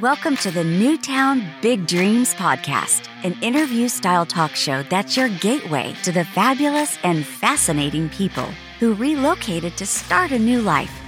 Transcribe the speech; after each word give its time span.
Welcome 0.00 0.36
to 0.38 0.50
the 0.50 0.64
Newtown 0.64 1.46
Big 1.62 1.86
Dreams 1.86 2.34
podcast, 2.34 3.08
an 3.22 3.36
interview 3.42 3.88
style 3.88 4.26
talk 4.26 4.56
show 4.56 4.82
that's 4.84 5.16
your 5.16 5.28
gateway 5.28 5.94
to 6.02 6.10
the 6.10 6.24
fabulous 6.24 6.98
and 7.04 7.24
fascinating 7.24 8.08
people 8.08 8.48
who 8.80 8.94
relocated 8.94 9.76
to 9.76 9.86
start 9.86 10.32
a 10.32 10.38
new 10.38 10.62
life. 10.62 11.03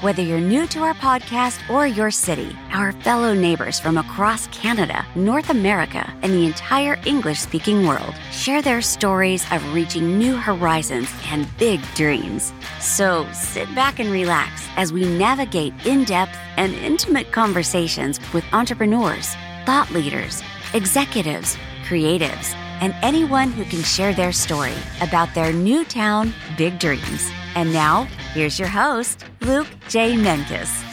Whether 0.00 0.22
you're 0.22 0.40
new 0.40 0.66
to 0.68 0.80
our 0.80 0.94
podcast 0.94 1.58
or 1.70 1.86
your 1.86 2.10
city, 2.10 2.56
our 2.72 2.92
fellow 2.92 3.34
neighbors 3.34 3.78
from 3.78 3.98
across 3.98 4.46
Canada, 4.48 5.06
North 5.14 5.50
America, 5.50 6.12
and 6.22 6.32
the 6.32 6.46
entire 6.46 6.98
English 7.06 7.40
speaking 7.40 7.86
world 7.86 8.14
share 8.30 8.62
their 8.62 8.82
stories 8.82 9.44
of 9.52 9.74
reaching 9.74 10.18
new 10.18 10.36
horizons 10.36 11.08
and 11.26 11.46
big 11.58 11.80
dreams. 11.94 12.52
So 12.80 13.26
sit 13.32 13.72
back 13.74 13.98
and 13.98 14.10
relax 14.10 14.66
as 14.76 14.92
we 14.92 15.04
navigate 15.04 15.74
in 15.86 16.04
depth 16.04 16.36
and 16.56 16.74
intimate 16.74 17.32
conversations 17.32 18.20
with 18.32 18.44
entrepreneurs, 18.52 19.34
thought 19.66 19.90
leaders, 19.90 20.42
executives, 20.74 21.56
creatives, 21.84 22.54
and 22.82 22.94
anyone 23.00 23.50
who 23.52 23.64
can 23.64 23.80
share 23.82 24.12
their 24.12 24.32
story 24.32 24.74
about 25.00 25.32
their 25.34 25.52
new 25.52 25.84
town 25.84 26.34
big 26.58 26.78
dreams. 26.80 27.30
And 27.54 27.72
now, 27.72 28.04
here's 28.34 28.58
your 28.58 28.68
host, 28.68 29.24
Luke 29.40 29.68
J. 29.88 30.14
Menkes. 30.16 30.88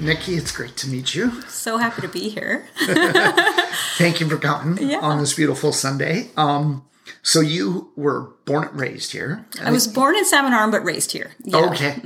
Nikki, 0.00 0.34
it's 0.36 0.50
great 0.52 0.76
to 0.78 0.88
meet 0.88 1.14
you. 1.14 1.42
So 1.42 1.76
happy 1.76 2.00
to 2.02 2.08
be 2.08 2.28
here. 2.30 2.66
Thank 3.98 4.20
you 4.20 4.28
for 4.28 4.38
coming 4.38 4.88
Yeah. 4.90 4.98
on 5.00 5.18
this 5.18 5.34
beautiful 5.34 5.72
Sunday. 5.72 6.30
Um, 6.36 6.84
so 7.22 7.40
you 7.40 7.92
were 7.94 8.30
born 8.46 8.68
and 8.68 8.80
raised 8.80 9.12
here. 9.12 9.44
I 9.62 9.70
was 9.70 9.86
born 9.86 10.16
in 10.16 10.24
Salmon 10.24 10.52
Arm, 10.54 10.70
but 10.70 10.82
raised 10.82 11.12
here. 11.12 11.32
Yeah. 11.44 11.58
Okay. 11.70 12.00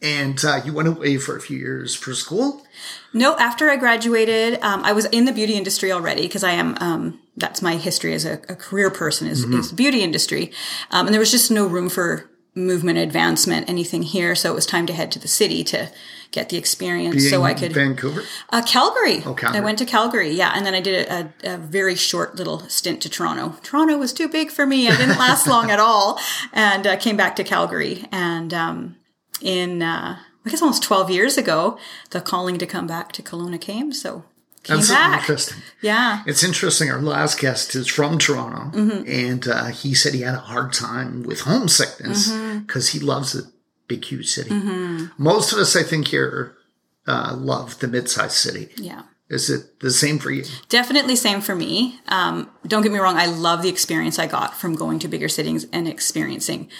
And 0.00 0.42
uh, 0.44 0.60
you 0.64 0.72
went 0.72 0.86
away 0.86 1.18
for 1.18 1.36
a 1.36 1.40
few 1.40 1.58
years 1.58 1.94
for 1.94 2.14
school. 2.14 2.64
No, 3.12 3.36
after 3.36 3.68
I 3.68 3.76
graduated, 3.76 4.62
um, 4.62 4.84
I 4.84 4.92
was 4.92 5.06
in 5.06 5.24
the 5.24 5.32
beauty 5.32 5.54
industry 5.54 5.90
already 5.90 6.22
because 6.22 6.44
I 6.44 6.52
am. 6.52 6.76
Um, 6.80 7.20
that's 7.36 7.62
my 7.62 7.76
history 7.76 8.14
as 8.14 8.24
a, 8.24 8.34
a 8.48 8.54
career 8.54 8.90
person 8.90 9.26
is, 9.28 9.44
is 9.44 9.70
the 9.70 9.76
beauty 9.76 10.02
industry, 10.02 10.52
um, 10.90 11.06
and 11.06 11.14
there 11.14 11.20
was 11.20 11.30
just 11.30 11.50
no 11.50 11.66
room 11.66 11.88
for 11.88 12.28
movement, 12.54 12.98
advancement, 12.98 13.68
anything 13.68 14.02
here. 14.02 14.34
So 14.34 14.50
it 14.52 14.54
was 14.54 14.66
time 14.66 14.86
to 14.86 14.92
head 14.92 15.10
to 15.12 15.18
the 15.18 15.28
city 15.28 15.64
to 15.64 15.90
get 16.30 16.48
the 16.48 16.56
experience, 16.58 17.28
so 17.28 17.42
I 17.42 17.54
could. 17.54 17.72
Vancouver. 17.72 18.22
Uh, 18.50 18.62
Calgary. 18.62 19.22
Oh, 19.24 19.34
Calgary. 19.34 19.60
I 19.60 19.64
went 19.64 19.78
to 19.78 19.84
Calgary, 19.84 20.30
yeah, 20.30 20.52
and 20.54 20.66
then 20.66 20.74
I 20.74 20.80
did 20.80 21.08
a, 21.08 21.32
a, 21.44 21.54
a 21.54 21.56
very 21.56 21.94
short 21.94 22.36
little 22.36 22.60
stint 22.68 23.00
to 23.02 23.08
Toronto. 23.08 23.56
Toronto 23.62 23.96
was 23.96 24.12
too 24.12 24.28
big 24.28 24.50
for 24.50 24.66
me. 24.66 24.88
I 24.88 24.96
didn't 24.96 25.18
last 25.18 25.46
long 25.48 25.70
at 25.70 25.80
all, 25.80 26.20
and 26.52 26.86
uh, 26.86 26.96
came 26.96 27.16
back 27.16 27.34
to 27.36 27.44
Calgary. 27.44 28.06
And 28.12 28.52
um, 28.52 28.96
in 29.42 29.82
uh, 29.82 30.18
I 30.46 30.50
guess 30.50 30.62
almost 30.62 30.82
twelve 30.82 31.10
years 31.10 31.36
ago, 31.38 31.78
the 32.10 32.20
calling 32.20 32.58
to 32.58 32.66
come 32.66 32.86
back 32.86 33.12
to 33.12 33.22
Kelowna 33.22 33.60
came. 33.60 33.92
So 33.92 34.24
came 34.64 34.76
That's 34.78 34.90
back. 34.90 35.20
interesting. 35.20 35.58
Yeah. 35.80 36.22
It's 36.26 36.42
interesting. 36.42 36.90
Our 36.90 37.00
last 37.00 37.38
guest 37.40 37.74
is 37.74 37.86
from 37.86 38.18
Toronto, 38.18 38.76
Mm-hmm. 38.76 39.04
and 39.08 39.48
uh, 39.48 39.66
he 39.66 39.94
said 39.94 40.14
he 40.14 40.22
had 40.22 40.34
a 40.34 40.38
hard 40.40 40.72
time 40.72 41.22
with 41.22 41.40
homesickness 41.42 42.30
Mm-hmm. 42.30 42.58
because 42.60 42.88
he 42.90 42.98
loves 42.98 43.32
the 43.32 43.50
big, 43.86 44.04
huge 44.04 44.28
city. 44.28 44.50
Most 45.16 45.52
of 45.52 45.58
us, 45.58 45.74
I 45.76 45.82
think, 45.82 46.08
here 46.08 46.56
uh, 47.06 47.34
love 47.38 47.78
the 47.78 47.88
mid-sized 47.88 48.32
city. 48.36 48.68
Yeah. 48.76 49.02
Is 49.30 49.48
it 49.50 49.80
the 49.80 49.90
same 49.90 50.18
for 50.18 50.30
you? 50.30 50.44
Definitely 50.70 51.14
same 51.16 51.40
for 51.42 51.54
me. 51.54 52.00
Um, 52.08 52.50
don't 52.66 52.82
get 52.82 52.92
me 52.92 52.98
wrong. 52.98 53.16
I 53.16 53.26
love 53.26 53.62
the 53.62 53.68
experience 53.68 54.18
I 54.18 54.26
got 54.26 54.54
from 54.56 54.74
going 54.74 54.98
to 55.00 55.08
bigger 55.08 55.28
cities 55.28 55.66
and 55.72 55.86
experiencing 55.86 56.70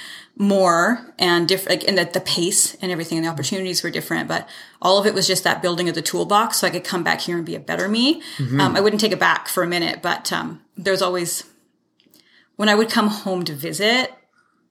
more 0.40 1.12
and 1.18 1.48
different, 1.48 1.80
like, 1.80 1.88
and 1.88 1.98
that 1.98 2.12
the 2.12 2.20
pace 2.20 2.76
and 2.80 2.92
everything 2.92 3.18
and 3.18 3.26
the 3.26 3.30
opportunities 3.30 3.82
were 3.82 3.90
different. 3.90 4.28
But 4.28 4.48
all 4.80 4.96
of 4.96 5.04
it 5.04 5.12
was 5.12 5.26
just 5.26 5.42
that 5.42 5.60
building 5.60 5.88
of 5.88 5.96
the 5.96 6.02
toolbox 6.02 6.58
so 6.58 6.66
I 6.66 6.70
could 6.70 6.84
come 6.84 7.02
back 7.02 7.22
here 7.22 7.36
and 7.36 7.44
be 7.44 7.56
a 7.56 7.60
better 7.60 7.88
me. 7.88 8.22
Um, 8.60 8.76
I 8.76 8.80
wouldn't 8.80 9.00
take 9.00 9.10
it 9.10 9.18
back 9.18 9.48
for 9.48 9.64
a 9.64 9.66
minute, 9.66 10.00
but, 10.00 10.32
um, 10.32 10.62
there's 10.76 11.02
always, 11.02 11.42
when 12.54 12.68
I 12.68 12.76
would 12.76 12.88
come 12.88 13.08
home 13.08 13.44
to 13.46 13.52
visit 13.52 14.14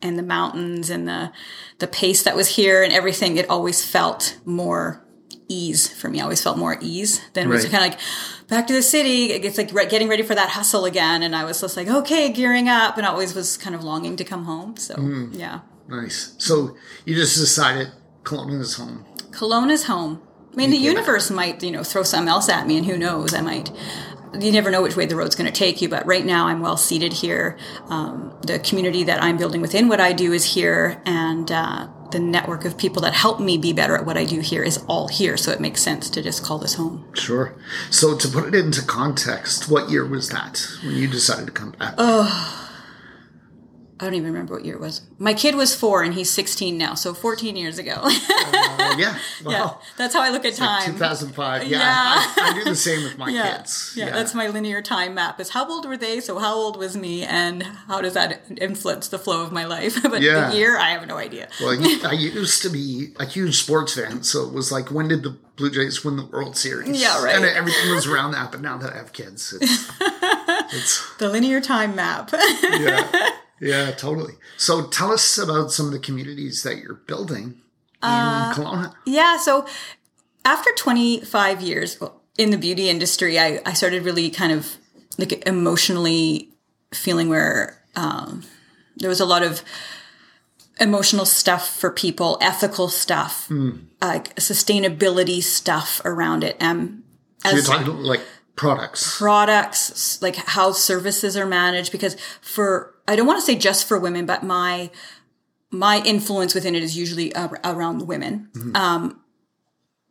and 0.02 0.18
the 0.18 0.24
mountains 0.24 0.90
and 0.90 1.06
the, 1.06 1.32
the 1.80 1.88
pace 1.88 2.24
that 2.24 2.36
was 2.36 2.56
here 2.56 2.82
and 2.82 2.94
everything, 2.94 3.36
it 3.36 3.50
always 3.50 3.84
felt 3.84 4.38
more 4.46 5.04
ease 5.48 5.88
for 5.88 6.10
me. 6.10 6.20
I 6.20 6.24
always 6.24 6.42
felt 6.42 6.58
more 6.58 6.78
ease 6.82 7.22
than 7.34 7.46
it 7.46 7.50
was 7.50 7.64
Right. 7.64 7.72
kind 7.72 7.86
of 7.86 7.92
like 7.92 8.00
back 8.48 8.68
to 8.68 8.74
the 8.74 8.82
city. 8.82 9.32
It's 9.34 9.58
like 9.58 9.72
getting 9.90 10.08
ready 10.10 10.24
for 10.24 10.36
that 10.36 10.50
hustle 10.50 10.86
again. 10.86 11.24
And 11.24 11.36
I 11.36 11.44
was 11.46 11.62
just 11.62 11.78
like, 11.78 11.88
okay, 11.88 12.32
gearing 12.32 12.68
up 12.70 12.98
and 12.98 13.06
I 13.06 13.10
always 13.10 13.34
was 13.34 13.58
kind 13.58 13.76
of 13.76 13.84
longing 13.84 14.16
to 14.18 14.24
come 14.24 14.46
home. 14.46 14.78
So 14.78 14.96
Mm. 14.96 15.38
yeah. 15.38 15.60
Nice. 15.88 16.34
So 16.38 16.76
you 17.06 17.16
just 17.16 17.38
decided 17.38 17.92
Kelowna 18.24 18.60
is 18.60 18.74
home. 18.76 19.06
Kelowna 19.32 19.72
is 19.72 19.84
home. 19.86 20.22
I 20.54 20.56
mean, 20.58 20.72
the 20.72 20.78
universe 20.78 21.30
might, 21.30 21.62
you 21.64 21.72
know, 21.72 21.84
throw 21.84 22.04
something 22.04 22.28
else 22.30 22.50
at 22.50 22.66
me 22.68 22.78
and 22.78 22.86
who 22.86 22.98
knows, 22.98 23.34
I 23.34 23.42
might, 23.42 23.70
you 24.40 24.52
never 24.52 24.72
know 24.72 24.82
which 24.82 24.96
way 24.96 25.06
the 25.06 25.16
road's 25.16 25.36
going 25.36 25.52
to 25.52 25.58
take 25.58 25.82
you. 25.82 25.90
But 25.90 26.06
right 26.06 26.26
now 26.26 26.48
I'm 26.48 26.60
well 26.60 26.78
seated 26.78 27.14
here. 27.14 27.58
Um, 27.88 28.38
the 28.42 28.60
community 28.60 29.04
that 29.04 29.22
I'm 29.22 29.38
building 29.38 29.62
within 29.62 29.88
what 29.88 30.00
I 30.00 30.14
do 30.14 30.34
is 30.34 30.54
here 30.54 31.02
and, 31.06 31.52
uh, 31.52 31.88
the 32.12 32.20
network 32.20 32.66
of 32.66 32.78
people 32.78 33.02
that 33.02 33.14
help 33.14 33.40
me 33.40 33.58
be 33.58 33.74
better 33.74 33.96
at 33.96 34.06
what 34.06 34.18
I 34.18 34.24
do 34.24 34.40
here 34.40 34.64
is 34.64 34.78
all 34.88 35.08
here. 35.10 35.36
So 35.38 35.52
it 35.52 35.60
makes 35.60 35.82
sense 35.82 36.10
to 36.12 36.22
just 36.22 36.44
call 36.44 36.58
this 36.58 36.76
home. 36.76 37.06
Sure. 37.14 37.54
So 37.90 38.18
to 38.18 38.28
put 38.30 38.46
it 38.46 38.56
into 38.56 38.82
context, 38.82 39.70
what 39.70 39.90
year 39.90 40.06
was 40.06 40.30
that 40.30 40.66
when 40.84 40.96
you 40.96 41.08
decided 41.08 41.48
to 41.48 41.52
come 41.52 41.72
back? 41.72 41.96
I 44.00 44.06
don't 44.06 44.14
even 44.14 44.32
remember 44.32 44.54
what 44.54 44.64
year 44.66 44.76
it 44.76 44.80
was. 44.82 45.02
My 45.18 45.34
kid 45.34 45.56
was 45.56 45.74
four 45.76 46.04
and 46.04 46.14
he's 46.14 46.30
16 46.30 46.78
now, 46.78 46.94
so 46.94 47.14
14 47.16 47.56
years 47.56 47.80
ago. 47.80 47.94
Uh, 48.04 48.96
yeah. 48.98 49.18
yeah, 49.46 49.74
that's 49.98 50.14
how 50.14 50.22
I 50.22 50.30
look 50.30 50.46
at 50.46 50.54
time. 50.54 50.86
2005. 50.94 51.64
Yeah. 51.64 51.78
Yeah. 51.80 51.84
I, 51.84 52.52
I 52.52 52.54
do 52.54 52.64
the 52.64 52.76
same 52.76 53.04
with 53.04 53.18
my 53.18 53.30
yeah. 53.32 53.58
kids. 53.58 53.94
yeah, 53.98 54.12
that's 54.12 54.36
my 54.36 54.48
linear 54.50 54.82
time 54.84 55.16
map. 55.16 55.40
Is 55.40 55.50
how 55.50 55.68
old 55.68 55.86
were 55.88 55.98
they? 55.98 56.20
So 56.20 56.38
how 56.38 56.54
old 56.54 56.78
was 56.78 56.96
me, 56.96 57.24
and 57.24 57.64
how 57.64 58.02
does 58.02 58.14
that 58.14 58.42
influence 58.62 59.08
the 59.08 59.18
flow 59.20 59.42
of 59.44 59.52
my 59.52 59.66
life? 59.66 60.00
but 60.04 60.22
Yeah. 60.22 60.50
the 60.52 60.58
year, 60.58 60.78
I 60.78 60.90
have 60.92 61.08
no 61.08 61.18
idea. 61.18 61.48
Well, 61.60 61.72
I 61.72 62.10
I 62.10 62.14
used 62.14 62.62
to 62.64 62.70
be 62.70 63.14
a 63.20 63.26
huge 63.26 63.56
sports 63.64 63.96
fan, 63.96 64.22
so 64.24 64.46
it 64.48 64.54
was 64.54 64.72
like, 64.72 64.92
when 64.92 65.08
did 65.08 65.24
the 65.24 65.36
Blue 65.56 65.72
Jays 65.72 66.06
win 66.06 66.18
the 66.18 66.26
World 66.26 66.56
Series? 66.56 67.02
Yeah, 67.02 67.24
right. 67.24 67.36
And 67.36 67.44
everything 67.46 67.90
was 67.96 68.06
around 68.06 68.32
that. 68.34 68.52
But 68.52 68.62
now 68.62 68.78
that 68.78 68.94
I 68.94 68.98
have 68.98 69.12
kids, 69.12 69.54
it's, 69.60 69.90
it's 70.74 71.16
The 71.18 71.30
linear 71.30 71.60
time 71.62 71.96
map. 71.96 72.30
yeah, 72.32 73.32
yeah, 73.60 73.92
totally. 73.92 74.34
So 74.58 74.88
tell 74.88 75.12
us 75.12 75.38
about 75.38 75.72
some 75.72 75.88
of 75.88 75.92
the 75.92 76.00
communities 76.00 76.64
that 76.64 76.78
you're 76.78 76.96
building 76.96 77.44
in 77.44 78.10
Uh, 78.10 78.54
Kelowna. 78.54 78.94
Yeah, 79.06 79.38
so 79.38 79.66
after 80.46 80.70
25 80.78 81.62
years 81.62 81.98
in 82.38 82.52
the 82.52 82.58
beauty 82.58 82.90
industry, 82.90 83.40
I, 83.40 83.60
I 83.66 83.74
started 83.74 84.04
really 84.04 84.30
kind 84.30 84.52
of 84.52 84.78
like 85.18 85.46
emotionally 85.48 86.50
feeling 86.94 87.30
where 87.30 87.82
um, 87.96 88.44
there 88.98 89.10
was 89.10 89.20
a 89.20 89.26
lot 89.26 89.44
of 89.44 89.62
emotional 90.80 91.26
stuff 91.26 91.76
for 91.76 91.90
people, 91.90 92.38
ethical 92.40 92.88
stuff, 92.88 93.50
like 94.02 94.36
sustainability 94.36 95.42
stuff 95.42 96.02
around 96.06 96.44
it. 96.44 96.56
Um, 96.62 97.04
So 97.44 97.52
you're 97.52 97.64
talking 97.64 97.88
like 98.04 98.22
products. 98.58 99.18
products, 99.18 100.22
like 100.22 100.36
how 100.36 100.74
services 100.74 101.38
are 101.38 101.46
managed, 101.46 101.92
because 101.94 102.18
for, 102.42 102.94
I 103.08 103.16
don't 103.16 103.28
want 103.28 103.40
to 103.40 103.46
say 103.46 103.56
just 103.56 103.88
for 103.88 103.98
women, 103.98 104.26
but 104.26 104.44
my, 104.44 104.92
my 105.72 106.02
influence 106.04 106.54
within 106.54 106.76
it 106.76 106.84
is 106.84 106.98
usually 106.98 107.34
ar- 107.36 107.60
around 107.64 108.08
women. 108.08 108.50
Um, 108.76 109.22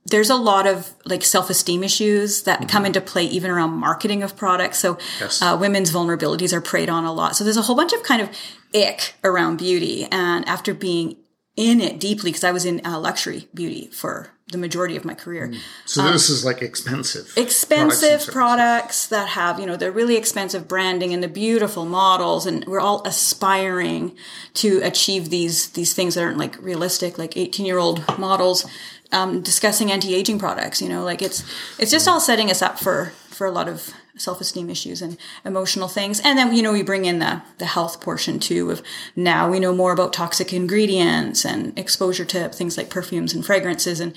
there's 0.09 0.31
a 0.31 0.37
lot 0.37 0.67
of 0.69 0.95
like 1.05 1.25
self-esteem 1.25 1.83
issues 1.83 2.43
that 2.45 2.69
come 2.69 2.87
into 2.87 3.01
play 3.01 3.25
even 3.25 3.51
around 3.51 3.71
marketing 3.71 4.23
of 4.23 4.37
products. 4.37 4.79
So 4.79 4.99
Yes. 5.19 5.43
uh, 5.43 5.57
women's 5.61 5.91
vulnerabilities 5.91 6.53
are 6.53 6.61
preyed 6.61 6.89
on 6.89 7.05
a 7.05 7.13
lot. 7.13 7.35
So 7.35 7.43
there's 7.43 7.57
a 7.57 7.63
whole 7.63 7.75
bunch 7.75 7.93
of 7.93 8.05
kind 8.05 8.23
of 8.23 8.29
ick 8.73 9.15
around 9.25 9.57
beauty. 9.57 10.07
And 10.13 10.49
after 10.49 10.73
being 10.75 11.17
in 11.57 11.81
it 11.81 11.99
deeply, 11.99 12.31
because 12.31 12.45
I 12.45 12.53
was 12.53 12.65
in 12.65 12.87
uh, 12.87 13.01
luxury 13.01 13.49
beauty 13.53 13.89
for 13.89 14.31
the 14.49 14.59
majority 14.59 14.95
of 14.97 15.05
my 15.05 15.15
career, 15.15 15.53
So 15.87 16.03
this 16.13 16.31
is 16.31 16.45
like 16.45 16.63
expensive. 16.63 17.33
Um, 17.37 17.43
expensive 17.43 18.33
products. 18.33 18.33
products 18.33 19.07
that 19.09 19.29
have, 19.31 19.59
you 19.59 19.67
know, 19.67 19.75
they're 19.77 19.91
really 19.91 20.17
expensive 20.17 20.69
branding 20.69 21.13
and 21.13 21.21
the 21.21 21.29
beautiful 21.29 21.85
models 21.85 22.47
and 22.47 22.65
we're 22.65 22.81
all 22.81 23.03
aspiring 23.05 24.17
to 24.55 24.81
achieve 24.85 25.31
these 25.31 25.71
these 25.71 25.95
things 25.95 26.15
that 26.15 26.23
aren't 26.23 26.39
like 26.39 26.63
realistic, 26.63 27.19
like 27.19 27.33
18-year-old 27.33 28.19
models 28.19 28.67
um, 29.13 29.41
discussing 29.41 29.91
anti-aging 29.91 30.39
products, 30.39 30.81
you 30.81 30.89
know, 30.89 31.05
like 31.05 31.23
it's 31.23 31.43
it's 31.79 31.91
just 31.91 32.07
all 32.07 32.21
setting 32.21 32.51
us 32.51 32.63
up 32.63 32.79
for 32.79 33.13
for 33.29 33.47
a 33.47 33.51
lot 33.51 33.69
of 33.69 33.93
self-esteem 34.17 34.71
issues 34.71 35.03
and 35.03 35.17
emotional 35.45 35.89
things. 35.89 36.21
And 36.21 36.39
then, 36.39 36.55
you 36.55 36.63
know, 36.63 36.73
we 36.73 36.83
bring 36.83 37.05
in 37.05 37.19
the 37.19 37.43
the 37.59 37.67
health 37.67 38.01
portion 38.01 38.39
too 38.39 38.71
of 38.71 38.83
now 39.15 39.51
we 39.51 39.61
know 39.61 39.75
more 39.75 39.93
about 39.93 40.13
toxic 40.13 40.53
ingredients 40.53 41.45
and 41.45 41.79
exposure 41.79 42.25
to 42.25 42.49
things 42.51 42.77
like 42.77 42.91
perfumes 42.91 43.35
and 43.35 43.45
fragrances 43.45 44.01
and 44.01 44.15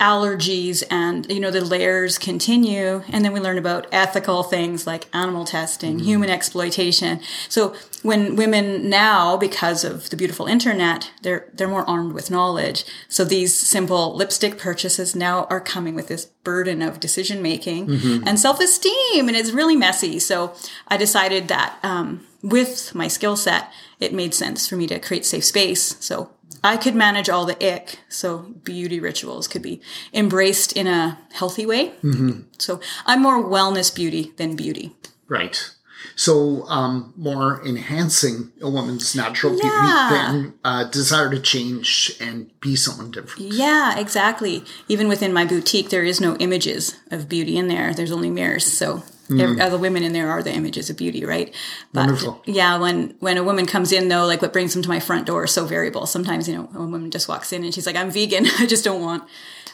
allergies 0.00 0.82
and 0.90 1.30
you 1.30 1.40
know 1.40 1.50
the 1.50 1.64
layers 1.64 2.18
continue 2.18 3.02
and 3.08 3.24
then 3.24 3.32
we 3.32 3.40
learn 3.40 3.58
about 3.58 3.86
ethical 3.92 4.42
things 4.42 4.86
like 4.86 5.06
animal 5.14 5.44
testing 5.44 5.96
Mm-hmm. 5.96 6.06
human 6.06 6.30
exploitation 6.30 7.20
so 7.48 7.74
when 8.02 8.36
women 8.36 8.88
now 8.88 9.36
because 9.36 9.84
of 9.84 10.10
the 10.10 10.16
beautiful 10.16 10.46
internet 10.46 11.10
they're 11.22 11.48
they're 11.54 11.68
more 11.68 11.88
armed 11.88 12.12
with 12.12 12.30
knowledge 12.30 12.84
so 13.08 13.24
these 13.24 13.54
simple 13.54 14.14
lipstick 14.16 14.58
purchases 14.58 15.14
now 15.14 15.44
are 15.50 15.60
coming 15.60 15.94
with 15.94 16.08
this 16.08 16.28
burden 16.44 16.82
of 16.82 17.00
decision 17.00 17.40
making 17.42 17.86
Mm-hmm. 17.86 18.26
and 18.26 18.38
self-esteem 18.38 19.28
and 19.28 19.36
it's 19.36 19.50
really 19.52 19.76
messy 19.76 20.18
so 20.18 20.54
i 20.88 20.96
decided 20.96 21.48
that 21.48 21.78
um, 21.82 22.26
with 22.42 22.94
my 22.94 23.08
skill 23.08 23.36
set 23.36 23.72
it 24.00 24.12
made 24.12 24.34
sense 24.34 24.68
for 24.68 24.76
me 24.76 24.86
to 24.86 24.98
create 24.98 25.24
safe 25.24 25.44
space 25.44 25.96
so 26.00 26.30
I 26.64 26.76
could 26.76 26.94
manage 26.94 27.28
all 27.28 27.44
the 27.44 27.56
ick, 27.74 27.98
so 28.08 28.38
beauty 28.62 29.00
rituals 29.00 29.48
could 29.48 29.62
be 29.62 29.80
embraced 30.14 30.76
in 30.76 30.86
a 30.86 31.18
healthy 31.32 31.66
way. 31.66 31.88
Mm-hmm. 32.04 32.42
So 32.58 32.80
I'm 33.04 33.20
more 33.20 33.42
wellness 33.42 33.92
beauty 33.92 34.32
than 34.36 34.54
beauty. 34.54 34.94
Right. 35.28 35.70
So, 36.16 36.64
um, 36.68 37.12
more 37.16 37.62
enhancing 37.66 38.52
a 38.60 38.68
woman's 38.68 39.14
natural 39.14 39.54
Yeah. 39.54 39.60
beauty 39.62 40.14
than 40.14 40.54
uh, 40.64 40.84
desire 40.84 41.30
to 41.30 41.40
change 41.40 42.14
and 42.20 42.50
be 42.60 42.76
someone 42.76 43.10
different. 43.10 43.52
Yeah, 43.52 43.98
exactly. 43.98 44.64
Even 44.88 45.08
within 45.08 45.32
my 45.32 45.44
boutique, 45.44 45.90
there 45.90 46.04
is 46.04 46.20
no 46.20 46.36
images 46.36 46.96
of 47.10 47.28
beauty 47.28 47.56
in 47.56 47.68
there. 47.68 47.94
There's 47.94 48.12
only 48.12 48.30
mirrors. 48.30 48.64
So 48.70 49.02
every, 49.30 49.56
the 49.56 49.78
women 49.78 50.02
in 50.02 50.12
there 50.12 50.30
are 50.30 50.42
the 50.42 50.52
images 50.52 50.90
of 50.90 50.96
beauty, 50.98 51.24
right? 51.24 51.54
But 51.92 52.06
Wonderful. 52.06 52.42
yeah, 52.44 52.76
when 52.78 53.14
when 53.20 53.38
a 53.38 53.42
woman 53.42 53.64
comes 53.66 53.90
in 53.92 54.08
though, 54.08 54.26
like 54.26 54.42
what 54.42 54.52
brings 54.52 54.74
them 54.74 54.82
to 54.82 54.88
my 54.88 55.00
front 55.00 55.26
door 55.26 55.44
is 55.44 55.52
so 55.52 55.64
variable. 55.64 56.04
Sometimes 56.06 56.48
you 56.48 56.54
know 56.54 56.68
a 56.74 56.78
woman 56.80 57.10
just 57.10 57.28
walks 57.28 57.52
in 57.52 57.64
and 57.64 57.72
she's 57.72 57.86
like, 57.86 57.96
"I'm 57.96 58.10
vegan. 58.10 58.46
I 58.58 58.66
just 58.66 58.84
don't 58.84 59.00
want." 59.00 59.24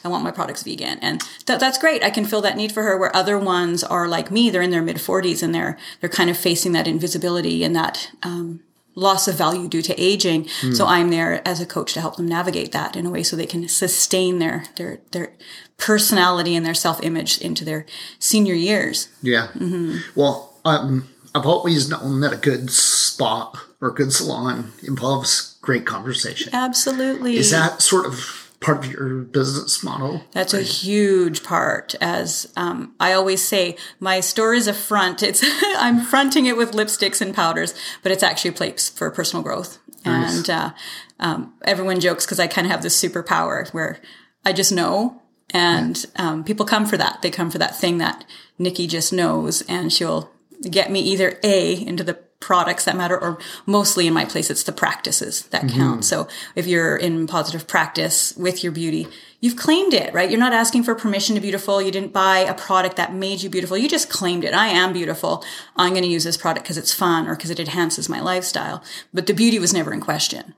I 0.03 0.07
want 0.07 0.23
my 0.23 0.31
products 0.31 0.63
vegan, 0.63 0.99
and 1.01 1.21
that, 1.45 1.59
that's 1.59 1.77
great. 1.77 2.03
I 2.03 2.09
can 2.09 2.25
fill 2.25 2.41
that 2.41 2.57
need 2.57 2.71
for 2.71 2.83
her. 2.83 2.97
Where 2.97 3.15
other 3.15 3.37
ones 3.37 3.83
are 3.83 4.07
like 4.07 4.31
me, 4.31 4.49
they're 4.49 4.61
in 4.61 4.71
their 4.71 4.81
mid 4.81 4.97
40s 4.97 5.43
and 5.43 5.53
they're 5.53 5.77
they're 5.99 6.09
kind 6.09 6.29
of 6.29 6.37
facing 6.37 6.71
that 6.73 6.87
invisibility 6.87 7.63
and 7.63 7.75
that 7.75 8.11
um, 8.23 8.61
loss 8.95 9.27
of 9.27 9.35
value 9.35 9.67
due 9.67 9.81
to 9.81 9.99
aging. 10.01 10.47
So 10.73 10.85
I'm 10.85 11.09
there 11.09 11.47
as 11.47 11.61
a 11.61 11.65
coach 11.65 11.93
to 11.93 12.01
help 12.01 12.17
them 12.17 12.27
navigate 12.27 12.71
that 12.73 12.95
in 12.95 13.05
a 13.05 13.09
way 13.09 13.23
so 13.23 13.35
they 13.35 13.45
can 13.45 13.67
sustain 13.67 14.39
their 14.39 14.65
their 14.75 14.99
their 15.11 15.33
personality 15.77 16.55
and 16.55 16.65
their 16.65 16.73
self 16.73 17.01
image 17.03 17.39
into 17.39 17.65
their 17.65 17.85
senior 18.19 18.53
years. 18.53 19.09
Yeah. 19.21 19.47
Mm-hmm. 19.55 20.19
Well, 20.19 20.53
um, 20.65 21.09
I've 21.33 21.45
always 21.45 21.89
known 21.89 22.21
that 22.21 22.33
a 22.33 22.37
good 22.37 22.69
spa 22.69 23.51
or 23.81 23.89
a 23.89 23.93
good 23.93 24.11
salon 24.11 24.73
involves 24.83 25.57
great 25.61 25.85
conversation. 25.85 26.53
Absolutely. 26.53 27.37
Is 27.37 27.51
that 27.51 27.81
sort 27.81 28.05
of 28.05 28.48
part 28.59 28.85
of 28.85 28.91
your 28.91 29.19
business 29.19 29.83
model? 29.83 30.21
That's 30.31 30.53
a 30.53 30.61
huge 30.61 31.43
part. 31.43 31.95
As 32.01 32.51
um, 32.57 32.93
I 32.99 33.13
always 33.13 33.43
say, 33.43 33.77
my 33.99 34.19
store 34.19 34.53
is 34.53 34.67
a 34.67 34.73
front. 34.73 35.23
It's 35.23 35.43
I'm 35.77 36.01
fronting 36.01 36.45
it 36.45 36.57
with 36.57 36.73
lipsticks 36.73 37.21
and 37.21 37.33
powders, 37.33 37.73
but 38.03 38.11
it's 38.11 38.23
actually 38.23 38.51
a 38.51 38.53
place 38.53 38.89
for 38.89 39.09
personal 39.11 39.43
growth. 39.43 39.79
And 40.05 40.49
uh, 40.49 40.71
um, 41.19 41.53
everyone 41.63 41.99
jokes 41.99 42.25
because 42.25 42.39
I 42.39 42.47
kind 42.47 42.65
of 42.65 42.71
have 42.71 42.81
this 42.81 42.99
superpower 43.01 43.69
where 43.73 43.99
I 44.45 44.53
just 44.53 44.71
know, 44.71 45.21
and 45.51 46.05
um, 46.15 46.43
people 46.43 46.65
come 46.65 46.85
for 46.85 46.97
that. 46.97 47.21
They 47.21 47.29
come 47.29 47.51
for 47.51 47.57
that 47.57 47.75
thing 47.75 47.97
that 47.97 48.23
Nikki 48.57 48.87
just 48.87 49.11
knows, 49.11 49.61
and 49.63 49.91
she'll 49.91 50.31
get 50.69 50.91
me 50.91 51.01
either 51.01 51.37
a 51.43 51.85
into 51.85 52.03
the 52.03 52.19
products 52.39 52.85
that 52.85 52.95
matter 52.95 53.19
or 53.19 53.37
mostly 53.65 54.07
in 54.07 54.13
my 54.13 54.25
place. 54.25 54.49
It's 54.49 54.63
the 54.63 54.71
practices 54.71 55.43
that 55.47 55.67
count. 55.69 56.05
So 56.05 56.27
if 56.55 56.67
you're 56.67 56.95
in 56.95 57.27
positive 57.27 57.67
practice 57.67 58.35
with 58.37 58.63
your 58.63 58.71
beauty 58.71 59.07
you've 59.41 59.55
claimed 59.55 59.93
it 59.93 60.13
right? 60.13 60.29
You're 60.29 60.39
not 60.39 60.53
asking 60.53 60.83
for 60.83 60.95
permission 60.95 61.35
to 61.35 61.41
beautiful. 61.41 61.81
You 61.81 61.91
didn't 61.91 62.13
buy 62.13 62.39
a 62.39 62.53
product 62.53 62.95
that 62.97 63.13
made 63.13 63.41
you 63.41 63.49
beautiful. 63.49 63.77
You 63.77 63.89
just 63.89 64.09
claimed 64.09 64.43
it. 64.43 64.53
I 64.53 64.67
am 64.67 64.93
beautiful. 64.93 65.43
I'm 65.75 65.91
going 65.91 66.03
to 66.03 66.09
use 66.09 66.23
this 66.23 66.37
product 66.37 66.65
because 66.65 66.77
it's 66.77 66.93
fun 66.93 67.27
or 67.27 67.35
because 67.35 67.49
it 67.49 67.59
enhances 67.59 68.09
my 68.09 68.19
lifestyle. 68.19 68.83
But 69.13 69.27
the 69.27 69.33
beauty 69.33 69.59
was 69.59 69.73
never 69.73 69.93
in 69.93 70.01
question. 70.01 70.55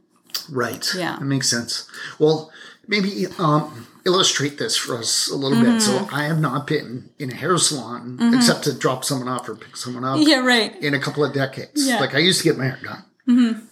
Right. 0.50 0.88
Yeah. 0.96 1.18
That 1.18 1.26
makes 1.26 1.50
sense. 1.50 1.90
Well, 2.20 2.52
maybe 2.88 3.28
um, 3.38 3.88
illustrate 4.06 4.58
this 4.58 4.76
for 4.78 4.98
us 4.98 5.30
a 5.30 5.36
little 5.36 5.62
bit. 5.62 5.82
So 5.82 5.92
Mm-hmm. 5.92 6.16
I 6.16 6.24
have 6.24 6.40
not 6.40 6.66
been 6.68 7.10
in 7.20 7.32
a 7.32 7.36
hair 7.36 7.58
salon 7.58 8.18
except 8.34 8.64
to 8.66 8.74
drop 8.78 9.04
someone 9.06 9.28
off 9.28 9.48
or 9.48 9.56
pick 9.56 9.76
someone 9.78 10.04
up 10.04 10.18
yeah 10.22 10.40
right 10.40 10.76
in 10.82 10.94
a 10.94 11.00
couple 11.00 11.24
of 11.24 11.34
decades. 11.34 11.86
Yeah. 11.88 11.94
Mm-hmm. 11.96 12.02
Like 12.02 12.16
I 12.16 12.20
used 12.20 12.42
to 12.42 12.44
get 12.50 12.58
my 12.58 12.66
hair 12.66 12.80
done. 12.84 13.04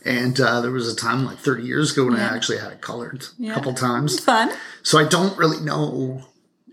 And 0.05 0.39
uh, 0.39 0.61
there 0.61 0.71
was 0.71 0.91
a 0.91 0.95
time 0.95 1.25
like 1.25 1.37
30 1.39 1.63
years 1.63 1.91
ago 1.91 2.05
when 2.05 2.15
I 2.15 2.33
actually 2.35 2.59
had 2.59 2.71
it 2.71 2.79
colored 2.81 3.25
a 3.43 3.53
couple 3.53 3.73
times. 3.73 4.19
fun 4.19 4.51
So 4.83 4.97
I 4.97 5.05
don't 5.07 5.37
really 5.37 5.59
know 5.59 6.23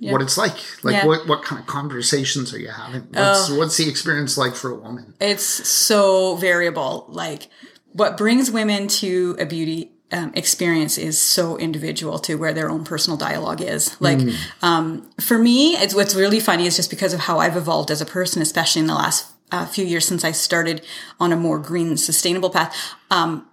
what 0.01 0.23
it's 0.23 0.37
like. 0.39 0.57
Like 0.85 0.95
Yeah. 0.95 1.03
Oh. 1.05 1.09
what, 1.09 1.27
what 1.27 1.43
kind 1.43 1.59
of 1.61 1.67
conversations 1.67 2.55
are 2.55 2.59
you 2.61 2.69
having? 2.69 3.03
What's, 3.13 3.51
what's 3.51 3.77
the 3.77 3.89
experience 3.89 4.37
like 4.39 4.55
for 4.55 4.71
a 4.71 4.77
woman? 4.77 5.15
it's 5.21 5.45
so 5.45 6.37
variable. 6.37 7.07
Like 7.09 7.49
what 7.93 8.17
brings 8.17 8.51
women 8.51 8.87
to 8.89 9.35
a 9.41 9.47
beauty 9.47 9.93
um, 10.13 10.33
experience 10.35 10.99
is 10.99 11.21
so 11.21 11.59
individual 11.59 12.19
to 12.21 12.37
where 12.37 12.53
their 12.53 12.71
own 12.71 12.85
personal 12.85 13.17
dialogue 13.17 13.61
is. 13.61 14.01
Like 14.01 14.21
um, 14.63 15.11
for 15.21 15.39
me, 15.39 15.73
it's 15.77 15.95
what's 15.95 16.15
really 16.15 16.41
funny 16.41 16.67
is 16.67 16.77
just 16.77 16.91
because 16.91 17.13
of 17.13 17.21
how 17.21 17.39
I've 17.39 17.57
evolved 17.57 17.91
as 17.91 18.01
a 18.01 18.07
person, 18.07 18.41
especially 18.41 18.81
in 18.81 18.87
the 18.87 18.95
last 18.95 19.33
uh, 19.51 19.67
few 19.67 19.85
years 19.85 20.07
since 20.07 20.25
I 20.25 20.33
started 20.33 20.85
on 21.19 21.33
a 21.33 21.37
more 21.37 21.59
green, 21.59 21.97
sustainable 21.97 22.51
path. 22.51 22.77
Um, 23.11 23.49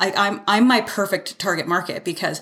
I, 0.00 0.12
I'm 0.12 0.40
I'm 0.46 0.66
my 0.66 0.80
perfect 0.80 1.38
target 1.38 1.68
market 1.68 2.04
because 2.04 2.40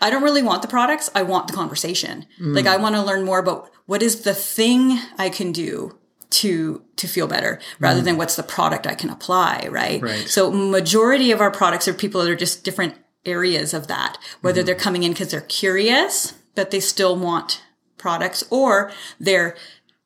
I 0.00 0.10
don't 0.10 0.22
really 0.22 0.42
want 0.42 0.62
the 0.62 0.68
products. 0.68 1.10
I 1.14 1.22
want 1.22 1.46
the 1.48 1.54
conversation. 1.54 2.26
Like 2.54 2.66
I 2.66 2.76
want 2.76 2.94
to 2.96 3.02
learn 3.02 3.24
more 3.24 3.38
about 3.38 3.70
what 3.86 4.02
is 4.02 4.22
the 4.22 4.34
thing 4.34 4.98
I 5.18 5.30
can 5.30 5.52
do 5.52 5.98
to 6.30 6.82
to 6.96 7.08
feel 7.08 7.26
better 7.26 7.60
rather 7.80 8.00
mm. 8.00 8.04
than 8.04 8.16
what's 8.16 8.36
the 8.36 8.42
product 8.42 8.86
I 8.86 8.94
can 8.94 9.10
apply, 9.10 9.68
right? 9.70 10.00
Right. 10.00 10.28
So 10.28 10.50
majority 10.50 11.32
of 11.32 11.40
our 11.40 11.50
products 11.50 11.88
are 11.88 11.94
people 11.94 12.22
that 12.22 12.30
are 12.30 12.36
just 12.36 12.64
different 12.64 12.94
areas 13.24 13.74
of 13.74 13.88
that. 13.88 14.16
Whether 14.40 14.60
mm-hmm. 14.60 14.66
they're 14.66 14.74
coming 14.74 15.02
in 15.02 15.12
because 15.12 15.30
they're 15.30 15.40
curious, 15.40 16.34
but 16.54 16.70
they 16.70 16.80
still 16.80 17.16
want 17.16 17.62
products, 17.98 18.44
or 18.50 18.92
they're 19.18 19.56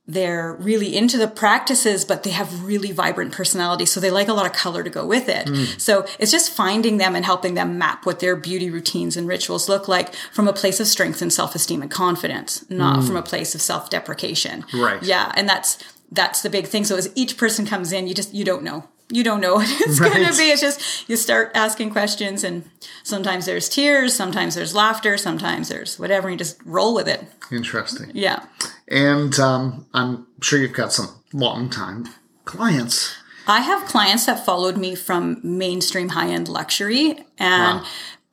they're 0.07 0.55
really 0.61 0.95
into 0.95 1.17
the 1.17 1.27
practices, 1.27 2.05
but 2.05 2.25
they 2.25 2.31
have 2.31 2.65
really 2.65 2.93
vibrant 2.93 3.33
personality. 3.33 3.87
So 3.87 4.01
they 4.01 4.11
like 4.11 4.29
a 4.29 4.35
lot 4.35 4.45
of 4.45 4.53
color 4.53 4.83
to 4.83 4.91
go 4.91 5.07
with 5.07 5.31
it. 5.31 5.47
Mm. 5.47 5.81
So 5.81 6.05
it's 6.19 6.31
just 6.31 6.53
finding 6.53 6.99
them 6.99 7.17
and 7.17 7.25
helping 7.25 7.55
them 7.55 7.79
map 7.79 8.05
what 8.05 8.21
their 8.21 8.37
beauty 8.37 8.69
routines 8.69 9.17
and 9.17 9.27
rituals 9.27 9.67
look 9.67 9.89
like 9.89 10.15
from 10.31 10.47
a 10.47 10.53
place 10.53 10.79
of 10.79 10.89
strength 10.89 11.23
and 11.23 11.33
self-esteem 11.33 11.81
and 11.81 11.91
confidence, 11.91 12.69
not 12.69 12.99
mm. 12.99 13.07
from 13.07 13.17
a 13.17 13.23
place 13.23 13.55
of 13.55 13.63
self-deprecation. 13.63 14.67
Right. 14.75 15.03
Yeah. 15.03 15.33
And 15.37 15.49
that's, 15.49 15.79
that's 16.15 16.43
the 16.43 16.51
big 16.51 16.67
thing. 16.67 16.85
So 16.85 16.97
as 16.97 17.11
each 17.15 17.37
person 17.37 17.67
comes 17.67 17.93
in, 17.93 18.07
you 18.07 18.15
just, 18.15 18.33
you 18.35 18.45
don't 18.45 18.63
know. 18.63 18.89
You 19.11 19.23
don't 19.23 19.41
know 19.41 19.55
what 19.57 19.69
it's 19.69 19.99
going 20.01 20.25
to 20.25 20.37
be. 20.37 20.51
It's 20.51 20.61
just, 20.61 21.09
you 21.09 21.17
start 21.17 21.51
asking 21.55 21.91
questions 21.91 22.45
and 22.45 22.69
sometimes 23.03 23.47
there's 23.47 23.69
tears, 23.69 24.15
sometimes 24.15 24.55
there's 24.55 24.75
laughter, 24.75 25.17
sometimes 25.17 25.69
there's 25.69 25.99
whatever. 25.99 26.29
And 26.29 26.35
you 26.35 26.39
just 26.39 26.59
roll 26.65 26.95
with 26.95 27.09
it. 27.09 27.25
Interesting. 27.51 28.11
Yeah. 28.15 28.45
And 28.89 29.39
um, 29.39 29.87
I'm 29.93 30.27
sure 30.41 30.59
you've 30.59 30.73
got 30.73 30.93
some 30.93 31.09
long 31.33 31.69
time 31.69 32.09
clients. 32.45 33.15
I 33.47 33.61
have 33.61 33.87
clients 33.87 34.27
that 34.27 34.45
followed 34.45 34.79
me 34.79 34.95
from 34.95 35.41
mainstream 35.43 36.11
high 36.11 36.31
end 36.31 36.49
luxury. 36.49 37.25
And 37.39 37.85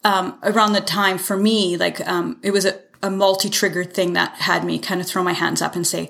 um, 0.04 0.40
around 0.44 0.74
the 0.74 0.82
time 0.82 1.18
for 1.18 1.36
me, 1.36 1.76
like 1.78 2.06
um, 2.08 2.40
it 2.44 2.52
was 2.52 2.66
a, 2.66 2.80
a 3.04 3.10
multi 3.10 3.50
triggered 3.50 3.94
thing 3.94 4.14
that 4.14 4.36
had 4.36 4.64
me 4.64 4.80
kind 4.80 5.02
of 5.02 5.08
throw 5.08 5.24
my 5.24 5.34
hands 5.34 5.62
up 5.62 5.76
and 5.76 5.86
say, 5.86 6.10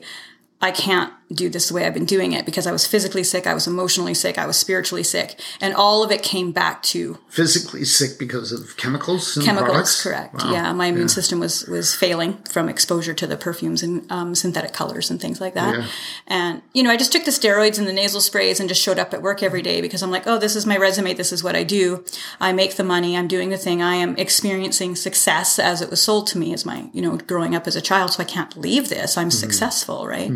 I 0.61 0.71
can't 0.71 1.11
do 1.33 1.49
this 1.49 1.69
the 1.69 1.73
way 1.73 1.85
I've 1.85 1.93
been 1.93 2.05
doing 2.05 2.33
it 2.33 2.45
because 2.45 2.67
I 2.67 2.71
was 2.71 2.85
physically 2.85 3.23
sick, 3.23 3.47
I 3.47 3.53
was 3.53 3.67
emotionally 3.67 4.13
sick, 4.13 4.37
I 4.37 4.45
was 4.45 4.57
spiritually 4.57 5.03
sick. 5.03 5.39
And 5.61 5.73
all 5.73 6.03
of 6.03 6.11
it 6.11 6.23
came 6.23 6.51
back 6.51 6.83
to 6.83 7.17
Physically 7.29 7.85
sick 7.85 8.19
because 8.19 8.51
of 8.51 8.75
chemicals 8.77 9.37
and 9.37 9.45
chemicals 9.45 9.69
products? 9.71 10.03
correct 10.03 10.33
Wow. 10.43 10.51
yeah 10.51 10.73
my 10.73 10.87
immune 10.87 11.07
system 11.09 11.39
was 11.39 11.65
was 11.67 11.95
failing 11.95 12.33
from 12.49 12.67
exposure 12.69 13.13
to 13.13 13.25
the 13.27 13.37
perfumes 13.37 13.81
and 13.83 14.11
um, 14.11 14.35
synthetic 14.35 14.73
colors 14.73 15.09
and 15.09 15.19
things 15.21 15.39
like 15.39 15.53
that 15.53 15.75
Yeah. 15.75 15.85
and 16.27 16.61
you 16.73 16.83
know 16.83 16.91
i 16.91 16.97
just 16.97 17.11
took 17.13 17.23
the 17.25 17.31
steroids 17.31 17.77
and 17.79 17.87
the 17.87 17.93
nasal 17.93 18.19
sprays 18.21 18.59
and 18.59 18.67
just 18.67 18.81
showed 18.81 18.99
up 18.99 19.13
at 19.13 19.21
work 19.21 19.41
every 19.41 19.61
day 19.61 19.79
because 19.81 20.03
i'm 20.03 20.11
like 20.11 20.27
oh 20.27 20.37
this 20.37 20.55
is 20.55 20.65
my 20.65 20.75
resume 20.77 21.13
this 21.13 21.31
is 21.31 21.41
what 21.43 21.55
i 21.55 21.63
do 21.63 22.03
i 22.41 22.51
make 22.51 22.75
the 22.75 22.83
money 22.83 23.15
i'm 23.17 23.27
doing 23.27 23.49
the 23.49 23.57
thing 23.57 23.81
i 23.81 23.95
am 23.95 24.15
experiencing 24.17 24.95
success 24.95 25.57
as 25.57 25.81
it 25.81 25.89
was 25.89 26.01
sold 26.01 26.27
to 26.27 26.37
me 26.37 26.53
as 26.53 26.65
my 26.65 26.89
you 26.93 27.01
know 27.01 27.15
growing 27.17 27.55
up 27.55 27.65
as 27.67 27.75
a 27.77 27.81
child 27.81 28.11
so 28.11 28.21
i 28.21 28.25
can't 28.25 28.57
leave 28.57 28.89
this 28.89 29.17
i'm 29.17 29.31
successful 29.31 30.05
right 30.07 30.31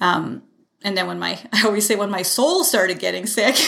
um, 0.00 0.35
and 0.84 0.96
then 0.96 1.06
when 1.06 1.18
my 1.18 1.38
i 1.52 1.64
always 1.64 1.86
say 1.86 1.96
when 1.96 2.10
my 2.10 2.22
soul 2.22 2.62
started 2.64 2.98
getting 2.98 3.26
sick 3.26 3.56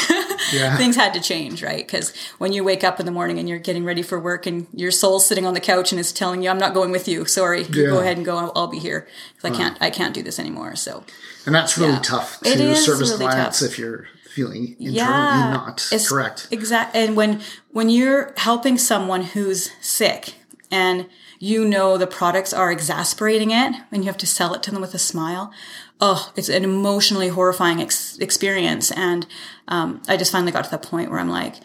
Yeah. 0.53 0.77
things 0.77 0.95
had 0.97 1.12
to 1.15 1.21
change 1.21 1.62
right 1.62 1.85
because 1.85 2.15
when 2.38 2.53
you 2.53 2.62
wake 2.65 2.85
up 2.85 3.00
in 3.00 3.07
the 3.07 3.12
morning 3.12 3.38
and 3.38 3.49
you're 3.49 3.59
getting 3.59 3.85
ready 3.85 4.03
for 4.03 4.19
work 4.21 4.47
and 4.47 4.67
your 4.73 4.91
soul's 4.91 5.27
sitting 5.27 5.45
on 5.47 5.53
the 5.55 5.61
couch 5.61 5.91
and 5.93 5.99
is 6.00 6.12
telling 6.12 6.43
you 6.43 6.50
i'm 6.50 6.59
not 6.59 6.75
going 6.75 6.91
with 6.91 7.09
you 7.09 7.25
sorry 7.25 7.65
you 7.65 7.83
Yeah. 7.85 7.91
go 7.91 7.99
ahead 8.00 8.17
and 8.17 8.25
go 8.27 8.37
i'll, 8.37 8.53
I'll 8.55 8.67
be 8.69 8.79
here 8.79 9.09
because 9.35 9.50
i 9.53 9.57
can't 9.57 9.77
i 9.81 9.91
can't 9.91 10.15
do 10.15 10.23
this 10.23 10.38
anymore 10.38 10.77
so 10.77 11.05
And 11.47 11.55
that's 11.55 11.77
really 11.77 11.95
Yeah. 11.95 12.00
tough 12.00 12.41
to 12.41 12.77
service 12.77 13.11
really 13.11 13.25
clients 13.27 13.61
tough. 13.61 13.71
if 13.71 13.79
you're 13.79 14.07
feeling 14.31 14.77
internally 14.79 14.93
yeah 14.97 15.50
not 15.53 15.81
it's- 15.93 16.09
correct. 16.09 16.47
exact 16.50 16.95
and 16.95 17.17
when 17.17 17.41
when 17.71 17.88
you're 17.91 18.33
helping 18.37 18.79
someone 18.79 19.23
who's 19.23 19.71
sick 19.81 20.35
and 20.71 21.09
you 21.41 21.65
know 21.65 21.97
the 21.97 22.07
products 22.07 22.53
are 22.53 22.71
exasperating 22.71 23.50
it 23.50 23.75
and 23.93 24.03
you 24.05 24.09
have 24.09 24.17
to 24.19 24.27
sell 24.27 24.55
it 24.55 24.62
to 24.65 24.71
them 24.73 24.81
with 24.81 24.93
a 24.93 24.99
smile. 24.99 25.53
Oh, 26.00 26.33
it's 26.37 26.49
an 26.49 26.64
emotionally 26.64 27.28
horrifying 27.28 27.81
ex- 27.81 28.19
experience. 28.19 28.90
And 28.93 29.26
um, 29.67 30.02
I 30.09 30.17
just 30.17 30.31
finally 30.31 30.52
got 30.52 30.64
to 30.64 30.71
the 30.71 30.78
point 30.78 31.11
where 31.11 31.19
I'm 31.19 31.28
like, 31.28 31.57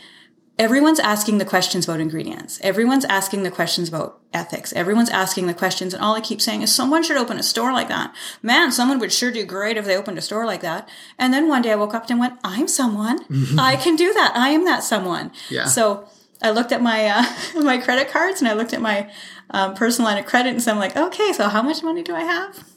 everyone's 0.60 1.00
asking 1.00 1.38
the 1.38 1.46
questions 1.46 1.86
about 1.86 2.00
ingredients. 2.00 2.60
Everyone's 2.62 3.06
asking 3.06 3.44
the 3.44 3.52
questions 3.52 3.90
about 3.90 4.20
ethics. 4.34 4.74
Everyone's 4.74 5.10
asking 5.10 5.48
the 5.48 5.54
questions. 5.54 5.94
And 5.94 6.04
all 6.04 6.16
I 6.16 6.22
keep 6.22 6.42
saying 6.42 6.62
is 6.62 6.74
someone 6.74 7.04
should 7.04 7.18
open 7.18 7.38
a 7.38 7.44
store 7.44 7.74
like 7.74 7.88
that. 7.90 8.14
Man, 8.42 8.72
someone 8.72 9.00
would 9.00 9.12
sure 9.12 9.32
do 9.32 9.46
great 9.46 9.78
if 9.78 9.86
they 9.86 9.98
opened 9.98 10.18
a 10.18 10.22
store 10.22 10.46
like 10.46 10.62
that. 10.62 10.88
And 11.18 11.34
then 11.34 11.48
one 11.48 11.62
day 11.62 11.72
I 11.72 11.76
woke 11.76 11.94
up 11.94 12.10
and 12.10 12.20
went, 12.20 12.40
I'm 12.44 12.68
someone. 12.68 13.20
I 13.60 13.76
can 13.76 13.96
do 13.96 14.14
that. 14.14 14.34
I 14.36 14.50
am 14.50 14.66
that 14.66 14.84
someone. 14.84 15.32
Yeah. 15.50 15.66
So 15.66 16.08
I 16.42 16.52
looked 16.52 16.72
at 16.72 16.82
my, 16.82 17.08
uh, 17.08 17.24
my 17.62 17.78
credit 17.78 18.10
cards 18.10 18.42
and 18.42 18.48
I 18.48 18.54
looked 18.54 18.74
at 18.74 18.82
my 18.82 19.12
um, 19.50 19.76
personal 19.76 20.10
line 20.10 20.20
of 20.20 20.26
credit 20.26 20.50
and 20.50 20.62
so 20.62 20.72
I'm 20.72 20.80
like, 20.80 20.96
okay, 20.96 21.34
so 21.34 21.50
how 21.50 21.62
much 21.62 21.84
money 21.84 22.04
do 22.04 22.16
I 22.16 22.22
have? 22.22 22.73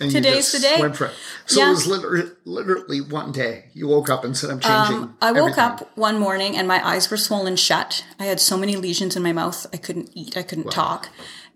And 0.00 0.10
Today's 0.10 0.52
the 0.52 0.58
day. 0.58 0.76
Went 0.80 0.96
for 0.96 1.06
it. 1.06 1.14
So 1.46 1.60
Yeah. 1.60 1.68
it 1.68 1.70
was 1.70 1.86
literally, 1.86 2.30
literally 2.44 3.00
one 3.00 3.32
day 3.32 3.66
you 3.72 3.88
woke 3.88 4.10
up 4.10 4.24
and 4.24 4.36
said, 4.36 4.50
I'm 4.50 4.60
changing. 4.60 4.96
Um, 4.96 5.16
I 5.20 5.32
woke 5.32 5.52
everything." 5.58 5.64
up 5.64 5.96
one 5.96 6.18
morning 6.18 6.56
and 6.56 6.68
my 6.68 6.86
eyes 6.86 7.10
were 7.10 7.16
swollen 7.16 7.56
shut. 7.56 8.04
I 8.18 8.24
had 8.24 8.40
so 8.40 8.56
many 8.56 8.76
lesions 8.76 9.16
in 9.16 9.22
my 9.22 9.32
mouth. 9.32 9.66
I 9.72 9.76
couldn't 9.76 10.10
eat. 10.14 10.36
I 10.36 10.42
couldn't 10.42 10.70
talk. 10.70 11.08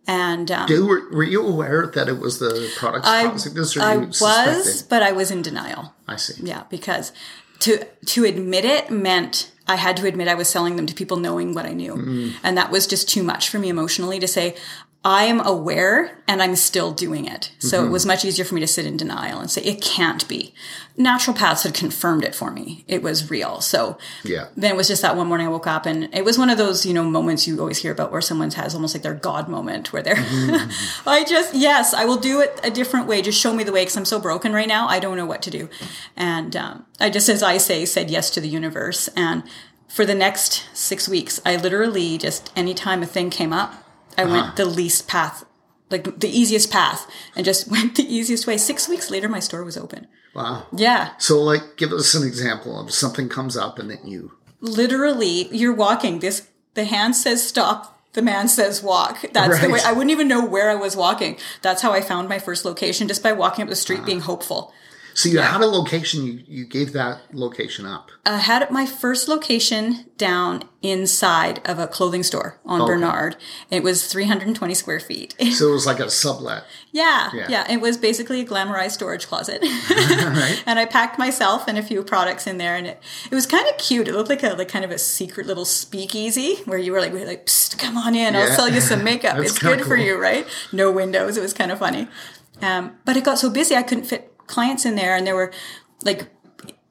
And 0.06 0.50
um, 0.50 0.68
were, 0.68 1.09
were 1.11 1.23
you 1.23 1.47
aware 1.47 1.87
that 1.87 2.09
it 2.09 2.18
was 2.18 2.38
the 2.38 2.73
products 2.76 3.06
I, 3.06 3.28
causing 3.28 3.54
this? 3.54 3.76
Or 3.76 3.82
I 3.82 3.97
was, 3.99 4.18
suspected? 4.18 4.88
but 4.88 5.02
I 5.02 5.12
was 5.12 5.30
in 5.30 5.42
denial. 5.42 5.94
I 6.09 6.16
see. 6.16 6.42
Yeah, 6.42 6.64
because 6.70 7.12
to 7.61 7.85
to 8.06 8.25
admit 8.25 8.64
it 8.64 8.90
meant 8.90 9.52
I 9.68 9.76
had 9.76 9.97
to 9.99 10.06
admit 10.06 10.26
I 10.26 10.35
was 10.35 10.49
selling 10.49 10.75
them 10.75 10.87
to 10.87 10.94
people 10.94 11.16
knowing 11.16 11.54
what 11.54 11.64
I 11.64 11.73
knew. 11.73 11.94
Mm-hmm. 11.94 12.38
And 12.42 12.56
that 12.56 12.73
was 12.73 12.88
just 12.88 13.09
too 13.09 13.23
much 13.23 13.49
for 13.49 13.61
me 13.61 13.68
emotionally 13.68 14.18
to 14.18 14.26
say, 14.26 14.56
I 15.02 15.25
am 15.25 15.40
aware 15.40 16.19
and 16.28 16.42
I'm 16.42 16.54
still 16.57 16.92
doing 16.92 17.25
it. 17.25 17.52
So 17.59 17.78
Mm-hmm. 17.78 17.87
it 17.88 17.90
was 17.90 18.04
much 18.04 18.23
easier 18.23 18.45
for 18.45 18.54
me 18.54 18.61
to 18.61 18.66
sit 18.66 18.85
in 18.85 18.99
denial 18.99 19.40
and 19.40 19.50
say, 19.50 19.62
it 19.62 19.80
can't 19.80 20.28
be. 20.28 20.52
Naturopaths 20.99 21.62
had 21.62 21.73
confirmed 21.73 22.23
it 22.23 22.35
for 22.35 22.50
me. 22.50 22.85
It 22.87 23.02
was 23.02 23.30
real. 23.30 23.62
So 23.62 23.97
Yeah. 24.25 24.49
then 24.59 24.73
it 24.73 24.76
was 24.76 24.88
just 24.88 25.00
that 25.00 25.16
one 25.16 25.26
morning 25.28 25.47
I 25.47 25.50
woke 25.50 25.66
up 25.66 25.87
and 25.87 26.11
it 26.12 26.23
was 26.23 26.37
one 26.37 26.50
of 26.50 26.59
those, 26.59 26.85
you 26.85 26.92
know, 26.92 27.02
moments 27.02 27.47
you 27.49 27.59
always 27.61 27.78
hear 27.78 27.92
about 27.92 28.12
where 28.12 28.21
someone 28.21 28.50
has 28.50 28.75
almost 28.75 28.95
like 28.95 29.02
their 29.02 29.14
God 29.14 29.49
moment 29.49 29.90
where 29.90 30.02
they're, 30.02 30.16
I 31.07 31.25
just, 31.26 31.54
yes, 31.54 31.95
I 31.95 32.04
will 32.04 32.19
do 32.19 32.40
it 32.40 32.61
a 32.62 32.71
different 32.71 33.07
way. 33.07 33.23
Just 33.23 33.40
show 33.40 33.54
me 33.54 33.64
the 33.64 33.73
way 33.73 33.80
because 33.83 33.97
I'm 33.97 34.04
so 34.04 34.21
broken 34.21 34.52
right 34.52 34.69
now. 34.69 34.87
I 34.87 35.00
don't 35.00 35.16
know 35.16 35.26
what 35.26 35.40
to 35.42 35.50
do. 35.50 35.71
And 36.14 36.54
um, 36.54 36.85
I 37.00 37.09
just, 37.09 37.30
as 37.30 37.42
I 37.42 37.57
say, 37.57 37.87
said 37.87 38.11
yes 38.11 38.28
to 38.33 38.40
the 38.42 38.49
universe. 38.49 39.09
And 39.16 39.45
for 39.88 40.04
the 40.04 40.14
next 40.14 40.66
six 40.75 41.09
weeks, 41.09 41.40
I 41.47 41.57
literally 41.57 42.19
just, 42.19 42.52
anytime 42.54 43.02
a 43.02 43.07
thing 43.07 43.30
came 43.30 43.54
up, 43.54 43.87
I 44.19 44.25
went 44.25 44.47
uh-huh. 44.47 44.55
the 44.57 44.64
least 44.67 45.09
path, 45.09 45.45
like 45.90 46.21
the 46.21 46.29
easiest 46.29 46.71
path 46.71 47.11
and 47.37 47.45
just 47.45 47.69
went 47.71 47.97
the 47.97 48.14
easiest 48.14 48.47
way. 48.47 48.57
Six 48.57 48.88
weeks 48.88 49.11
later, 49.11 49.29
my 49.29 49.40
store 49.40 49.64
was 49.64 49.76
open. 49.76 50.07
Wow. 50.35 50.67
Yeah. 50.73 51.11
So, 51.19 51.40
like, 51.40 51.76
give 51.76 51.93
us 51.93 52.14
an 52.14 52.26
example 52.26 52.79
of 52.81 52.93
something 52.93 53.29
comes 53.29 53.57
up 53.57 53.79
and 53.79 53.90
then 53.90 54.07
you. 54.07 54.33
literally 54.61 55.49
you're 55.57 55.75
walking 55.75 56.21
this 56.21 56.49
the 56.75 56.85
hand 56.85 57.17
says 57.17 57.47
stop 57.47 57.99
the 58.12 58.23
man 58.23 58.49
says 58.49 58.83
walk 58.83 59.25
that's 59.33 59.61
the 59.61 59.71
way 59.71 59.81
i 59.85 59.93
wouldn't 59.93 60.11
even 60.11 60.29
know 60.29 60.45
where 60.45 60.71
i 60.71 60.75
was 60.75 60.97
walking 60.97 61.37
that's 61.62 61.81
how 61.83 61.93
i 61.93 62.00
found 62.00 62.29
my 62.29 62.38
first 62.38 62.64
location 62.64 63.09
just 63.09 63.23
by 63.23 63.33
walking 63.33 63.62
up 63.62 63.69
the 63.69 63.76
street 63.76 64.00
uh-huh. 64.00 64.07
being 64.07 64.21
hopeful 64.21 64.73
So 65.14 65.29
you 65.29 65.38
had 65.40 65.61
a 65.61 65.67
location. 65.67 66.25
You, 66.26 66.43
you 66.47 66.64
gave 66.67 66.93
that 66.93 67.21
location 67.33 67.85
up. 67.87 68.11
i 68.26 68.38
had 68.38 68.71
my 68.71 68.87
first 68.87 69.29
location 69.29 70.05
down 70.17 70.62
inside 70.83 71.61
of 71.67 71.79
a 71.79 71.87
clothing 71.87 72.23
store 72.23 72.59
on 72.64 72.87
bernard 72.87 73.37
it 73.71 73.83
was 73.83 74.07
320 74.07 74.75
square 74.75 75.00
feet 75.00 75.35
So 75.52 75.69
it 75.69 75.73
was 75.73 75.87
like 75.87 76.00
a 76.00 76.11
sublet. 76.11 76.64
Yeah, 76.93 77.31
Yeah. 77.35 77.47
yeah, 77.49 77.73
It 77.73 77.81
was 77.81 77.97
basically 77.97 78.40
a 78.40 78.47
glamorized 78.47 78.93
storage 78.93 79.26
closet, 79.26 79.61
Right. 79.90 80.62
and 80.67 80.79
I 80.79 80.85
packed 80.87 81.19
myself 81.19 81.64
and 81.69 81.76
a 81.79 81.83
few 81.83 82.02
products 82.02 82.47
in 82.47 82.59
there, 82.59 82.76
and 82.76 82.87
it 82.87 83.02
it 83.31 83.35
was 83.35 83.47
kind 83.47 83.67
of 83.69 83.76
cute. 83.79 84.09
It 84.09 84.14
looked 84.14 84.31
like 84.31 84.43
a 84.43 84.50
like 84.55 84.69
kind 84.69 84.85
of 84.85 84.90
a 84.90 84.99
secret 84.99 85.47
little 85.47 85.64
speakeasy 85.64 86.57
where 86.64 86.79
you 86.79 86.93
were 86.93 87.00
like, 87.00 87.12
we 87.12 87.21
were 87.21 87.26
like, 87.26 87.47
Psst, 87.47 87.79
come 87.79 87.97
on 87.97 88.14
in, 88.14 88.35
I'll 88.37 88.49
sell 88.57 88.69
you 88.69 88.81
some 88.81 89.02
makeup. 89.11 89.38
It's 89.38 89.59
good 89.59 89.83
for 89.85 89.97
you, 89.97 90.19
right? 90.21 90.47
No 90.73 90.90
windows. 90.90 91.37
It 91.37 91.43
was 91.43 91.52
kind 91.52 91.71
of 91.73 91.79
funny, 91.79 92.09
um, 92.62 92.97
but 93.05 93.17
it 93.17 93.25
got 93.25 93.38
so 93.38 93.50
busy 93.50 93.75
I 93.76 93.83
couldn't 93.83 94.05
fit 94.05 94.33
clients 94.50 94.85
in 94.85 94.95
there, 94.97 95.14
and 95.16 95.26
they 95.26 95.33
were 95.33 95.50
like 96.04 96.21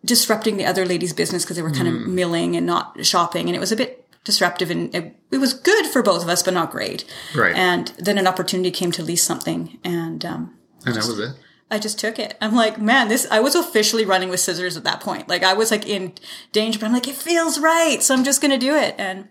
disrupting 0.05 0.57
the 0.57 0.65
other 0.65 0.85
ladies' 0.85 1.13
business 1.13 1.43
because 1.43 1.57
they 1.57 1.61
were 1.63 1.71
kind 1.79 1.87
of 1.87 1.93
Hmm. 1.93 2.15
milling 2.15 2.55
and 2.55 2.65
not 2.65 3.05
shopping, 3.05 3.47
and 3.47 3.55
it 3.55 3.59
was 3.59 3.71
a 3.71 3.75
bit 3.75 3.95
disruptive 4.25 4.69
and 4.69 4.93
it, 4.93 5.15
it 5.31 5.37
was 5.39 5.53
good 5.53 5.85
for 5.87 6.01
both 6.03 6.21
of 6.21 6.29
us 6.29 6.43
but 6.43 6.53
not 6.53 6.69
great 6.71 7.05
Right. 7.33 7.55
and 7.55 7.87
then 7.97 8.17
an 8.17 8.27
opportunity 8.27 8.69
came 8.69 8.91
to 8.91 9.01
lease 9.01 9.23
something 9.23 9.79
and 9.83 10.23
um, 10.25 10.53
And 10.85 10.93
that 10.95 11.05
was 11.07 11.19
it. 11.19 11.31
I 11.71 11.79
just 11.79 11.97
took 11.99 12.19
it. 12.19 12.35
I'm 12.41 12.53
like, 12.53 12.79
man, 12.81 13.07
this, 13.07 13.25
I 13.31 13.39
was 13.39 13.55
officially 13.55 14.03
running 14.05 14.29
with 14.29 14.41
scissors 14.41 14.75
at 14.75 14.83
that 14.83 14.99
point. 14.99 15.29
Like 15.29 15.43
I 15.43 15.53
was 15.53 15.71
like 15.71 15.87
in 15.87 16.13
danger, 16.51 16.77
but 16.79 16.87
I'm 16.87 16.93
like, 16.93 17.07
it 17.07 17.15
feels 17.15 17.59
right. 17.59 18.03
So 18.03 18.13
I'm 18.13 18.23
just 18.25 18.41
going 18.41 18.51
to 18.51 18.57
do 18.69 18.75
it. 18.75 18.93
And 18.97 19.29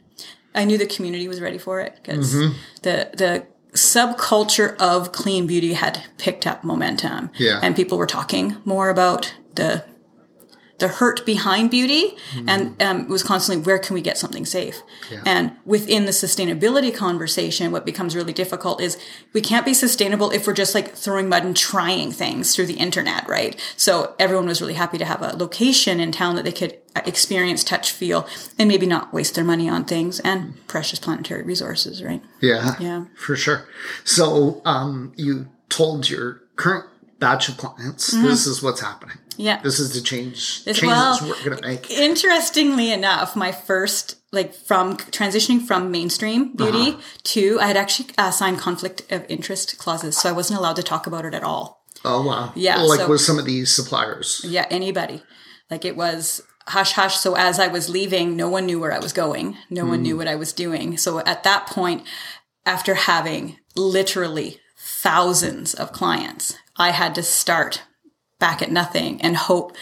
I 0.54 0.64
knew 0.64 0.78
the 0.78 0.87
community 0.87 1.28
was 1.28 1.40
ready 1.40 1.58
for 1.58 1.80
it 1.80 1.92
because 2.02 2.35
Mm-hmm. 2.35 2.56
the, 2.82 3.11
the 3.14 3.47
subculture 3.78 4.76
of 4.78 5.12
clean 5.12 5.47
beauty 5.47 5.75
had 5.75 6.04
picked 6.18 6.47
up 6.47 6.64
momentum. 6.64 7.30
Yeah. 7.38 7.61
And 7.62 7.76
people 7.76 7.99
were 7.99 8.06
talking 8.06 8.56
more 8.64 8.90
about 8.90 9.35
the, 9.54 9.85
the 10.78 10.88
hurt 10.88 11.26
behind 11.26 11.70
beauty 11.70 12.16
and 12.47 12.80
um, 12.80 13.00
it 13.00 13.08
was 13.08 13.25
constantly 13.25 13.64
where 13.64 13.78
can 13.78 13.94
we 13.94 14.00
get 14.00 14.16
something 14.16 14.47
safe 14.47 14.80
and 15.26 15.50
within 15.64 16.04
the 16.04 16.12
sustainability 16.12 16.94
conversation 16.94 17.73
what 17.73 17.85
becomes 17.85 18.14
really 18.14 18.32
difficult 18.32 18.80
is 18.80 18.97
we 19.32 19.40
can't 19.40 19.66
be 19.66 19.75
sustainable 19.75 20.30
if 20.30 20.47
we're 20.47 20.52
just 20.52 20.76
like 20.76 20.94
throwing 20.94 21.28
mud 21.28 21.44
and 21.44 21.56
trying 21.56 22.12
things 22.12 22.54
through 22.54 22.66
the 22.66 22.75
internet 22.75 23.28
right 23.28 23.61
so 23.76 24.14
everyone 24.20 24.47
was 24.47 24.61
really 24.61 24.75
happy 24.75 24.99
to 24.99 25.04
have 25.04 25.20
a 25.20 25.37
location 25.37 25.99
in 25.99 26.12
town 26.12 26.37
that 26.37 26.44
they 26.44 26.52
could 26.52 26.78
experience 27.06 27.62
touch 27.64 27.92
feel 27.92 28.26
and 28.58 28.68
maybe 28.68 28.86
not 28.86 29.12
waste 29.12 29.34
their 29.34 29.44
money 29.44 29.68
on 29.68 29.84
things 29.84 30.20
and 30.20 30.54
precious 30.66 30.98
planetary 30.98 31.42
resources 31.42 32.02
right 32.02 32.22
Yeah. 32.40 32.74
Yeah. 32.80 33.04
For 33.16 33.36
sure. 33.36 33.66
So 34.04 34.62
um, 34.64 35.12
you 35.16 35.48
told 35.68 36.08
your 36.10 36.40
current 36.56 36.86
batch 37.18 37.48
of 37.48 37.56
clients, 37.56 38.12
this 38.12 38.46
is 38.46 38.62
what's 38.62 38.80
happening. 38.80 39.16
Mm-hmm. 39.16 39.40
yeah 39.42 39.60
This 39.62 39.78
is 39.80 39.92
the 39.94 40.00
change 40.00 40.64
changes 40.64 40.82
well, 40.82 41.18
we're 41.22 41.44
going 41.44 41.56
to 41.60 41.66
make. 41.68 41.90
Interestingly 41.90 42.92
enough, 42.92 43.34
my 43.36 43.52
first 43.52 44.16
like 44.30 44.52
from 44.54 44.96
transitioning 44.96 45.60
from 45.66 45.90
mainstream 45.90 46.52
beauty 46.54 46.90
Uh-huh. 46.90 47.00
to 47.24 47.58
I 47.60 47.66
had 47.66 47.76
actually 47.76 48.10
uh, 48.18 48.30
signed 48.30 48.58
conflict 48.58 49.02
of 49.10 49.24
interest 49.28 49.78
clauses, 49.78 50.16
so 50.18 50.28
I 50.28 50.32
wasn't 50.32 50.58
allowed 50.60 50.76
to 50.76 50.82
talk 50.82 51.06
about 51.06 51.24
it 51.24 51.34
at 51.34 51.42
all. 51.42 51.82
Oh 52.04 52.22
wow. 52.26 52.52
Yeah, 52.54 52.82
Like 52.82 53.00
so- 53.00 53.08
with 53.08 53.20
some 53.20 53.38
of 53.38 53.44
these 53.46 53.74
suppliers. 53.74 54.42
Yeah, 54.44 54.66
anybody. 54.70 55.22
Like 55.70 55.84
it 55.84 55.96
was 55.96 56.42
hush 56.68 56.92
hush. 56.92 57.16
So 57.16 57.34
as 57.34 57.58
I 57.58 57.68
was 57.68 57.88
leaving, 57.88 58.37
no 58.37 58.48
one 58.48 58.66
knew 58.66 58.80
where 58.80 58.92
I 58.92 58.98
was 58.98 59.12
going. 59.12 59.56
No 59.70 59.84
one 59.84 60.02
knew 60.02 60.14
hmm. 60.14 60.18
what 60.18 60.28
I 60.28 60.37
was 60.37 60.52
doing. 60.52 60.96
So 60.96 61.20
at 61.20 61.42
that 61.44 61.66
point, 61.66 62.06
after 62.64 62.94
having 62.94 63.58
literally 63.75 64.60
thousands 64.76 65.75
of 65.75 65.92
clients, 65.92 66.54
I 66.76 66.90
had 66.90 67.14
to 67.16 67.22
start 67.22 67.82
back 68.38 68.62
at 68.62 68.70
nothing 68.70 69.20
and 69.20 69.37
hope 69.37 69.76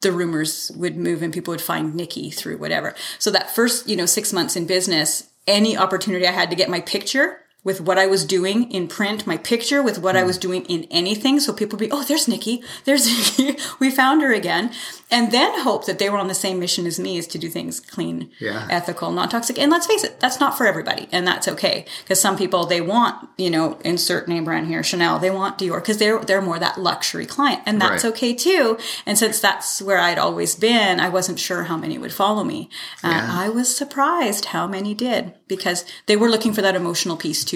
the 0.00 0.12
rumors 0.12 0.70
would 0.74 0.96
move 0.96 1.22
and 1.22 1.32
people 1.32 1.52
would 1.52 1.60
find 1.60 1.94
Nikki 1.94 2.30
through 2.30 2.58
whatever. 2.58 2.94
So 3.18 3.30
that 3.30 3.54
first, 3.54 3.88
you 3.88 3.96
know, 3.96 4.06
six 4.06 4.32
months 4.32 4.56
in 4.56 4.66
business, 4.66 5.28
any 5.46 5.76
opportunity 5.76 6.26
I 6.26 6.32
had 6.32 6.50
to 6.50 6.56
get 6.56 6.70
my 6.70 6.80
picture 6.80 7.40
with 7.62 7.80
what 7.80 7.98
I 7.98 8.06
was 8.06 8.24
doing 8.24 8.70
in 8.72 8.88
print, 8.88 9.26
my 9.26 9.36
picture 9.36 9.82
with 9.82 9.98
what 9.98 10.16
I 10.16 10.22
was 10.22 10.38
doing 10.38 10.64
in 10.64 10.84
anything. 10.90 11.40
So 11.40 11.52
people 11.52 11.76
would 11.78 11.84
be, 11.86 11.90
oh, 11.92 12.02
there's 12.04 12.26
Nikki. 12.26 12.62
There's 12.84 13.06
Nikki. 13.38 13.58
we 13.78 13.90
found 13.90 14.22
her 14.22 14.32
again. 14.32 14.72
And 15.10 15.32
then 15.32 15.60
hope 15.60 15.86
that 15.86 15.98
they 15.98 16.08
were 16.08 16.18
on 16.18 16.28
the 16.28 16.34
same 16.34 16.58
mission 16.60 16.86
as 16.86 16.98
me 17.00 17.18
is 17.18 17.26
to 17.28 17.38
do 17.38 17.48
things 17.48 17.80
clean, 17.80 18.30
Yeah. 18.38 18.66
ethical, 18.70 19.10
non 19.10 19.28
toxic. 19.28 19.58
And 19.58 19.70
let's 19.70 19.86
face 19.86 20.04
it, 20.04 20.20
that's 20.20 20.38
not 20.40 20.56
for 20.56 20.66
everybody. 20.66 21.08
And 21.12 21.26
that's 21.26 21.48
okay. 21.48 21.84
Because 22.02 22.20
some 22.20 22.38
people, 22.38 22.64
they 22.66 22.80
want, 22.80 23.28
you 23.36 23.50
know, 23.50 23.78
insert 23.84 24.28
name 24.28 24.44
brand 24.44 24.68
here, 24.68 24.82
Chanel, 24.84 25.18
they 25.18 25.30
want 25.30 25.58
Dior 25.58 25.80
because 25.80 25.98
they're, 25.98 26.20
they're 26.20 26.40
more 26.40 26.58
that 26.60 26.78
luxury 26.80 27.26
client. 27.26 27.62
And 27.66 27.80
that's 27.80 28.04
Right. 28.04 28.10
okay 28.12 28.34
too. 28.34 28.78
And 29.04 29.18
since 29.18 29.40
that's 29.40 29.82
where 29.82 29.98
I'd 29.98 30.18
always 30.18 30.54
been, 30.54 31.00
I 31.00 31.08
wasn't 31.08 31.40
sure 31.40 31.64
how 31.64 31.76
many 31.76 31.98
would 31.98 32.12
follow 32.12 32.44
me. 32.44 32.70
Uh, 33.02 33.26
I 33.44 33.48
was 33.48 33.74
surprised 33.74 34.46
how 34.46 34.68
many 34.68 34.94
did 34.94 35.34
because 35.48 35.84
they 36.06 36.16
were 36.16 36.28
looking 36.30 36.52
for 36.52 36.62
that 36.62 36.76
emotional 36.76 37.16
piece 37.16 37.44
too, 37.44 37.49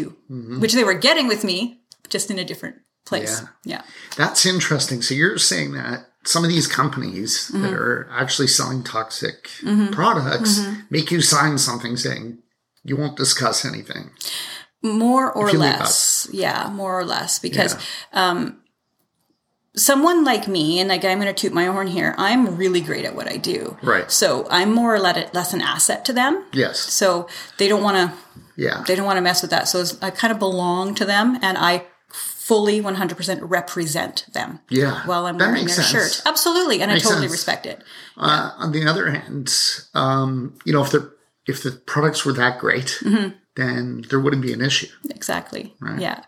which 0.61 0.73
they 0.75 0.85
were 0.85 0.95
getting 0.95 1.27
with 1.29 1.45
me, 1.45 1.81
just 2.09 2.31
in 2.31 2.39
a 2.39 2.45
different 2.45 2.77
place. 3.07 3.41
Yeah. 3.41 3.49
Yeah. 3.65 3.83
That's 4.17 4.47
interesting. 4.47 5.03
So 5.03 5.15
you're 5.15 5.39
saying 5.39 5.73
that 5.73 6.07
some 6.25 6.43
of 6.45 6.51
these 6.51 6.67
companies 6.67 7.49
that 7.49 7.59
Mm-hmm. 7.59 7.75
are 7.75 8.09
actually 8.11 8.49
selling 8.49 8.83
toxic 8.83 9.49
products 9.93 10.59
Mm-hmm. 10.61 10.81
make 10.91 11.11
you 11.11 11.21
sign 11.21 11.59
something 11.59 11.97
saying 11.97 12.39
you 12.83 12.97
won't 12.97 13.17
discuss 13.17 13.65
anything. 13.65 14.11
More 14.83 15.31
or 15.33 15.51
less. 15.53 16.29
Yeah, 16.33 16.69
more 16.73 16.99
or 16.99 17.05
less. 17.05 17.39
Because 17.39 17.77
um, 18.13 18.61
someone 19.77 20.25
like 20.25 20.47
me, 20.47 20.79
and 20.81 20.89
like 20.89 21.05
I'm 21.05 21.19
going 21.21 21.35
to 21.35 21.41
toot 21.41 21.53
my 21.53 21.65
horn 21.67 21.87
here, 21.87 22.15
I'm 22.19 22.57
really 22.57 22.81
great 22.81 23.05
at 23.05 23.15
what 23.15 23.29
I 23.29 23.37
do. 23.39 23.77
Right. 23.83 24.11
So 24.11 24.47
I'm 24.51 24.73
more 24.73 24.95
or 24.95 25.01
le- 25.01 25.31
less 25.33 25.53
an 25.55 25.61
asset 25.63 26.05
to 26.07 26.13
them. 26.13 26.45
Yes. 26.53 26.79
So 26.81 27.29
they 27.59 27.69
don't 27.69 27.83
want 27.83 27.97
to 27.97 28.17
Yeah. 28.57 28.85
They 28.87 28.95
don't 28.95 29.07
want 29.07 29.17
to 29.17 29.23
mess 29.23 29.43
with 29.43 29.51
that. 29.51 29.69
So 29.69 29.79
it's- 29.81 29.97
I 30.03 30.11
kind 30.11 30.33
of 30.33 30.39
belong 30.39 30.95
to 30.97 31.05
them 31.05 31.39
and 31.43 31.57
I 31.59 31.87
fully 32.09 32.81
100% 32.81 33.39
represent 33.43 34.27
them. 34.33 34.61
Yeah. 34.69 35.05
While 35.07 35.27
I'm 35.27 35.39
That 35.39 35.49
wearing 35.49 35.67
their 35.67 35.75
sense. 35.75 35.89
shirt. 35.89 36.23
Absolutely. 36.27 36.83
And 36.83 36.93
Makes 36.93 37.07
I 37.07 37.09
totally 37.09 37.27
sense. 37.29 37.33
respect 37.33 37.67
it. 37.67 37.83
Uh, 38.17 38.51
on 38.59 38.73
the 38.73 38.87
other 38.87 39.11
hand, 39.11 39.53
um, 39.95 40.55
you 40.65 40.73
know, 40.73 40.83
if 40.83 40.91
the 40.91 41.13
if 41.47 41.63
the 41.63 41.73
products 41.73 42.25
were 42.25 42.33
that 42.35 42.59
great, 42.59 42.99
Mm-hmm. 43.03 43.29
then 43.57 44.05
there 44.09 44.19
wouldn't 44.21 44.43
be 44.43 44.53
an 44.53 44.61
issue. 44.63 44.89
Exactly. 45.11 45.75
Yeah. 45.99 46.23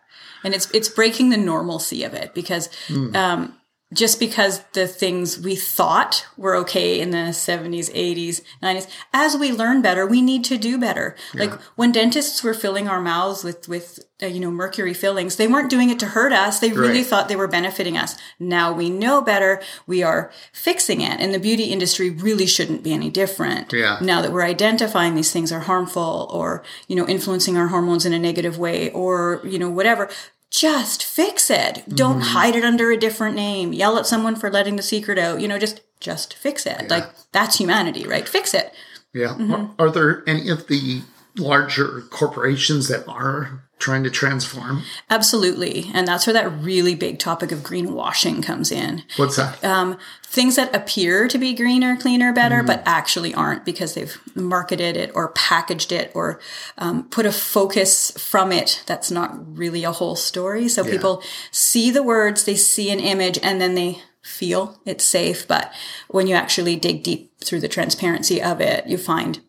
And 0.44 0.54
it's 0.54 0.70
it's 0.72 0.88
breaking 0.88 1.30
the 1.30 1.36
normalcy 1.36 2.02
of 2.04 2.12
it 2.14 2.34
because 2.34 2.68
um, 3.14 3.54
just 3.96 4.20
because 4.20 4.60
the 4.74 4.86
things 4.86 5.38
we 5.38 5.56
thought 5.56 6.26
were 6.36 6.54
okay 6.56 7.00
in 7.00 7.10
the 7.10 7.32
70s, 7.32 7.90
80s, 7.94 8.42
90s, 8.62 8.86
as 9.12 9.36
we 9.36 9.50
learn 9.52 9.82
better, 9.82 10.06
we 10.06 10.20
need 10.22 10.44
to 10.44 10.56
do 10.58 10.78
better. 10.78 11.16
Like 11.34 11.52
when 11.76 11.92
dentists 11.92 12.42
were 12.44 12.54
filling 12.54 12.88
our 12.88 13.00
mouths 13.00 13.42
with 13.42 13.68
with 13.68 14.00
uh, 14.22 14.26
you 14.26 14.40
know 14.40 14.50
mercury 14.50 14.94
fillings, 14.94 15.36
they 15.36 15.46
weren't 15.48 15.68
doing 15.70 15.90
it 15.90 15.98
to 16.00 16.06
hurt 16.06 16.32
us. 16.32 16.58
They 16.58 16.72
really 16.72 16.98
Right. 16.98 17.06
thought 17.06 17.28
they 17.28 17.36
were 17.36 17.48
benefiting 17.48 17.96
us. 17.98 18.16
Now 18.38 18.72
we 18.72 18.88
know 18.88 19.20
better. 19.20 19.60
We 19.86 20.02
are 20.02 20.30
fixing 20.52 21.00
it. 21.02 21.20
And 21.20 21.34
the 21.34 21.38
beauty 21.38 21.64
industry 21.64 22.08
really 22.10 22.46
shouldn't 22.46 22.82
be 22.82 22.92
any 22.94 23.10
different. 23.10 23.72
Yeah. 23.72 23.98
Now 24.00 24.22
that 24.22 24.32
we're 24.32 24.42
identifying 24.42 25.14
these 25.14 25.32
things 25.32 25.52
are 25.52 25.60
harmful 25.60 26.28
or, 26.32 26.62
you 26.88 26.96
know, 26.96 27.06
influencing 27.06 27.56
our 27.56 27.68
hormones 27.68 28.06
in 28.06 28.12
a 28.12 28.18
negative 28.18 28.58
way 28.58 28.90
or, 28.92 29.40
you 29.44 29.58
know, 29.58 29.68
whatever. 29.70 30.08
Just 30.56 31.04
fix 31.04 31.50
it. 31.50 31.84
Don't 31.86 32.22
hide 32.22 32.56
it 32.56 32.64
under 32.64 32.90
a 32.90 32.96
different 32.96 33.36
name. 33.36 33.74
Yell 33.74 33.98
at 33.98 34.06
someone 34.06 34.36
for 34.36 34.50
letting 34.50 34.76
the 34.76 34.82
secret 34.82 35.18
out. 35.18 35.42
You 35.42 35.48
know, 35.48 35.58
just 35.58 35.82
just 36.00 36.32
fix 36.32 36.64
it. 36.64 36.88
Like 36.88 37.04
that's 37.30 37.58
humanity, 37.58 38.06
right? 38.06 38.26
Fix 38.26 38.54
it. 38.54 38.72
Yeah. 39.12 39.36
Mm-hmm. 39.38 39.52
Are, 39.52 39.70
are 39.78 39.90
there 39.90 40.24
any 40.26 40.48
of 40.48 40.66
the 40.68 41.02
larger 41.36 42.04
corporations 42.08 42.88
that 42.88 43.06
are 43.06 43.65
trying 43.78 44.02
to 44.04 44.10
transform? 44.10 44.82
Absolutely. 45.10 45.90
And 45.92 46.08
that's 46.08 46.26
where 46.26 46.34
that 46.34 46.50
really 46.62 46.94
big 46.94 47.18
topic 47.18 47.52
of 47.52 47.58
greenwashing 47.60 48.42
comes 48.42 48.72
in. 48.72 49.04
What's 49.16 49.36
that? 49.36 49.62
um, 49.64 49.98
things 50.24 50.56
that 50.56 50.74
appear 50.74 51.28
to 51.28 51.38
be 51.38 51.54
greener, 51.54 51.96
cleaner, 51.96 52.32
better, 52.32 52.62
but 52.62 52.82
actually 52.86 53.34
aren't 53.34 53.64
because 53.64 53.94
they've 53.94 54.18
marketed 54.34 54.96
it 54.96 55.10
or 55.14 55.28
packaged 55.28 55.92
it 55.92 56.10
or 56.14 56.40
um, 56.78 57.04
put 57.08 57.26
a 57.26 57.32
focus 57.32 58.10
from 58.12 58.50
it 58.50 58.82
that's 58.86 59.10
not 59.10 59.56
really 59.56 59.84
a 59.84 59.92
whole 59.92 60.16
story. 60.16 60.68
So 60.68 60.82
people 60.82 61.22
see 61.50 61.90
the 61.90 62.02
words, 62.02 62.44
they 62.44 62.56
see 62.56 62.90
an 62.90 63.00
image, 63.00 63.38
and 63.42 63.60
then 63.60 63.74
they 63.74 64.02
feel 64.22 64.80
it's 64.84 65.04
safe. 65.04 65.46
But 65.46 65.72
when 66.08 66.26
you 66.26 66.34
actually 66.34 66.76
dig 66.76 67.02
deep 67.02 67.32
through 67.44 67.60
the 67.60 67.68
transparency 67.68 68.42
of 68.42 68.60
it, 68.60 68.86
you 68.86 68.98
find, 68.98 69.40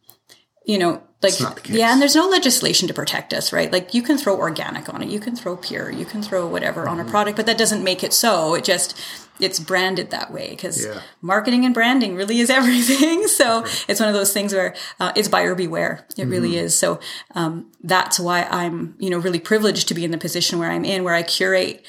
you 0.65 0.77
know, 0.77 1.01
like, 1.24 1.40
not 1.42 1.56
the 1.56 1.62
case. 1.62 1.76
yeah, 1.76 1.92
and 1.92 2.02
there's 2.02 2.16
no 2.16 2.28
legislation 2.28 2.88
to 2.88 2.94
protect 2.94 3.34
us, 3.34 3.52
right? 3.52 3.72
Like, 3.72 3.94
you 3.94 4.02
can 4.04 4.18
throw 4.18 4.38
organic 4.38 4.94
on 4.94 5.02
it, 5.02 5.10
you 5.10 5.20
can 5.20 5.36
throw 5.36 5.58
pure, 5.58 5.90
you 5.90 6.06
can 6.06 6.22
throw 6.22 6.48
whatever 6.48 6.88
on 6.88 7.00
a 7.00 7.06
product, 7.06 7.38
but 7.38 7.46
that 7.48 7.58
doesn't 7.58 7.84
make 7.84 8.04
it 8.04 8.14
so. 8.14 8.54
It 8.54 8.64
just, 8.64 8.96
it's 9.40 9.60
branded 9.60 10.10
that 10.12 10.32
way 10.32 10.50
because 10.52 10.86
Yeah. 10.86 11.02
marketing 11.22 11.66
and 11.66 11.74
branding 11.74 12.16
really 12.16 12.40
is 12.40 12.50
everything. 12.60 13.28
So 13.28 13.66
it's 13.88 14.00
one 14.00 14.10
of 14.10 14.16
those 14.16 14.32
things 14.34 14.54
where 14.54 14.76
uh, 15.00 15.12
it's 15.16 15.28
buyer 15.28 15.56
beware. 15.56 16.06
It 16.18 16.26
really 16.26 16.58
is. 16.58 16.78
So 16.78 17.00
um, 17.36 17.72
that's 17.84 18.20
why 18.20 18.44
I'm, 18.44 18.96
you 19.00 19.10
know, 19.10 19.18
really 19.18 19.40
privileged 19.40 19.88
to 19.88 19.94
be 19.96 20.04
in 20.06 20.12
the 20.12 20.18
position 20.18 20.60
where 20.60 20.70
I'm 20.72 20.86
in, 20.86 21.04
where 21.04 21.16
I 21.16 21.24
curate 21.24 21.84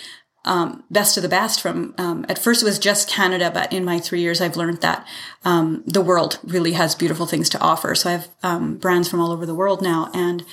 um, 0.49 0.83
best 0.91 1.17
of 1.17 1.23
the 1.23 1.29
best 1.29 1.61
from, 1.61 1.95
um, 1.99 2.25
at 2.29 2.39
first 2.39 2.63
it 2.63 2.65
was 2.65 2.79
just 2.79 3.09
Canada, 3.09 3.51
but 3.53 3.73
in 3.73 3.85
my 3.85 3.99
three 4.01 4.21
years, 4.21 4.41
I've 4.41 4.57
learned 4.57 4.81
that, 4.81 5.07
um, 5.45 5.83
the 5.87 6.01
world 6.01 6.39
really 6.43 6.73
has 6.73 6.95
beautiful 6.95 7.27
things 7.27 7.49
to 7.51 7.61
offer. 7.61 7.95
So 7.95 8.09
I 8.09 8.13
have, 8.13 8.29
um, 8.43 8.77
brands 8.79 9.09
from 9.09 9.21
all 9.21 9.31
over 9.31 9.47
the 9.47 9.55
world 9.55 9.83
now 9.83 10.11
and 10.15 10.45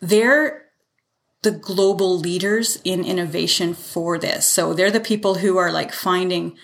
they're 0.00 0.62
the 1.42 1.50
global 1.50 2.18
leaders 2.18 2.78
in 2.84 3.04
innovation 3.04 3.74
for 3.74 4.18
this. 4.18 4.46
So 4.46 4.72
they're 4.74 4.90
the 4.90 5.00
people 5.00 5.34
who 5.36 5.56
are 5.58 5.70
like 5.70 5.92
finding 5.92 6.56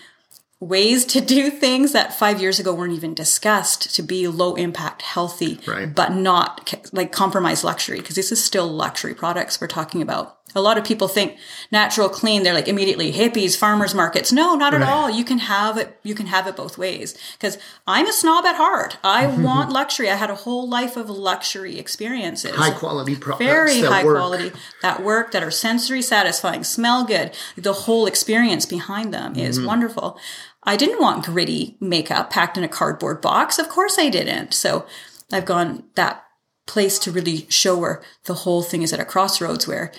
ways 0.59 1.05
to 1.05 1.19
do 1.21 1.49
things 1.49 1.91
that 1.91 2.13
five 2.17 2.39
years 2.39 2.59
ago 2.59 2.71
weren't 2.73 2.93
even 2.93 3.13
discussed 3.15 3.95
to 3.95 4.03
be 4.03 4.27
low 4.27 4.53
impact, 4.55 5.01
healthy, 5.01 5.59
Right. 5.67 5.93
but 5.93 6.11
not 6.13 6.73
like 6.91 7.11
compromise 7.11 7.63
luxury 7.63 7.97
because 7.99 8.15
this 8.15 8.31
is 8.31 8.43
still 8.43 8.67
luxury 8.67 9.15
products 9.15 9.59
we're 9.59 9.67
talking 9.67 10.01
about. 10.03 10.37
A 10.55 10.61
lot 10.61 10.77
of 10.77 10.83
people 10.83 11.07
think 11.07 11.37
natural, 11.71 12.09
clean. 12.09 12.43
They're 12.43 12.53
like 12.53 12.67
immediately 12.67 13.11
hippies, 13.13 13.55
farmers 13.57 13.93
markets. 13.95 14.31
No, 14.31 14.55
not 14.55 14.73
at 14.73 14.81
all. 14.81 15.09
You 15.09 15.23
can 15.23 15.37
have 15.39 15.77
it. 15.77 15.99
You 16.03 16.13
can 16.15 16.27
have 16.27 16.47
it 16.47 16.55
both 16.55 16.77
ways. 16.77 17.17
Because 17.33 17.57
I'm 17.87 18.07
a 18.07 18.11
snob 18.13 18.45
at 18.45 18.55
heart. 18.55 18.97
I 19.03 19.27
want 19.41 19.71
luxury. 19.71 20.09
I 20.09 20.15
had 20.15 20.29
a 20.29 20.35
whole 20.35 20.67
life 20.69 20.97
of 20.97 21.09
luxury 21.09 21.79
experiences 21.79 22.55
High 22.55 22.71
quality 22.71 23.15
products. 23.15 23.45
very 23.45 23.81
high 23.81 24.03
work. 24.03 24.17
quality 24.17 24.51
that 24.81 25.03
work 25.03 25.31
that 25.31 25.43
are 25.43 25.51
sensory 25.51 26.01
satisfying 26.01 26.63
smell 26.63 27.03
good 27.05 27.31
the 27.55 27.73
whole 27.73 28.05
experience 28.05 28.65
behind 28.65 29.13
them 29.13 29.35
is 29.35 29.57
Mm-hmm. 29.57 29.67
wonderful 29.67 30.17
i 30.63 30.75
didn't 30.75 31.01
want 31.01 31.25
gritty 31.25 31.75
makeup 31.79 32.29
packed 32.29 32.57
in 32.57 32.63
a 32.63 32.67
cardboard 32.67 33.21
box 33.21 33.57
of 33.59 33.67
course 33.69 33.97
i 33.99 34.09
didn't 34.09 34.53
so 34.53 34.85
i've 35.31 35.45
gone 35.45 35.83
that 35.95 36.23
place 36.67 36.97
to 36.99 37.11
really 37.11 37.45
show 37.49 37.77
where 37.77 38.01
the 38.25 38.33
whole 38.33 38.61
thing 38.63 38.81
is 38.81 38.93
at 38.93 38.99
a 38.99 39.05
crossroads 39.05 39.67
where 39.67 39.91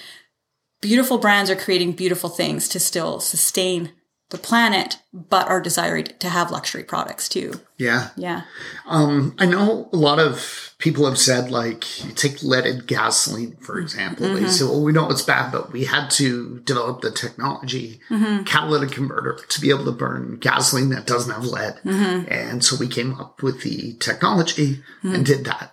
beautiful 0.83 1.17
brands 1.17 1.49
are 1.51 1.57
creating 1.57 1.93
beautiful 1.93 2.29
things 2.29 2.69
to 2.69 2.79
still 2.79 3.19
sustain 3.21 3.93
the 4.29 4.39
planet 4.39 4.99
but 5.13 5.47
are 5.49 5.61
desired 5.61 6.19
to 6.21 6.29
have 6.29 6.51
luxury 6.51 6.83
products 6.85 7.29
too 7.29 7.53
Yeah. 7.79 8.09
yeah 8.17 8.43
I 8.87 9.47
know 9.47 9.89
a 9.93 9.97
lot 9.97 10.19
of 10.19 10.75
people 10.79 11.05
have 11.07 11.19
said, 11.19 11.51
like, 11.51 12.05
you 12.05 12.11
take 12.13 12.43
leaded 12.43 12.87
gasoline, 12.89 13.57
for 13.61 13.79
example. 13.79 14.27
Mm-hmm. 14.27 14.43
They 14.43 14.49
say, 14.49 14.65
well, 14.65 14.83
we 14.83 14.91
know 14.93 15.09
it's 15.11 15.23
bad, 15.23 15.53
but 15.53 15.71
we 15.73 15.85
had 15.85 16.09
to 16.13 16.59
develop 16.65 17.01
the 17.03 17.11
technology, 17.13 18.01
Mm-hmm. 18.11 18.43
catalytic 18.45 18.91
converter, 18.91 19.39
to 19.49 19.61
be 19.61 19.71
able 19.71 19.85
to 19.85 19.93
burn 19.93 20.39
gasoline 20.41 20.89
that 20.91 21.07
doesn't 21.07 21.33
have 21.33 21.45
lead. 21.45 21.75
Mm-hmm. 21.85 22.33
And 22.33 22.65
so 22.65 22.77
we 22.77 22.89
came 22.89 23.15
up 23.15 23.43
with 23.43 23.63
the 23.63 23.95
technology 24.01 24.83
and 25.03 25.25
did 25.25 25.45
that. 25.45 25.73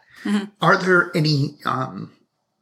Are 0.62 0.78
there 0.78 1.12
any 1.15 1.58
um, 1.65 2.12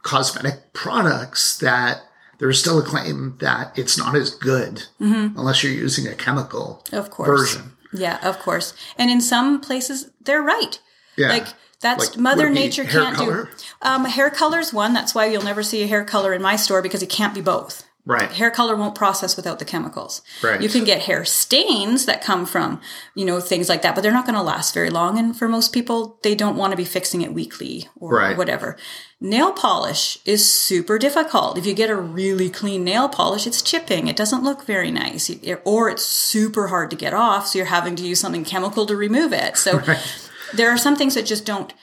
cosmetic 0.04 0.74
products 0.74 1.58
that 1.58 2.02
there's 2.39 2.60
still 2.60 2.80
a 2.80 2.84
claim 2.84 3.36
that 3.39 3.78
it's 3.78 3.97
not 3.97 4.15
as 4.15 4.30
good 4.32 4.84
unless 5.00 5.63
you're 5.63 5.73
using 5.73 6.08
a 6.08 6.15
chemical 6.15 6.84
Mm-hmm. 6.86 6.95
Of 6.95 7.10
course. 7.10 7.28
version? 7.28 7.71
Yeah, 7.93 8.19
of 8.28 8.39
course. 8.39 8.73
And 8.97 9.10
in 9.10 9.21
some 9.21 9.60
places, 9.62 10.12
they're 10.21 10.41
right. 10.41 10.80
Yeah. 11.17 11.30
Like 11.30 11.47
that's 11.80 12.10
Like, 12.12 12.17
Mother 12.19 12.50
Nature 12.50 12.84
can't 12.84 13.15
color? 13.15 13.45
do. 13.45 13.50
Um, 13.82 14.06
hair 14.06 14.30
color's 14.30 14.73
one. 14.73 14.93
That's 14.93 15.15
why 15.15 15.26
you'll 15.28 15.43
never 15.43 15.63
see 15.63 15.84
a 15.84 15.88
hair 15.88 16.04
color 16.04 16.34
in 16.34 16.41
my 16.41 16.56
store 16.58 16.82
because 16.82 17.02
it 17.02 17.10
can't 17.10 17.34
be 17.34 17.41
both. 17.41 17.86
Right. 18.08 18.32
Hair 18.32 18.52
color 18.52 18.78
won't 18.78 18.96
process 18.96 19.36
without 19.36 19.60
the 19.60 19.65
chemicals. 19.65 20.22
Right. 20.41 20.62
You 20.62 20.70
can 20.70 20.86
get 20.86 21.02
hair 21.02 21.26
stains 21.26 22.06
that 22.06 22.24
come 22.24 22.46
from, 22.46 22.80
you 23.15 23.26
know, 23.26 23.41
things 23.41 23.67
like 23.67 23.82
that, 23.82 23.96
but 23.96 24.02
they're 24.02 24.13
not 24.13 24.26
going 24.26 24.38
to 24.38 24.41
last 24.41 24.74
very 24.74 24.89
long. 24.89 25.20
And 25.20 25.38
for 25.38 25.50
most 25.50 25.74
people, 25.74 26.17
they 26.24 26.34
don't 26.34 26.56
want 26.56 26.72
to 26.72 26.78
be 26.78 26.86
fixing 26.86 27.22
it 27.22 27.34
weekly 27.34 27.89
or 27.98 28.15
Right. 28.15 28.38
whatever. 28.38 28.78
Nail 29.20 29.52
polish 29.52 30.20
is 30.24 30.50
super 30.50 30.98
difficult. 30.98 31.58
If 31.58 31.65
you 31.65 31.74
get 31.74 31.89
a 31.89 31.96
really 31.98 32.50
clean 32.50 32.86
nail 32.86 33.10
polish, 33.10 33.46
it's 33.46 33.62
chipping. 33.62 34.08
It 34.08 34.15
doesn't 34.15 34.41
look 34.43 34.65
very 34.65 34.89
nice. 34.89 35.30
Or 35.65 35.89
it's 35.89 36.06
super 36.06 36.67
hard 36.67 36.89
to 36.91 36.96
get 36.96 37.13
off. 37.13 37.48
So 37.48 37.58
you're 37.60 37.65
having 37.67 37.98
to 37.98 38.08
use 38.08 38.22
something 38.22 38.46
chemical 38.46 38.86
to 38.86 38.96
remove 38.96 39.34
it. 39.34 39.58
So 39.58 39.82
there 40.54 40.70
are 40.70 40.78
some 40.78 40.96
things 40.96 41.15
that 41.15 41.26
just 41.26 41.46
don't 41.46 41.74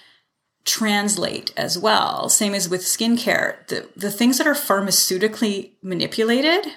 translate 0.64 1.52
as 1.56 1.78
well. 1.78 2.28
Same 2.28 2.54
as 2.54 2.68
with 2.68 2.82
skincare. 2.82 3.66
The, 3.68 3.88
the 3.96 4.10
things 4.10 4.38
that 4.38 4.46
are 4.46 4.54
pharmaceutically 4.54 5.72
manipulated, 5.82 6.72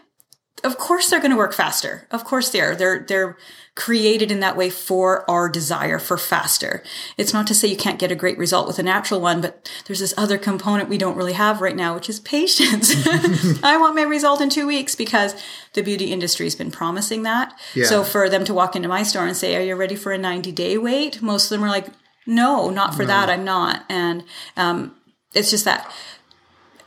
of 0.63 0.77
course 0.77 1.09
they're 1.09 1.21
going 1.21 1.31
to 1.31 1.37
work 1.37 1.53
faster. 1.53 2.07
Of 2.11 2.25
course 2.25 2.49
they 2.49 2.61
are. 2.61 2.75
They're, 2.75 2.99
they're 2.99 3.37
created 3.75 4.31
in 4.31 4.39
that 4.39 4.57
way 4.57 4.71
for 4.71 5.29
our 5.29 5.47
desire 5.47 5.99
for 5.99 6.17
faster. 6.17 6.83
It's 7.15 7.31
not 7.31 7.45
to 7.47 7.53
say 7.53 7.67
you 7.67 7.77
can't 7.77 7.99
get 7.99 8.11
a 8.11 8.15
great 8.15 8.37
result 8.37 8.67
with 8.67 8.79
a 8.79 8.83
natural 8.83 9.21
one, 9.21 9.39
but 9.39 9.71
there's 9.85 9.99
this 9.99 10.15
other 10.17 10.39
component 10.39 10.89
we 10.89 10.97
don't 10.97 11.15
really 11.15 11.33
have 11.33 11.61
right 11.61 11.75
now, 11.75 11.93
which 11.93 12.09
is 12.09 12.19
patience. 12.19 12.91
I 13.63 13.77
want 13.77 13.95
my 13.95 14.01
result 14.01 14.41
in 14.41 14.49
two 14.49 14.65
weeks 14.65 14.95
because 14.95 15.35
the 15.73 15.83
beauty 15.83 16.11
industry 16.11 16.47
has 16.47 16.55
been 16.55 16.71
promising 16.71 17.21
that. 17.23 17.57
Yeah. 17.75 17.85
So 17.85 18.03
for 18.03 18.29
them 18.29 18.43
to 18.45 18.53
walk 18.53 18.75
into 18.75 18.89
my 18.89 19.03
store 19.03 19.27
and 19.27 19.37
say, 19.37 19.55
are 19.55 19.61
you 19.61 19.75
ready 19.75 19.95
for 19.95 20.11
a 20.11 20.17
90 20.17 20.51
day 20.51 20.77
wait? 20.77 21.21
Most 21.21 21.45
of 21.45 21.49
them 21.51 21.63
are 21.63 21.69
like, 21.69 21.87
no, 22.27 22.69
not 22.69 22.93
for 22.93 23.05
that. 23.05 23.29
I'm 23.29 23.43
not. 23.43 23.85
And, 23.89 24.23
um, 24.55 24.95
it's 25.33 25.51
just 25.51 25.65
that 25.65 25.91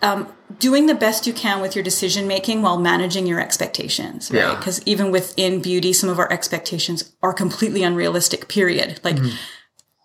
um, 0.02 0.32
doing 0.58 0.86
the 0.86 0.94
best 0.94 1.26
you 1.26 1.32
can 1.32 1.60
with 1.60 1.74
your 1.74 1.84
decision 1.84 2.26
making 2.26 2.62
while 2.62 2.78
managing 2.78 3.26
your 3.26 3.40
expectations, 3.40 4.30
right? 4.30 4.38
Yeah. 4.38 4.56
Because 4.56 4.82
even 4.86 5.10
within 5.10 5.60
beauty, 5.60 5.92
some 5.92 6.08
of 6.08 6.18
our 6.18 6.30
expectations 6.32 7.12
are 7.22 7.32
completely 7.32 7.82
unrealistic, 7.82 8.48
period. 8.48 9.00
Like, 9.04 9.18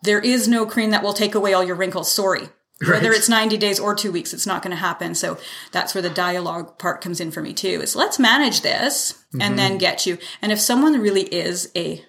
there 0.03 0.19
is 0.19 0.47
no 0.47 0.65
cream 0.65 0.91
that 0.91 1.03
will 1.03 1.13
take 1.13 1.33
away 1.33 1.53
all 1.53 1.63
your 1.63 1.75
wrinkles. 1.75 2.11
Sorry. 2.11 2.49
Whether 2.85 3.11
it's 3.13 3.29
90 3.29 3.55
days 3.57 3.79
or 3.79 3.95
two 3.95 4.11
weeks, 4.11 4.33
it's 4.33 4.45
not 4.45 4.61
going 4.61 4.75
to 4.75 4.77
happen. 4.77 5.15
So 5.15 5.37
that's 5.71 5.95
where 5.95 6.01
the 6.01 6.09
dialogue 6.09 6.77
part 6.77 6.99
comes 6.99 7.21
in 7.21 7.31
for 7.31 7.41
me 7.41 7.53
too. 7.53 7.79
Is 7.81 7.95
let's 7.95 8.19
manage 8.19 8.61
this 8.61 9.23
and 9.39 9.57
then 9.57 9.77
get 9.77 10.05
you. 10.05 10.17
And 10.41 10.51
if 10.51 10.59
someone 10.59 10.99
really 10.99 11.23
is 11.23 11.71
a 11.73 12.03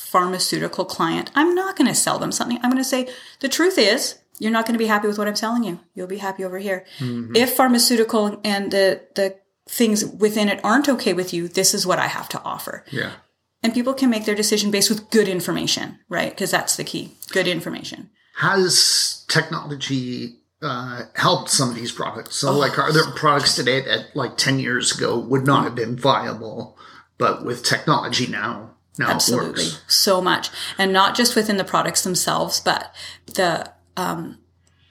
pharmaceutical 0.00 0.84
client, 0.84 1.30
I'm 1.34 1.54
not 1.54 1.76
going 1.76 1.88
to 1.88 1.94
sell 1.94 2.18
them 2.18 2.32
something. 2.32 2.58
I'm 2.58 2.70
going 2.70 2.82
to 2.82 2.84
say 2.84 3.08
the 3.40 3.48
truth 3.48 3.78
is 3.78 4.18
you're 4.38 4.50
not 4.50 4.66
going 4.66 4.74
to 4.74 4.78
be 4.78 4.86
happy 4.86 5.06
with 5.06 5.18
what 5.18 5.28
I'm 5.28 5.36
selling 5.36 5.62
you. 5.62 5.80
You'll 5.94 6.06
be 6.06 6.18
happy 6.18 6.44
over 6.44 6.58
here. 6.58 6.84
Mm-hmm. 6.98 7.36
If 7.36 7.54
pharmaceutical 7.54 8.40
and 8.42 8.70
the, 8.72 9.02
the 9.14 9.36
things 9.68 10.04
within 10.04 10.48
it 10.48 10.60
aren't 10.64 10.88
okay 10.88 11.12
with 11.12 11.32
you, 11.32 11.46
this 11.46 11.74
is 11.74 11.86
what 11.86 11.98
I 11.98 12.06
have 12.06 12.28
to 12.30 12.42
offer. 12.42 12.84
Yeah. 12.90 13.12
And 13.62 13.74
people 13.74 13.92
can 13.92 14.08
make 14.08 14.24
their 14.24 14.34
decision 14.34 14.70
based 14.70 14.88
with 14.88 15.10
good 15.10 15.28
information, 15.28 15.98
right? 16.08 16.30
Because 16.30 16.50
that's 16.50 16.76
the 16.76 16.84
key. 16.84 17.12
Good 17.30 17.46
information. 17.46 18.10
Has 18.36 19.26
technology 19.28 20.38
uh, 20.62 21.02
helped 21.14 21.50
some 21.50 21.68
of 21.68 21.74
these 21.74 21.92
products? 21.92 22.42
Oh. 22.42 22.48
So, 22.48 22.58
like, 22.58 22.78
are 22.78 22.92
there 22.92 23.10
products 23.12 23.54
today 23.54 23.82
that, 23.82 24.16
like, 24.16 24.38
10 24.38 24.58
years 24.58 24.96
ago 24.96 25.18
would 25.18 25.46
not 25.46 25.64
have 25.64 25.74
been 25.74 25.96
viable, 25.96 26.78
but 27.18 27.44
with 27.44 27.62
technology 27.62 28.26
now, 28.26 28.70
now 28.98 29.10
Absolutely. 29.10 29.66
So 29.86 30.20
much. 30.20 30.50
And 30.78 30.92
not 30.92 31.14
just 31.16 31.34
within 31.36 31.56
the 31.56 31.64
products 31.64 32.02
themselves, 32.02 32.60
but 32.60 32.94
the 33.34 33.70
um, 33.96 34.38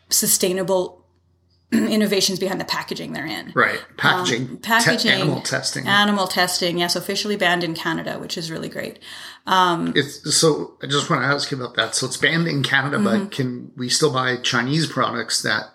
sustainable 0.10 1.06
innovations 1.72 2.40
behind 2.40 2.60
the 2.60 2.66
packaging 2.66 3.14
they're 3.14 3.26
in. 3.28 3.52
Right. 3.54 3.80
Packaging, 3.98 4.50
Um, 4.50 4.58
Packaging, 4.58 5.12
animal 5.12 5.42
testing. 5.42 5.88
Animal 5.88 6.28
testing, 6.28 6.80
yes, 6.80 6.96
officially 6.96 7.36
banned 7.36 7.64
in 7.64 7.76
Canada, 7.76 8.18
which 8.20 8.38
is 8.38 8.50
really 8.50 8.70
great. 8.70 9.00
Um, 9.46 9.94
it's 9.96 10.36
so. 10.36 10.78
I 10.82 10.88
just 10.88 11.10
want 11.10 11.22
to 11.24 11.28
ask 11.28 11.52
you 11.52 11.58
about 11.58 11.76
that. 11.76 11.96
So 11.96 12.08
it's 12.08 12.18
banned 12.18 12.48
in 12.48 12.64
Canada, 12.64 12.98
Mm-hmm. 12.98 13.24
but 13.26 13.32
can 13.32 13.72
we 13.78 13.90
still 13.90 14.12
buy 14.12 14.38
Chinese 14.38 14.88
products 14.88 15.42
that 15.44 15.66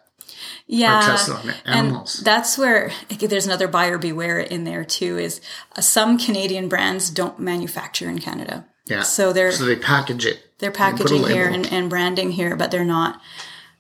Yeah, 0.67 1.01
tested 1.01 1.35
on 1.35 1.55
animals? 1.67 2.17
and 2.19 2.27
that's 2.27 2.57
where 2.57 2.91
okay, 3.13 3.27
there's 3.27 3.47
another 3.47 3.69
buyer 3.69 3.99
beware 3.99 4.39
in 4.41 4.65
there 4.65 4.85
too. 4.85 5.19
Is 5.19 5.41
uh, 5.77 5.81
some 5.83 6.19
Canadian 6.19 6.69
brands 6.69 7.11
don't 7.11 7.39
manufacture 7.39 8.09
in 8.09 8.19
Canada. 8.19 8.67
yeah? 8.87 9.03
So 9.03 9.33
they're 9.33 9.53
so 9.53 9.65
they 9.67 9.77
package 9.77 10.25
it. 10.25 10.41
they're 10.61 10.71
They 10.71 10.77
packaging 10.77 11.25
here 11.27 11.47
and, 11.49 11.71
and 11.73 11.91
branding 11.91 12.31
here, 12.33 12.57
but 12.57 12.71
they're 12.71 12.85
not 12.85 13.21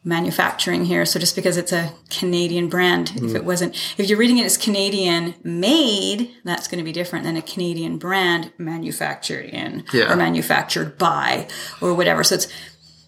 manufacturing 0.06 0.84
here. 0.84 1.06
So 1.06 1.18
just 1.18 1.34
because 1.34 1.56
it's 1.56 1.72
a 1.72 1.92
Canadian 2.10 2.68
brand, 2.68 3.10
if 3.16 3.22
Mm. 3.22 3.34
it 3.36 3.44
wasn't, 3.44 3.74
if 3.96 4.08
you're 4.10 4.18
reading 4.18 4.36
it 4.36 4.44
as 4.44 4.58
Canadian 4.58 5.34
made, 5.42 6.30
that's 6.44 6.68
going 6.68 6.78
to 6.78 6.84
be 6.84 6.92
different 6.92 7.24
than 7.24 7.36
a 7.38 7.42
Canadian 7.42 7.96
brand 7.96 8.52
manufactured 8.58 9.46
in 9.46 9.84
Yeah. 9.94 10.12
or 10.12 10.16
manufactured 10.16 10.98
by 10.98 11.48
or 11.80 11.94
whatever. 11.94 12.22
So 12.22 12.34
it's 12.34 12.48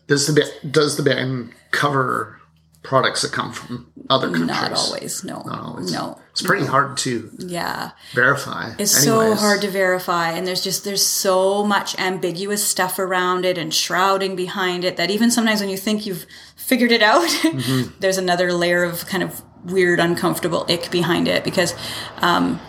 Does 0.06 0.26
the 0.26 0.50
does 0.70 0.96
the 0.96 1.02
ban 1.02 1.52
cover 1.72 2.40
products 2.86 3.22
that 3.22 3.32
come 3.32 3.52
from 3.52 3.92
other 4.08 4.28
countries? 4.30 4.48
not 4.48 4.72
always. 4.78 5.24
No, 5.24 5.42
always. 5.50 5.92
no. 5.92 6.20
It's 6.30 6.42
pretty 6.42 6.66
hard 6.66 6.96
to 6.98 7.30
Yeah. 7.38 7.90
verify. 8.14 8.74
It's 8.78 8.92
so 9.04 9.34
hard 9.34 9.60
to 9.62 9.70
verify, 9.70 10.30
and 10.32 10.46
there's 10.46 10.62
just 10.62 10.84
there's 10.84 11.04
so 11.04 11.64
much 11.64 11.98
ambiguous 11.98 12.64
stuff 12.64 12.98
around 12.98 13.44
it 13.44 13.58
and 13.58 13.72
shrouding 13.74 14.36
behind 14.36 14.84
it 14.84 14.96
that 14.98 15.10
even 15.10 15.30
sometimes 15.30 15.60
when 15.60 15.70
you 15.70 15.76
think 15.78 16.06
you've 16.06 16.26
figured 16.56 16.92
it 16.92 17.02
out, 17.02 17.22
Mm-hmm. 17.42 17.90
there's 18.00 18.18
another 18.18 18.52
layer 18.52 18.84
of 18.84 19.06
kind 19.06 19.22
of 19.22 19.42
weird, 19.64 19.98
uncomfortable 19.98 20.64
ick 20.68 20.90
behind 20.90 21.26
it 21.26 21.42
because, 21.42 21.74
um, 22.22 22.60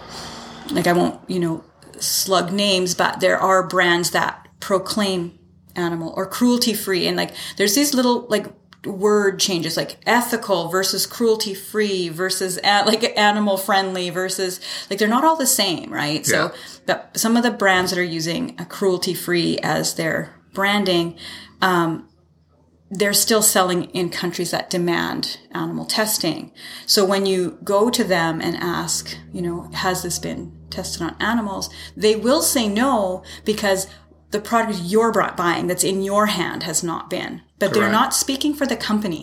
like 0.72 0.88
I 0.88 0.94
won't 0.94 1.20
you 1.30 1.40
know 1.40 1.64
slug 2.00 2.52
names, 2.52 2.96
but 2.96 3.20
there 3.20 3.38
are 3.40 3.68
brands 3.68 4.12
that 4.12 4.48
proclaim 4.60 5.38
animal 5.76 6.14
or 6.16 6.26
cruelty 6.26 6.74
free, 6.74 7.06
and 7.08 7.16
like 7.18 7.32
there's 7.58 7.76
these 7.76 7.94
little 7.94 8.26
like 8.30 8.46
word 8.86 9.40
changes 9.40 9.76
like 9.76 9.98
ethical 10.06 10.70
versus 10.70 11.06
cruelty 11.06 11.54
free 11.54 12.10
versus 12.10 12.58
a- 12.64 12.86
like 12.86 13.04
animal 13.18 13.58
friendly 13.58 14.10
versus 14.10 14.60
like 14.90 15.00
they're 15.00 15.08
not 15.08 15.24
all 15.24 15.36
the 15.36 15.48
same 15.48 15.92
right? 15.92 16.28
Yeah. 16.28 16.50
so 16.50 16.54
but 16.86 17.18
some 17.18 17.36
of 17.36 17.44
the 17.44 17.52
brands 17.52 17.92
that 17.92 18.00
are 18.00 18.04
using 18.04 18.56
a 18.60 18.66
cruelty 18.66 19.14
free 19.14 19.58
as 19.64 19.96
their 19.96 20.34
branding 20.54 21.18
um, 21.62 22.08
they're 22.90 23.14
still 23.14 23.42
selling 23.42 23.86
in 23.86 24.10
countries 24.10 24.52
that 24.52 24.70
demand 24.70 25.40
animal 25.52 25.84
testing. 25.86 26.54
So 26.86 27.04
when 27.04 27.26
you 27.26 27.58
go 27.62 27.90
to 27.90 28.04
them 28.04 28.40
and 28.40 28.56
ask 28.56 29.18
you 29.34 29.42
know 29.42 29.70
has 29.74 30.04
this 30.04 30.20
been 30.20 30.54
tested 30.70 31.02
on 31.02 31.16
animals? 31.20 31.70
they 31.96 32.16
will 32.16 32.42
say 32.42 32.68
no 32.68 33.24
because 33.44 33.88
the 34.38 34.50
product 34.50 34.80
you're 34.84 35.12
brought 35.18 35.36
buying 35.46 35.66
that's 35.70 35.84
in 35.92 35.98
your 36.12 36.26
hand 36.40 36.60
has 36.70 36.80
not 36.92 37.04
been 37.10 37.34
but 37.60 37.74
they're 37.74 37.92
not 38.02 38.14
speaking 38.14 38.54
for 38.54 38.66
the 38.68 38.76
company 38.90 39.22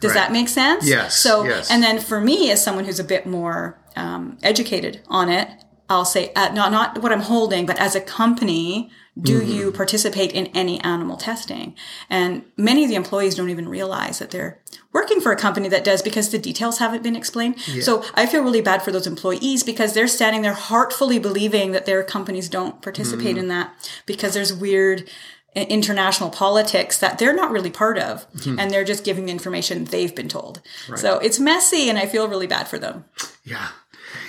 does 0.00 0.10
Right. 0.10 0.20
that 0.20 0.32
make 0.38 0.48
sense 0.48 0.82
Yes, 0.96 1.16
so 1.16 1.32
yes. 1.44 1.70
and 1.72 1.80
then 1.82 1.96
for 2.10 2.20
me 2.20 2.38
as 2.52 2.62
someone 2.66 2.84
who's 2.86 3.00
a 3.06 3.08
bit 3.14 3.24
more 3.26 3.58
um, 4.04 4.22
educated 4.42 4.94
on 5.08 5.28
it 5.28 5.48
i'll 5.90 6.04
say 6.04 6.32
uh, 6.34 6.50
not 6.52 6.70
not 6.72 7.02
what 7.02 7.12
i'm 7.12 7.20
holding 7.22 7.66
but 7.66 7.78
as 7.78 7.94
a 7.94 8.00
company 8.00 8.90
do 9.20 9.40
Mm-hmm. 9.40 9.50
you 9.52 9.72
participate 9.72 10.32
in 10.32 10.46
any 10.54 10.80
animal 10.80 11.18
testing? 11.18 11.74
And 12.08 12.44
many 12.56 12.82
of 12.84 12.88
the 12.88 12.94
employees 12.96 13.34
don't 13.34 13.50
even 13.50 13.68
realize 13.68 14.20
that 14.20 14.30
they're 14.30 14.58
working 14.90 15.20
for 15.20 15.30
a 15.32 15.36
company 15.36 15.68
that 15.68 15.84
does 15.84 16.00
because 16.00 16.30
the 16.30 16.38
details 16.38 16.78
haven't 16.78 17.02
been 17.02 17.14
explained. 17.14 17.60
So 17.60 18.02
i 18.14 18.24
feel 18.24 18.42
really 18.42 18.62
bad 18.62 18.80
for 18.82 18.90
those 18.90 19.06
employees 19.06 19.64
because 19.64 19.92
they're 19.92 20.08
standing 20.08 20.40
there 20.40 20.54
heartfully 20.54 21.18
believing 21.18 21.72
that 21.72 21.84
their 21.84 22.02
companies 22.02 22.48
don't 22.48 22.80
participate 22.80 23.36
Mm-hmm. 23.36 23.38
in 23.40 23.48
that 23.48 23.92
because 24.06 24.32
there's 24.32 24.54
weird 24.54 25.06
international 25.54 26.30
politics 26.30 26.96
that 26.98 27.18
they're 27.18 27.34
not 27.36 27.50
really 27.52 27.70
part 27.70 27.98
of 27.98 28.26
Mm-hmm. 28.32 28.58
and 28.58 28.70
they're 28.70 28.82
just 28.92 29.04
giving 29.04 29.26
the 29.26 29.32
information 29.32 29.84
they've 29.84 30.14
been 30.14 30.28
told. 30.28 30.62
So 30.96 31.18
it's 31.18 31.38
messy 31.38 31.90
and 31.90 31.98
i 31.98 32.06
feel 32.06 32.28
really 32.28 32.46
bad 32.46 32.66
for 32.66 32.78
them. 32.78 33.04
Yeah, 33.44 33.68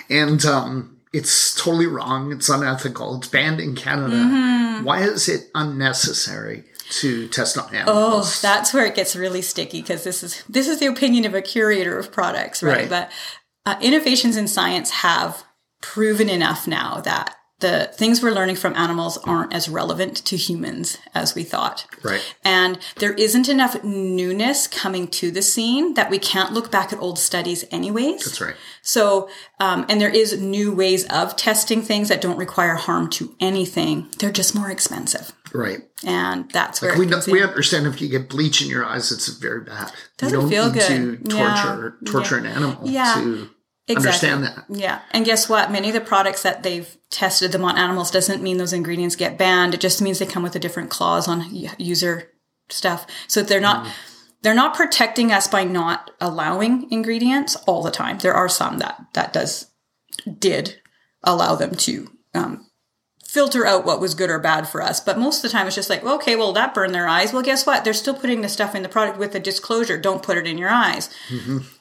and 0.10 0.46
um, 0.46 0.98
it's 1.14 1.56
totally 1.56 1.88
wrong. 1.88 2.32
It's 2.32 2.50
unethical. 2.50 3.18
It's 3.18 3.28
banned 3.28 3.60
in 3.60 3.76
Canada. 3.76 4.16
Mm-hmm. 4.16 4.84
Why 4.84 5.04
is 5.04 5.30
it 5.30 5.50
unnecessary 5.54 6.66
to 6.90 7.28
test 7.30 7.58
on 7.58 7.74
animals. 7.74 7.90
Oh, 7.90 8.40
that's 8.42 8.74
where 8.74 8.86
it 8.86 8.96
gets 8.96 9.16
really 9.16 9.42
sticky 9.42 9.82
because 9.82 10.04
this 10.04 10.24
is 10.24 10.44
this 10.48 10.68
is 10.68 10.80
the 10.80 10.86
opinion 10.86 11.26
of 11.26 11.34
a 11.34 11.42
curator 11.42 11.98
of 11.98 12.12
products, 12.12 12.62
right? 12.62 12.78
Right. 12.78 12.90
But 12.90 13.12
uh, 13.66 13.80
innovations 13.82 14.38
in 14.38 14.48
science 14.48 14.90
have 14.92 15.44
proven 15.82 16.30
enough 16.30 16.68
now 16.68 17.02
that 17.02 17.36
the 17.64 17.90
things 17.96 18.22
we're 18.22 18.32
learning 18.32 18.58
from 18.58 18.76
animals 18.76 19.18
aren't 19.20 19.54
as 19.54 19.68
relevant 19.68 20.18
to 20.26 20.38
humans 20.38 21.00
as 21.16 21.34
we 21.34 21.44
thought. 21.44 21.88
Right. 22.04 22.22
And 22.46 22.78
there 22.98 23.14
isn't 23.14 23.50
enough 23.50 23.84
newness 23.84 24.68
coming 24.68 25.08
to 25.20 25.32
the 25.32 25.42
scene 25.42 25.96
that 25.96 26.12
we 26.12 26.20
can't 26.20 26.54
look 26.54 26.70
back 26.72 26.94
at 26.94 27.00
old 27.00 27.18
studies 27.18 27.66
anyways. 27.72 28.26
That's 28.26 28.42
right. 28.42 28.56
So, 28.84 29.30
um, 29.60 29.86
and 29.90 30.00
there 30.00 30.10
is 30.10 30.40
new 30.40 30.72
ways 30.74 31.06
of 31.06 31.36
testing 31.36 31.82
things 31.82 32.10
that 32.10 32.22
don't 32.22 32.38
require 32.38 32.76
harm 32.76 33.10
to 33.12 33.34
anything. 33.40 34.10
They're 34.20 34.32
just 34.32 34.54
more 34.54 34.70
expensive. 34.70 35.32
Right. 35.54 35.82
And 36.06 36.50
that's 36.52 36.82
where 36.82 36.98
We 36.98 37.06
know, 37.06 37.22
we 37.28 37.42
understand 37.44 37.88
if 37.88 38.02
you 38.02 38.10
get 38.10 38.28
bleach 38.28 38.62
in 38.62 38.68
your 38.70 38.86
eyes, 38.86 39.12
it's 39.12 39.28
very 39.30 39.62
bad. 39.62 39.92
Doesn't 40.18 40.36
you 40.36 40.42
don't 40.42 40.50
feel 40.50 40.66
need 40.72 40.80
good. 41.20 41.30
to 41.30 41.36
Yeah. 41.38 41.54
torture 41.64 41.98
torture 42.06 42.36
Yeah. 42.40 42.50
an 42.52 42.58
animal 42.58 42.78
Yeah. 42.90 43.14
to 43.16 43.50
understand 43.90 44.44
that. 44.44 44.66
Yeah. 44.70 45.02
And 45.12 45.26
guess 45.26 45.50
what? 45.50 45.72
Many 45.72 45.90
of 45.90 45.94
the 45.94 46.02
products 46.02 46.44
that 46.44 46.64
they've 46.64 46.98
tested 47.10 47.52
them 47.52 47.66
on 47.66 47.78
animals 47.78 48.12
doesn't 48.12 48.42
mean 48.42 48.58
those 48.58 48.74
ingredients 48.74 49.16
get 49.16 49.38
banned. 49.38 49.74
It 49.74 49.82
just 49.82 50.02
means 50.02 50.20
they 50.20 50.26
come 50.26 50.44
with 50.44 50.56
a 50.56 50.60
different 50.60 50.90
clause 50.90 51.28
on 51.28 51.54
user 51.78 52.32
stuff. 52.70 53.06
So 53.28 53.42
they're 53.42 53.60
not 53.60 53.88
they're 54.42 54.54
not 54.54 54.76
protecting 54.76 55.32
us 55.32 55.48
by 55.48 55.64
not 55.64 56.12
allowing 56.20 56.92
ingredients 56.92 57.56
all 57.68 57.82
the 57.82 57.92
time. 57.92 58.18
There 58.18 58.34
are 58.34 58.50
some 58.50 58.80
that 58.80 59.02
that 59.14 59.34
does 59.34 59.72
did 60.40 60.80
allow 61.24 61.56
them 61.56 61.76
to 61.76 62.10
um, 62.34 62.68
filter 63.26 63.66
out 63.66 63.86
what 63.86 64.00
was 64.00 64.14
good 64.14 64.30
or 64.30 64.40
bad 64.40 64.68
for 64.68 64.82
us. 64.82 65.00
But 65.00 65.18
most 65.18 65.38
of 65.38 65.44
the 65.44 65.50
time, 65.50 65.66
it's 65.66 65.76
just 65.76 65.90
like, 65.90 66.04
okay, 66.04 66.36
well, 66.36 66.54
that 66.54 66.74
burned 66.74 66.94
their 66.94 67.08
eyes. 67.08 67.34
Well, 67.34 67.42
guess 67.42 67.66
what? 67.66 67.84
They're 67.84 67.94
still 67.94 68.14
putting 68.14 68.42
the 68.42 68.50
stuff 68.50 68.76
in 68.76 68.84
the 68.84 68.90
product 68.90 69.18
with 69.18 69.34
a 69.34 69.40
disclosure. 69.40 69.98
Don't 69.98 70.22
put 70.24 70.38
it 70.38 70.46
in 70.46 70.58
your 70.58 70.70
eyes. 70.70 71.10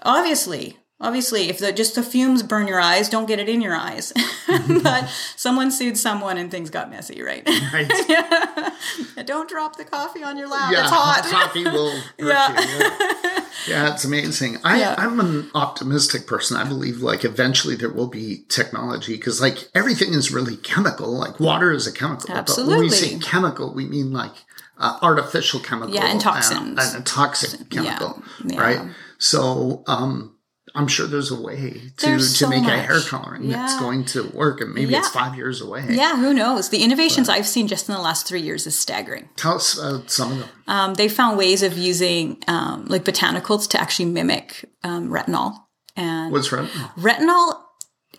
Obviously, 0.02 0.78
obviously, 1.02 1.50
if 1.50 1.58
the, 1.58 1.72
just 1.72 1.94
the 1.96 2.02
fumes 2.02 2.42
burn 2.42 2.66
your 2.66 2.80
eyes, 2.80 3.08
don't 3.10 3.26
get 3.26 3.38
it 3.38 3.48
in 3.48 3.60
your 3.60 3.74
eyes. 3.74 4.12
but 4.82 5.08
someone 5.36 5.70
sued 5.70 5.98
someone 5.98 6.38
and 6.38 6.50
things 6.50 6.70
got 6.70 6.88
messy, 6.90 7.20
right? 7.22 7.46
Right. 7.72 7.88
don't 9.26 9.48
drop 9.48 9.76
the 9.76 9.84
coffee 9.84 10.22
on 10.22 10.36
your 10.36 10.48
lap. 10.48 10.72
yeah, 10.72 10.80
it's 10.82 10.90
hot. 10.90 11.24
coffee 11.24 11.64
will 11.64 11.90
hurt 11.90 12.04
Yeah. 12.18 12.60
you. 12.60 12.78
Yeah. 12.78 13.44
Yeah, 13.68 13.92
it's 13.94 14.04
amazing. 14.04 14.56
I, 14.64 14.80
Yeah. 14.80 14.94
I'm 14.98 15.20
an 15.20 15.50
optimistic 15.54 16.26
person. 16.26 16.56
I 16.56 16.64
believe 16.64 17.00
like 17.00 17.24
eventually 17.24 17.76
there 17.76 17.90
will 17.92 18.08
be 18.08 18.44
technology 18.48 19.14
because 19.16 19.40
like 19.40 19.68
everything 19.74 20.14
is 20.14 20.32
really 20.32 20.56
chemical. 20.56 21.12
Like 21.16 21.38
water 21.38 21.70
is 21.72 21.86
a 21.86 21.92
chemical. 21.92 22.34
But 22.34 22.50
when 22.56 22.80
we 22.80 22.88
say 22.90 23.18
chemical, 23.18 23.72
we 23.72 23.84
mean 23.86 24.12
like 24.12 24.32
uh, 24.78 24.98
artificial 25.02 25.60
chemical. 25.60 25.94
Yeah, 25.94 26.06
and 26.06 26.20
toxins. 26.20 26.60
And, 26.60 26.78
and 26.80 26.96
a 26.96 27.00
toxic 27.02 27.70
chemical. 27.70 28.22
yeah. 28.44 28.60
Right. 28.60 28.80
So, 29.18 29.84
um, 29.86 30.34
I'm 30.74 30.88
sure 30.88 31.06
there's 31.06 31.30
a 31.30 31.40
way 31.40 31.70
to, 31.98 32.06
There's 32.06 32.32
to 32.38 32.44
so 32.44 32.48
make 32.48 32.64
a 32.64 32.80
hair 32.80 33.00
coloring 33.00 33.48
that's 33.48 33.78
going 33.78 34.04
to 34.06 34.28
work. 34.28 34.60
And 34.60 34.72
maybe 34.72 34.94
it's 34.94 35.10
five 35.10 35.34
years 35.34 35.60
away. 35.60 35.84
Yeah, 35.88 36.16
who 36.16 36.32
knows? 36.32 36.70
The 36.70 36.82
innovations 36.82 37.28
I've 37.28 37.46
seen 37.46 37.68
just 37.68 37.88
in 37.88 37.94
the 37.94 38.00
last 38.00 38.26
three 38.26 38.40
years 38.40 38.66
is 38.66 38.78
staggering. 38.78 39.28
Tell 39.36 39.56
us 39.56 39.78
uh, 39.78 40.00
some 40.06 40.32
of 40.32 40.38
them. 40.38 40.48
Um, 40.66 40.94
they 40.94 41.08
found 41.08 41.36
ways 41.36 41.62
of 41.62 41.76
using 41.76 42.42
um, 42.48 42.86
like 42.86 43.04
botanicals 43.04 43.68
to 43.70 43.80
actually 43.80 44.06
mimic 44.06 44.64
um, 44.82 45.10
retinol. 45.10 45.58
And 45.94 46.32
What's 46.32 46.52
right? 46.52 46.68
retinol 46.96 47.60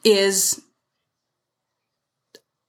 is 0.04 0.62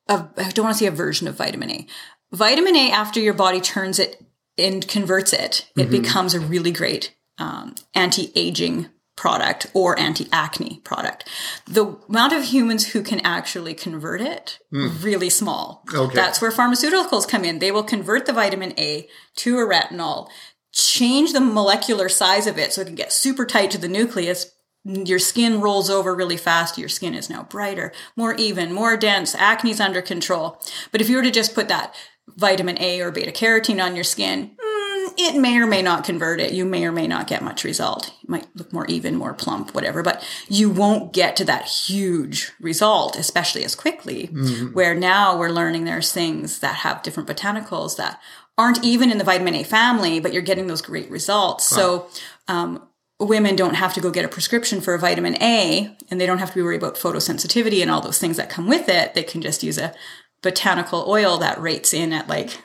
a, 0.08 0.26
I 0.36 0.50
don't 0.50 0.64
want 0.64 0.76
to 0.76 0.78
say 0.78 0.86
a 0.86 0.90
version 0.90 1.28
of 1.28 1.36
vitamin 1.36 1.70
A. 1.70 1.86
Vitamin 2.32 2.74
A, 2.74 2.90
after 2.90 3.20
your 3.20 3.34
body 3.34 3.60
turns 3.60 3.98
it 3.98 4.24
and 4.56 4.86
converts 4.88 5.32
it, 5.32 5.68
it 5.76 5.90
becomes 5.90 6.34
a 6.34 6.40
really 6.40 6.70
great 6.70 7.14
um, 7.38 7.74
anti-aging 7.94 8.88
product 9.16 9.66
or 9.74 9.98
anti-acne 9.98 10.80
product. 10.84 11.28
The 11.66 11.96
amount 12.08 12.32
of 12.32 12.44
humans 12.44 12.88
who 12.88 13.02
can 13.02 13.20
actually 13.20 13.74
convert 13.74 14.20
it 14.20 14.58
really 14.70 15.30
small. 15.30 15.84
Okay. 15.94 16.14
That's 16.14 16.40
where 16.40 16.50
pharmaceuticals 16.50 17.28
come 17.28 17.44
in. 17.44 17.58
They 17.60 17.70
will 17.70 17.84
convert 17.84 18.26
the 18.26 18.32
vitamin 18.32 18.74
A 18.78 19.08
to 19.36 19.58
a 19.58 19.66
retinol, 19.66 20.28
change 20.72 21.32
the 21.32 21.40
molecular 21.40 22.08
size 22.08 22.46
of 22.46 22.58
it 22.58 22.72
so 22.72 22.80
it 22.80 22.86
can 22.86 22.96
get 22.96 23.12
super 23.12 23.46
tight 23.46 23.70
to 23.70 23.78
the 23.78 23.88
nucleus. 23.88 24.50
Your 24.84 25.18
skin 25.18 25.60
rolls 25.60 25.88
over 25.88 26.14
really 26.14 26.36
fast. 26.36 26.76
Your 26.76 26.90
skin 26.90 27.14
is 27.14 27.30
now 27.30 27.44
brighter, 27.44 27.92
more 28.16 28.34
even, 28.34 28.72
more 28.72 28.96
dense. 28.96 29.34
Acne's 29.34 29.80
under 29.80 30.02
control. 30.02 30.60
But 30.90 31.00
if 31.00 31.08
you 31.08 31.16
were 31.16 31.22
to 31.22 31.30
just 31.30 31.54
put 31.54 31.68
that 31.68 31.94
vitamin 32.28 32.76
A 32.80 33.00
or 33.00 33.10
beta 33.10 33.32
carotene 33.32 33.82
on 33.82 33.94
your 33.94 34.04
skin, 34.04 34.50
mm, 34.50 34.83
it 35.16 35.40
may 35.40 35.56
or 35.58 35.66
may 35.66 35.82
not 35.82 36.04
convert 36.04 36.40
it. 36.40 36.52
You 36.52 36.64
may 36.64 36.84
or 36.84 36.92
may 36.92 37.06
not 37.06 37.26
get 37.26 37.42
much 37.42 37.64
result. 37.64 38.12
It 38.22 38.28
might 38.28 38.46
look 38.54 38.72
more 38.72 38.86
even, 38.86 39.16
more 39.16 39.34
plump, 39.34 39.74
whatever, 39.74 40.02
but 40.02 40.26
you 40.48 40.70
won't 40.70 41.12
get 41.12 41.36
to 41.36 41.44
that 41.44 41.66
huge 41.66 42.52
result, 42.60 43.16
especially 43.16 43.64
as 43.64 43.74
quickly. 43.74 44.26
Where 44.72 44.94
now 44.94 45.36
we're 45.38 45.50
learning 45.50 45.84
there's 45.84 46.12
things 46.12 46.58
that 46.60 46.76
have 46.76 47.02
different 47.02 47.28
botanicals 47.28 47.96
that 47.96 48.20
aren't 48.56 48.84
even 48.84 49.10
in 49.10 49.18
the 49.18 49.24
vitamin 49.24 49.54
A 49.56 49.64
family, 49.64 50.20
but 50.20 50.32
you're 50.32 50.42
getting 50.42 50.66
those 50.68 50.82
great 50.82 51.10
results. 51.10 51.66
So, 51.66 52.08
um, 52.46 52.86
women 53.20 53.56
don't 53.56 53.74
have 53.74 53.94
to 53.94 54.00
go 54.00 54.10
get 54.10 54.24
a 54.24 54.28
prescription 54.28 54.80
for 54.80 54.94
a 54.94 54.98
vitamin 54.98 55.40
A 55.42 55.96
and 56.10 56.20
they 56.20 56.26
don't 56.26 56.38
have 56.38 56.50
to 56.50 56.56
be 56.56 56.62
worried 56.62 56.82
about 56.82 56.96
photosensitivity 56.96 57.80
and 57.80 57.90
all 57.90 58.00
those 58.00 58.18
things 58.18 58.36
that 58.36 58.50
come 58.50 58.68
with 58.68 58.88
it. 58.88 59.14
They 59.14 59.22
can 59.22 59.40
just 59.40 59.62
use 59.62 59.78
a 59.78 59.94
botanical 60.42 61.04
oil 61.08 61.38
that 61.38 61.60
rates 61.60 61.94
in 61.94 62.12
at 62.12 62.28
like 62.28 62.58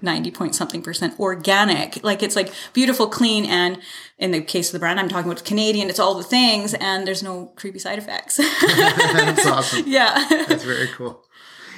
90 0.00 0.30
point 0.30 0.54
something 0.54 0.82
percent 0.82 1.18
organic. 1.20 2.02
Like 2.02 2.22
it's 2.22 2.36
like 2.36 2.52
beautiful, 2.72 3.06
clean. 3.06 3.44
And 3.44 3.80
in 4.18 4.30
the 4.30 4.40
case 4.40 4.68
of 4.68 4.72
the 4.72 4.78
brand 4.78 4.98
I'm 4.98 5.08
talking 5.08 5.30
about, 5.30 5.44
Canadian, 5.44 5.90
it's 5.90 5.98
all 5.98 6.14
the 6.14 6.22
things 6.22 6.74
and 6.74 7.06
there's 7.06 7.22
no 7.22 7.52
creepy 7.56 7.78
side 7.78 7.98
effects. 7.98 8.36
That's 8.62 9.46
awesome. 9.46 9.84
yeah. 9.86 10.26
That's 10.48 10.64
very 10.64 10.88
cool. 10.88 11.22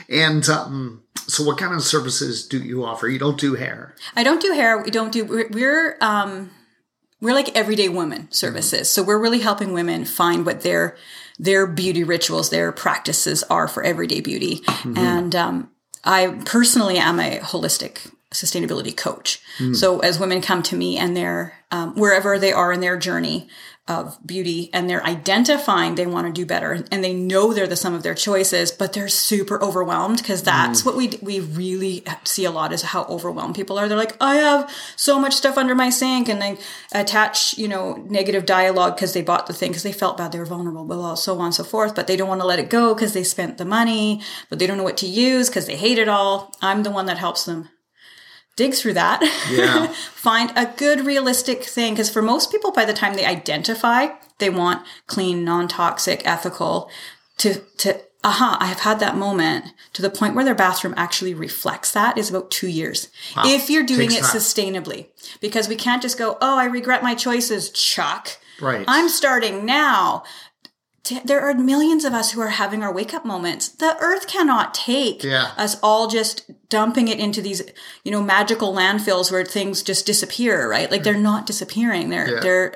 And 0.09 0.49
um, 0.49 1.03
so, 1.27 1.43
what 1.43 1.59
kind 1.59 1.75
of 1.75 1.83
services 1.83 2.47
do 2.47 2.59
you 2.59 2.85
offer? 2.85 3.09
You 3.09 3.19
don't 3.19 3.41
do 3.41 3.55
hair. 3.55 3.97
I 4.15 4.23
don't 4.23 4.41
do 4.41 4.53
hair. 4.53 4.81
We 4.81 4.93
don't 4.93 5.11
do, 5.11 5.25
we're, 5.25 5.49
we're, 5.49 5.99
um, 6.01 6.51
we're 7.21 7.35
like 7.35 7.57
everyday 7.57 7.89
women 7.89 8.31
services. 8.31 8.89
So 8.89 9.03
we're 9.03 9.19
really 9.19 9.41
helping 9.41 9.73
women 9.73 10.05
find 10.05 10.47
what 10.47 10.61
their, 10.61 10.97
their 11.39 11.67
beauty 11.67 12.05
rituals, 12.05 12.51
their 12.51 12.71
practices 12.71 13.43
are 13.45 13.67
for 13.67 13.83
everyday 13.83 14.21
beauty. 14.21 14.63
And, 14.85 15.35
um, 15.35 15.71
I 16.05 16.29
personally 16.45 16.99
am 16.99 17.19
a 17.21 17.39
holistic 17.39 18.13
sustainability 18.33 18.97
coach. 18.97 19.41
So 19.75 20.01
as 20.01 20.19
women 20.19 20.41
come 20.43 20.63
to 20.65 20.77
me 20.77 20.99
and 20.99 21.17
they're, 21.17 21.55
um, 21.71 21.95
wherever 21.95 22.39
they 22.39 22.53
are 22.53 22.73
in 22.73 22.81
their 22.81 22.97
journey 22.99 23.49
of 23.89 24.19
beauty 24.27 24.69
and 24.73 24.91
they're 24.91 25.05
identifying 25.05 25.95
they 25.95 26.07
want 26.07 26.27
to 26.27 26.33
do 26.33 26.45
better 26.45 26.85
and 26.91 27.05
they 27.05 27.15
know 27.15 27.53
they're 27.53 27.69
the 27.69 27.77
sum 27.77 27.95
of 27.95 28.03
their 28.03 28.15
choices, 28.15 28.73
but 28.73 28.93
they're 28.93 29.09
super 29.09 29.63
overwhelmed 29.63 30.19
because 30.19 30.43
that's 30.43 30.83
mm. 30.83 30.87
what 30.87 30.97
we, 30.97 31.17
we 31.23 31.39
really 31.39 32.03
see 32.25 32.45
a 32.45 32.51
lot 32.51 32.73
is 32.73 32.83
how 32.83 33.05
overwhelmed 33.05 33.55
people 33.55 33.79
are. 33.79 33.87
They're 33.87 33.97
like, 33.97 34.17
I 34.21 34.37
have 34.37 34.69
so 34.97 35.21
much 35.21 35.35
stuff 35.35 35.57
under 35.57 35.75
my 35.75 35.91
sink 35.91 36.29
and 36.29 36.43
they 36.43 36.59
attach, 36.93 37.57
you 37.57 37.69
know, 37.69 37.95
negative 38.09 38.45
dialogue 38.45 38.97
because 38.97 39.13
they 39.13 39.23
bought 39.23 39.47
the 39.47 39.53
thing 39.53 39.71
because 39.71 39.85
they 39.85 39.93
felt 39.93 40.17
bad. 40.17 40.33
They 40.33 40.41
were 40.41 40.47
vulnerable, 40.47 40.85
blah, 40.85 40.97
blah, 40.97 41.15
so 41.15 41.39
on 41.39 41.47
and 41.47 41.55
so 41.55 41.63
forth, 41.63 41.95
but 41.95 42.09
they 42.09 42.17
don't 42.17 42.29
want 42.29 42.41
to 42.41 42.47
let 42.47 42.59
it 42.59 42.71
go 42.71 42.93
because 42.93 43.13
they 43.13 43.23
spent 43.23 43.57
the 43.57 43.65
money, 43.65 44.21
but 44.51 44.59
they 44.59 44.67
don't 44.67 44.79
know 44.79 44.85
what 44.85 44.97
to 44.99 45.07
use 45.07 45.49
because 45.49 45.67
they 45.67 45.77
hate 45.77 45.99
it 45.99 46.09
all. 46.09 46.57
I'm 46.61 46.83
the 46.83 46.91
one 46.91 47.07
that 47.07 47.19
helps 47.19 47.45
them 47.45 47.69
dig 48.57 48.75
through 48.75 48.95
that. 48.95 49.23
Yeah. 49.51 49.87
Find 50.13 50.53
a 50.57 50.73
good 50.77 51.07
realistic 51.07 51.65
thing. 51.65 51.95
Because 51.95 52.11
for 52.11 52.23
most 52.23 52.51
people, 52.51 52.73
by 52.73 52.85
the 52.85 52.93
time 52.93 53.15
they 53.15 53.25
identify, 53.25 54.09
they 54.39 54.51
want 54.51 54.85
clean, 55.07 55.45
non-toxic, 55.45 56.27
ethical 56.27 56.91
to, 57.39 57.61
to, 57.79 58.01
aha, 58.25 58.57
I 58.61 58.67
have 58.67 58.81
had 58.81 58.99
that 59.01 59.17
moment 59.17 59.67
to 59.93 60.03
the 60.03 60.11
point 60.11 60.35
where 60.35 60.45
their 60.45 60.55
bathroom 60.55 60.95
actually 60.97 61.35
reflects 61.35 61.93
that 61.93 62.19
is 62.19 62.31
about 62.31 62.51
two 62.51 62.69
years. 62.69 63.09
If 63.39 63.71
you're 63.71 63.85
doing 63.85 64.09
Takes 64.11 64.33
it 64.33 64.33
time. 64.33 64.41
sustainably, 64.41 65.07
because 65.41 65.69
we 65.69 65.77
can't 65.77 66.03
just 66.03 66.19
go, 66.19 66.37
oh, 66.41 66.59
I 66.59 66.65
regret 66.65 67.03
my 67.03 67.15
choices, 67.15 67.71
Chuck. 67.71 68.39
Right. 68.61 68.85
I'm 68.89 69.09
starting 69.09 69.67
now. 69.67 70.25
T- 71.07 71.21
There 71.25 71.41
are 71.41 71.55
millions 71.55 72.05
of 72.05 72.13
us 72.13 72.33
who 72.33 72.41
are 72.41 72.49
having 72.49 72.83
our 72.83 72.93
wake 72.93 73.15
up 73.15 73.25
moments. 73.25 73.69
The 73.69 73.97
earth 74.01 74.27
cannot 74.27 74.75
take 74.75 75.23
Yeah. 75.23 75.53
us 75.57 75.77
all 75.83 76.09
just 76.09 76.43
dumping 76.69 77.07
it 77.09 77.19
into 77.21 77.41
these, 77.41 77.63
you 78.05 78.11
know, 78.11 78.21
magical 78.23 78.75
landfills 78.75 79.31
where 79.31 79.45
things 79.45 79.83
just 79.83 80.05
disappear, 80.05 80.69
right? 80.69 80.91
Like 80.91 81.05
they're 81.05 81.15
not 81.33 81.47
disappearing. 81.47 82.11
They're, 82.11 82.29
Yeah. 82.35 82.41
they're, 82.41 82.75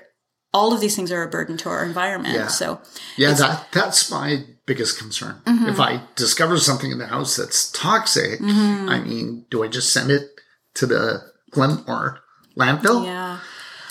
all 0.54 0.72
of 0.72 0.80
these 0.80 0.94
things 0.94 1.10
are 1.10 1.22
a 1.24 1.28
burden 1.28 1.56
to 1.58 1.68
our 1.68 1.84
environment. 1.84 2.34
Yeah. 2.34 2.46
So 2.46 2.80
Yeah, 3.16 3.32
that 3.32 3.66
that's 3.72 4.10
my 4.12 4.44
biggest 4.64 4.96
concern. 4.98 5.42
Mm-hmm. 5.44 5.68
If 5.68 5.80
I 5.80 6.02
discover 6.14 6.56
something 6.58 6.92
in 6.92 6.98
the 6.98 7.06
house 7.08 7.34
that's 7.36 7.70
toxic, 7.72 8.38
Mm-hmm. 8.40 8.88
I 8.88 9.00
mean, 9.00 9.44
do 9.50 9.64
I 9.64 9.68
just 9.68 9.92
send 9.92 10.10
it 10.12 10.28
to 10.74 10.86
the 10.86 11.20
Glenmore 11.50 12.20
landfill? 12.56 13.04
yeah. 13.04 13.38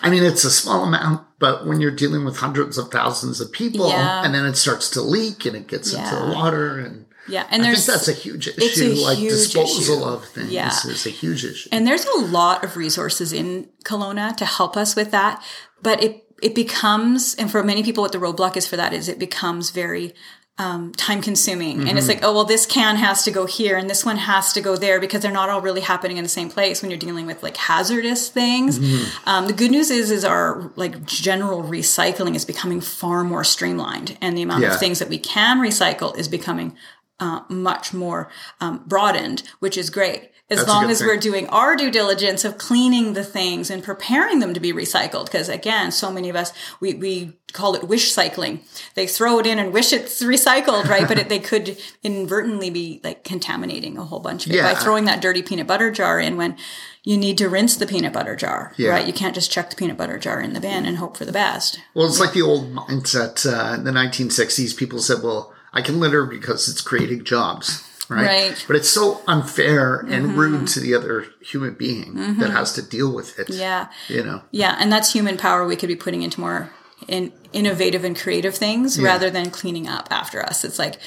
I 0.02 0.10
mean, 0.10 0.24
it's 0.24 0.44
a 0.44 0.52
small 0.52 0.84
amount, 0.84 1.26
but 1.40 1.66
when 1.68 1.82
you're 1.82 1.92
dealing 1.92 2.24
with 2.26 2.38
hundreds 2.38 2.78
of 2.78 2.90
thousands 2.90 3.42
of 3.42 3.52
people, 3.52 3.90
Yeah. 3.90 4.24
and 4.24 4.34
then 4.34 4.46
it 4.46 4.56
starts 4.56 4.90
to 4.92 5.02
leak 5.02 5.46
and 5.46 5.56
it 5.56 5.68
gets 5.68 5.94
into 5.94 6.16
the 6.16 6.32
water, 6.34 6.80
and 6.80 7.06
Yeah. 7.28 7.46
And 7.52 7.62
I 7.62 7.66
there's, 7.66 7.86
think 7.86 7.98
that's 7.98 8.08
a 8.08 8.14
huge 8.14 8.48
issue. 8.48 8.94
a 8.94 9.06
like 9.06 9.18
huge 9.18 9.32
disposal 9.54 9.96
issue. 9.98 10.04
of 10.04 10.26
things 10.26 10.52
Yeah. 10.52 10.72
is 10.88 11.06
a 11.06 11.10
huge 11.12 11.46
issue. 11.46 11.70
And 11.72 11.86
there's 11.86 12.06
a 12.06 12.18
lot 12.20 12.64
of 12.64 12.76
resources 12.78 13.32
in 13.34 13.68
Kelowna 13.84 14.36
to 14.38 14.46
help 14.46 14.76
us 14.78 14.96
with 14.96 15.12
that. 15.12 15.44
But 15.84 16.02
it, 16.04 16.24
it 16.42 16.56
becomes, 16.56 17.36
and 17.36 17.52
for 17.52 17.62
many 17.64 17.84
people, 17.84 18.02
what 18.02 18.12
the 18.14 18.18
roadblock 18.18 18.58
is 18.58 18.66
for 18.66 18.78
that 18.78 18.94
is 18.94 19.08
it 19.10 19.20
becomes 19.20 19.70
very 19.72 20.14
um, 20.60 20.92
time 20.94 21.22
consuming. 21.22 21.88
And 21.88 21.98
it's 21.98 22.08
like, 22.10 22.20
oh, 22.22 22.34
well, 22.34 22.44
this 22.44 22.66
can 22.66 22.98
has 22.98 23.24
to 23.24 23.32
go 23.32 23.46
here 23.46 23.78
and 23.78 23.90
this 23.90 24.06
one 24.06 24.18
has 24.18 24.52
to 24.54 24.62
go 24.62 24.76
there 24.76 25.00
because 25.00 25.22
they're 25.22 25.32
not 25.32 25.50
all 25.50 25.62
really 25.62 25.80
happening 25.82 26.18
in 26.18 26.24
the 26.24 26.30
same 26.30 26.50
place 26.50 26.82
when 26.82 26.92
you're 26.92 27.00
dealing 27.00 27.26
with 27.26 27.42
like 27.42 27.56
hazardous 27.56 28.28
things. 28.30 28.78
Um, 29.26 29.48
the 29.48 29.54
good 29.54 29.72
news 29.72 29.90
is, 29.90 30.12
is 30.12 30.26
our 30.26 30.70
like 30.76 31.06
general 31.06 31.64
recycling 31.64 32.36
is 32.36 32.44
becoming 32.44 32.82
far 32.82 33.24
more 33.24 33.46
streamlined 33.46 34.18
and 34.22 34.38
the 34.38 34.42
amount 34.42 34.64
Yeah. 34.64 34.74
of 34.74 34.80
things 34.80 35.00
that 35.00 35.08
we 35.10 35.18
can 35.18 35.60
recycle 35.60 36.16
is 36.18 36.28
becoming 36.28 36.76
uh, 37.22 37.42
much 37.50 37.94
more 37.94 38.30
um, 38.60 38.84
broadened, 38.86 39.44
which 39.60 39.78
is 39.78 39.90
great. 39.90 40.30
As 40.52 40.58
That's 40.58 40.70
long 40.70 40.90
as 40.90 40.98
thing. 40.98 41.08
we're 41.08 41.18
doing 41.18 41.48
our 41.50 41.76
due 41.76 41.92
diligence 41.92 42.44
of 42.44 42.58
cleaning 42.58 43.14
the 43.14 43.24
things 43.24 43.70
and 43.70 43.84
preparing 43.84 44.40
them 44.40 44.56
to 44.56 44.60
be 44.60 44.74
recycled. 44.74 45.26
Because 45.26 45.48
again, 45.48 45.92
so 45.92 46.12
many 46.12 46.28
of 46.28 46.36
us, 46.36 46.52
we, 46.80 46.96
we 46.96 47.34
call 47.54 47.76
it 47.76 47.84
wish 47.84 48.12
cycling. 48.12 48.62
They 48.96 49.06
throw 49.06 49.38
it 49.38 49.46
in 49.46 49.60
and 49.60 49.72
wish 49.72 49.94
it's 49.94 50.24
recycled, 50.24 50.86
right? 50.90 51.08
but 51.08 51.20
it, 51.20 51.30
they 51.30 51.38
could 51.38 51.78
inadvertently 52.02 52.72
be 52.72 53.00
like 53.04 53.24
contaminating 53.24 53.98
a 54.00 54.04
whole 54.06 54.20
bunch 54.20 54.48
of 54.48 54.52
it 54.52 54.56
Yeah. 54.56 54.74
by 54.74 54.80
throwing 54.80 55.06
that 55.06 55.22
dirty 55.22 55.44
peanut 55.44 55.68
butter 55.68 55.92
jar 55.92 56.20
in 56.20 56.36
when 56.36 56.58
you 57.04 57.16
need 57.18 57.38
to 57.38 57.48
rinse 57.48 57.78
the 57.78 57.86
peanut 57.88 58.14
butter 58.14 58.36
jar, 58.36 58.74
Yeah. 58.76 58.90
right? 58.90 59.06
You 59.06 59.14
can't 59.14 59.36
just 59.36 59.52
chuck 59.52 59.70
the 59.70 59.76
peanut 59.76 59.98
butter 59.98 60.18
jar 60.18 60.42
in 60.42 60.54
the 60.54 60.60
bin 60.60 60.86
and 60.86 60.98
hope 60.98 61.16
for 61.16 61.26
the 61.26 61.32
best. 61.32 61.80
Well, 61.94 62.08
it's 62.08 62.20
like 62.20 62.34
the 62.34 62.42
old 62.42 62.74
mindset 62.74 63.46
uh, 63.46 63.76
in 63.76 63.84
the 63.84 63.92
1960s. 63.92 64.76
People 64.76 65.00
said, 65.00 65.18
well, 65.24 65.54
I 65.74 65.82
can 65.84 66.00
litter 66.00 66.26
because 66.26 66.68
it's 66.68 66.82
creating 66.82 67.24
jobs. 67.24 67.84
Right? 68.10 68.26
Right. 68.26 68.52
Mm-hmm. 68.52 68.68
But 68.68 68.76
it's 68.76 68.90
so 68.90 69.22
unfair 69.28 70.00
and 70.00 70.36
rude 70.36 70.68
to 70.70 70.80
the 70.80 70.96
other 70.96 71.26
human 71.42 71.76
being 71.76 72.38
that 72.40 72.50
has 72.50 72.74
to 72.74 72.82
deal 72.82 73.14
with 73.14 73.38
it. 73.38 73.50
Yeah. 73.50 73.90
You 74.08 74.24
know? 74.24 74.42
Yeah, 74.52 74.76
and 74.80 74.92
that's 74.92 75.14
human 75.14 75.38
power 75.38 75.66
we 75.66 75.76
could 75.76 75.90
be 75.90 75.96
putting 75.96 76.24
into 76.24 76.42
more 76.42 76.72
in 77.08 77.32
innovative 77.54 78.04
and 78.04 78.18
creative 78.18 78.56
things 78.56 79.00
rather 79.00 79.30
than 79.30 79.52
cleaning 79.52 79.88
up 79.88 80.08
after 80.12 80.42
us. 80.44 80.64
It's 80.64 80.80
like 80.80 80.98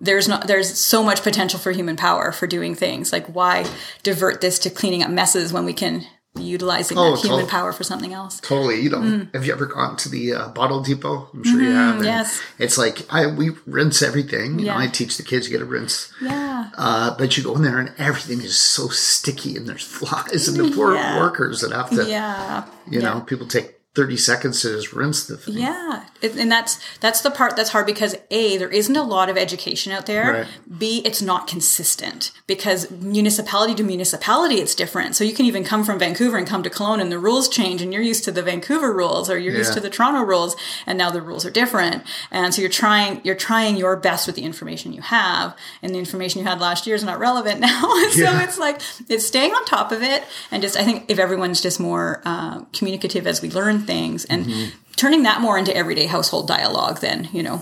there's 0.00 0.28
not 0.28 0.46
there's 0.46 0.78
so 0.78 1.02
much 1.02 1.22
potential 1.22 1.58
for 1.58 1.72
human 1.72 1.96
power 1.96 2.32
for 2.32 2.46
doing 2.46 2.74
things. 2.74 3.12
Like 3.12 3.26
why 3.26 3.66
divert 4.02 4.40
this 4.40 4.58
to 4.60 4.70
cleaning 4.70 5.02
up 5.02 5.10
messes 5.10 5.52
when 5.52 5.64
we 5.64 5.72
can 5.72 6.06
utilizing 6.40 6.96
Oh, 6.98 7.12
that 7.12 7.20
human 7.22 7.40
totally. 7.40 7.50
power 7.50 7.72
for 7.72 7.84
something 7.84 8.12
else? 8.12 8.40
Totally. 8.40 8.80
You 8.80 8.90
know, 8.90 9.26
have 9.34 9.44
you 9.46 9.52
ever 9.52 9.66
gone 9.66 9.96
to 9.98 10.08
the 10.08 10.32
uh, 10.34 10.48
bottle 10.48 10.80
depot? 10.82 11.28
I'm 11.32 11.44
sure 11.44 11.60
you 11.60 11.70
have. 11.70 11.94
and 11.94 11.94
Mm-hmm. 11.96 12.04
yes. 12.04 12.40
It's 12.58 12.78
like 12.78 13.06
I 13.12 13.26
we 13.26 13.50
rinse 13.66 14.02
everything. 14.02 14.58
You 14.58 14.66
know, 14.66 14.72
Yeah. 14.74 14.78
I 14.78 14.86
teach 14.86 15.16
the 15.16 15.22
kids 15.22 15.48
you 15.48 15.52
got 15.58 15.64
to 15.64 15.70
rinse. 15.70 16.12
Yeah. 16.22 16.70
Uh, 16.76 17.16
but 17.16 17.36
you 17.36 17.42
go 17.44 17.54
in 17.56 17.62
there 17.62 17.78
and 17.78 17.92
everything 17.98 18.40
is 18.42 18.58
so 18.58 18.88
sticky 18.88 19.56
and 19.56 19.66
there's 19.68 19.82
flies 19.84 20.48
and 20.48 20.56
the 20.58 20.70
poor 20.74 20.94
Yeah. 20.94 21.18
workers 21.18 21.60
that 21.62 21.72
have 21.72 21.90
to, 21.90 22.08
Yeah. 22.08 22.64
you 22.90 23.00
know, 23.00 23.20
people 23.20 23.46
take 23.46 23.77
30 23.98 24.16
seconds 24.16 24.62
to 24.62 24.68
just 24.76 24.92
rinse 24.92 25.26
the 25.26 25.36
thing. 25.36 25.58
Yeah, 25.58 26.04
and 26.22 26.50
that's 26.52 26.78
that's 27.00 27.20
the 27.22 27.30
part 27.32 27.56
that's 27.56 27.70
hard 27.70 27.84
because 27.84 28.14
a 28.30 28.56
there 28.56 28.68
isn't 28.70 28.94
a 28.96 29.02
lot 29.02 29.28
of 29.28 29.36
education 29.36 29.92
out 29.92 30.06
there. 30.06 30.32
Right. 30.32 30.78
B 30.78 31.02
it's 31.04 31.20
not 31.20 31.48
consistent 31.48 32.30
because 32.46 32.88
municipality 32.92 33.74
to 33.74 33.82
municipality 33.82 34.56
it's 34.56 34.76
different. 34.76 35.16
So 35.16 35.24
you 35.24 35.34
can 35.34 35.46
even 35.46 35.64
come 35.64 35.82
from 35.82 35.98
Vancouver 35.98 36.36
and 36.36 36.46
come 36.46 36.62
to 36.62 36.70
Kelowna 36.70 37.00
and 37.02 37.10
the 37.10 37.18
rules 37.18 37.48
change, 37.48 37.82
and 37.82 37.92
you're 37.92 38.02
used 38.02 38.22
to 38.24 38.30
the 38.30 38.42
Vancouver 38.42 38.92
rules 38.92 39.28
or 39.28 39.36
you're 39.36 39.54
used 39.54 39.72
to 39.74 39.80
the 39.80 39.90
Toronto 39.90 40.22
rules, 40.22 40.54
and 40.86 40.96
now 40.96 41.10
the 41.10 41.20
rules 41.20 41.44
are 41.44 41.50
different. 41.50 42.04
And 42.30 42.54
so 42.54 42.60
you're 42.62 42.70
trying 42.70 43.20
you're 43.24 43.34
trying 43.34 43.76
your 43.76 43.96
best 43.96 44.26
with 44.28 44.36
the 44.36 44.44
information 44.44 44.92
you 44.92 45.02
have, 45.02 45.56
and 45.82 45.92
the 45.92 45.98
information 45.98 46.40
you 46.40 46.46
had 46.46 46.60
last 46.60 46.86
year 46.86 46.94
is 46.94 47.02
not 47.02 47.18
relevant 47.18 47.58
now. 47.68 47.80
so 48.12 48.22
Yeah. 48.22 48.44
it's 48.44 48.58
like 48.58 48.80
it's 49.08 49.26
staying 49.26 49.52
on 49.52 49.64
top 49.64 49.90
of 49.90 50.02
it, 50.04 50.22
and 50.52 50.62
just 50.62 50.76
I 50.76 50.84
think 50.84 51.06
if 51.08 51.18
everyone's 51.18 51.60
just 51.60 51.80
more 51.80 52.22
uh, 52.24 52.60
communicative 52.72 53.26
as 53.26 53.42
we 53.42 53.50
learn 53.50 53.80
things 53.92 54.24
and 54.32 54.40
Mm-hmm. 54.46 54.68
turning 55.02 55.22
that 55.28 55.40
more 55.40 55.56
into 55.60 55.74
everyday 55.82 56.06
household 56.16 56.46
dialogue 56.56 56.98
then 57.06 57.18
you 57.38 57.42
know 57.48 57.58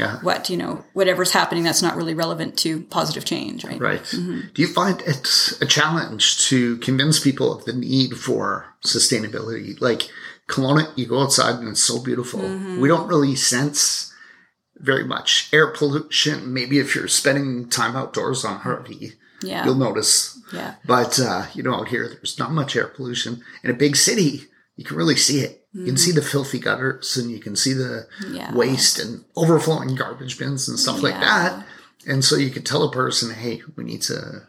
Yeah. 0.00 0.14
what 0.28 0.40
you 0.52 0.56
know 0.62 0.72
whatever's 0.98 1.32
happening 1.40 1.64
that's 1.66 1.84
not 1.86 1.96
really 2.00 2.14
relevant 2.24 2.52
to 2.64 2.70
positive 2.98 3.24
change 3.32 3.58
right 3.68 3.80
Right. 3.90 4.04
Mm-hmm. 4.16 4.40
Do 4.54 4.58
you 4.64 4.70
find 4.78 4.96
it's 5.12 5.32
a 5.66 5.66
challenge 5.78 6.24
to 6.48 6.58
convince 6.88 7.16
people 7.28 7.48
of 7.54 7.60
the 7.66 7.72
need 7.88 8.10
for 8.26 8.42
sustainability? 8.84 9.80
Like 9.88 10.02
Kelowna, 10.52 10.84
you 10.98 11.06
go 11.06 11.22
outside 11.24 11.56
and 11.60 11.68
it's 11.68 11.82
so 11.92 11.96
beautiful. 12.08 12.40
Mm-hmm. 12.40 12.80
We 12.82 12.88
don't 12.92 13.08
really 13.12 13.34
sense 13.36 14.12
very 14.90 15.04
much 15.04 15.48
air 15.52 15.68
pollution. 15.78 16.52
Maybe 16.52 16.78
if 16.78 16.94
you're 16.94 17.08
spending 17.08 17.68
time 17.68 17.96
outdoors 17.96 18.44
on 18.44 18.56
Harvey, 18.66 19.12
Yeah. 19.42 19.64
you'll 19.64 19.74
notice. 19.88 20.38
yeah 20.52 20.74
But 20.94 21.12
uh, 21.30 21.46
you 21.54 21.62
know, 21.64 21.74
out 21.78 21.88
here, 21.88 22.06
there's 22.08 22.38
not 22.38 22.52
much 22.60 22.76
air 22.76 22.88
pollution. 22.96 23.32
In 23.64 23.70
a 23.70 23.74
big 23.84 23.96
city, 23.96 24.30
you 24.76 24.84
can 24.84 24.96
really 24.96 25.16
see 25.16 25.40
it. 25.46 25.52
You 25.78 25.84
can 25.84 25.96
see 25.96 26.12
the 26.12 26.22
filthy 26.22 26.58
gutters, 26.58 27.16
and 27.16 27.30
you 27.30 27.38
can 27.38 27.54
see 27.56 27.72
the 27.72 28.06
Mm-hmm. 28.22 28.34
Yeah. 28.36 28.54
waste 28.54 28.98
and 28.98 29.24
overflowing 29.36 29.94
garbage 29.94 30.38
bins 30.38 30.68
and 30.68 30.78
stuff 30.78 31.02
like 31.02 31.20
that. 31.20 31.64
And 32.06 32.24
so 32.24 32.36
you 32.36 32.50
could 32.50 32.64
tell 32.66 32.82
a 32.84 32.90
person, 32.90 33.34
"Hey, 33.34 33.62
we 33.76 33.84
need 33.84 34.02
to 34.02 34.42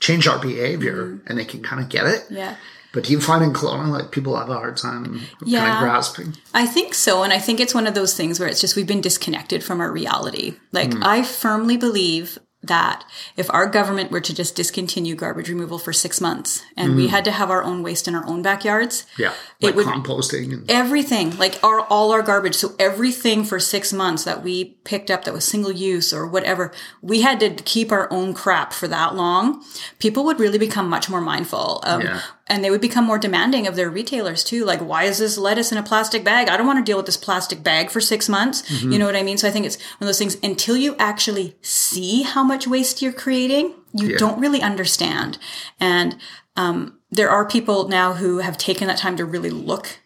change 0.00 0.26
our 0.26 0.38
behavior," 0.38 1.04
Mm-hmm. 1.04 1.26
and 1.26 1.38
they 1.38 1.44
can 1.44 1.62
kind 1.62 1.82
of 1.82 1.88
get 1.88 2.06
it. 2.06 2.24
yeah 2.30 2.56
But 2.92 3.04
do 3.04 3.12
you 3.12 3.20
find 3.20 3.44
in 3.44 3.52
Kelowna, 3.52 3.88
like 3.88 4.10
people 4.10 4.36
have 4.36 4.50
a 4.50 4.54
hard 4.54 4.76
time 4.76 5.04
kind 5.44 5.72
of 5.72 5.78
grasping? 5.78 6.34
I 6.52 6.66
think 6.66 6.92
so. 6.94 7.22
And 7.22 7.32
I 7.32 7.38
think 7.38 7.60
it's 7.60 7.72
one 7.74 7.86
of 7.86 7.94
those 7.94 8.14
things 8.16 8.40
where 8.40 8.48
it's 8.48 8.60
just 8.60 8.74
we've 8.76 8.86
been 8.94 9.00
disconnected 9.00 9.62
from 9.62 9.80
our 9.80 9.92
reality. 9.92 10.56
Like, 10.72 10.92
I 11.00 11.22
firmly 11.22 11.76
believe 11.76 12.38
that 12.62 13.04
if 13.36 13.48
our 13.50 13.66
government 13.66 14.10
were 14.10 14.20
to 14.20 14.34
just 14.34 14.54
discontinue 14.54 15.14
garbage 15.14 15.48
removal 15.48 15.78
for 15.78 15.92
six 15.94 16.20
months 16.20 16.62
and 16.76 16.94
we 16.94 17.06
had 17.08 17.24
to 17.24 17.30
have 17.30 17.50
our 17.50 17.62
own 17.62 17.82
waste 17.82 18.06
in 18.06 18.14
our 18.14 18.26
own 18.26 18.42
backyards, 18.42 19.06
Yeah, 19.16 19.32
It 19.60 19.66
like 19.66 19.74
would- 19.76 19.86
composting 19.86 20.52
and 20.52 20.70
everything 20.70 21.38
like 21.38 21.58
our 21.64 21.80
all 21.80 22.12
our 22.12 22.20
garbage. 22.22 22.54
So 22.54 22.74
everything 22.78 23.44
for 23.44 23.58
six 23.58 23.92
months 23.94 24.24
that 24.24 24.42
we 24.42 24.76
picked 24.84 25.10
up 25.10 25.24
that 25.24 25.32
was 25.32 25.44
single 25.46 25.72
use 25.72 26.12
or 26.12 26.26
whatever 26.26 26.70
we 27.00 27.22
had 27.22 27.40
to 27.40 27.50
keep 27.50 27.90
our 27.92 28.12
own 28.12 28.34
crap 28.34 28.72
for 28.74 28.86
that 28.88 29.14
long. 29.14 29.64
People 29.98 30.24
would 30.24 30.38
really 30.38 30.58
become 30.58 30.88
much 30.88 31.08
more 31.08 31.20
mindful 31.22 31.80
um, 31.84 32.02
Yeah. 32.02 32.20
And 32.50 32.62
they 32.62 32.70
would 32.70 32.80
become 32.80 33.04
more 33.06 33.18
demanding 33.18 33.66
of 33.66 33.76
their 33.76 33.88
retailers 33.88 34.44
too 34.44 34.64
like 34.64 34.80
why 34.80 35.04
is 35.04 35.18
this 35.18 35.38
lettuce 35.38 35.72
in 35.72 35.78
a 35.78 35.82
plastic 35.82 36.22
bag 36.24 36.48
i 36.50 36.56
don't 36.56 36.66
want 36.66 36.78
to 36.78 36.88
deal 36.90 36.96
with 36.98 37.06
this 37.06 37.16
plastic 37.16 37.62
bag 37.62 37.90
for 37.90 38.00
six 38.00 38.28
months 38.28 38.60
Mm-hmm. 38.62 38.92
you 38.92 38.98
know 38.98 39.06
what 39.06 39.16
i 39.16 39.22
mean 39.22 39.38
so 39.38 39.48
i 39.48 39.50
think 39.50 39.64
it's 39.66 39.76
one 39.98 40.02
of 40.02 40.06
those 40.08 40.18
things 40.18 40.36
until 40.42 40.76
you 40.76 40.94
actually 40.98 41.56
see 41.62 42.22
how 42.22 42.42
much 42.44 42.66
waste 42.66 43.00
you're 43.00 43.12
creating 43.24 43.74
you 43.94 44.08
Yeah. 44.10 44.18
don't 44.18 44.40
really 44.40 44.60
understand 44.60 45.38
and 45.78 46.16
um, 46.56 46.98
there 47.10 47.30
are 47.30 47.46
people 47.48 47.88
now 47.88 48.14
who 48.14 48.38
have 48.38 48.58
taken 48.58 48.88
that 48.88 48.98
time 48.98 49.16
to 49.16 49.24
really 49.24 49.50
look 49.50 50.00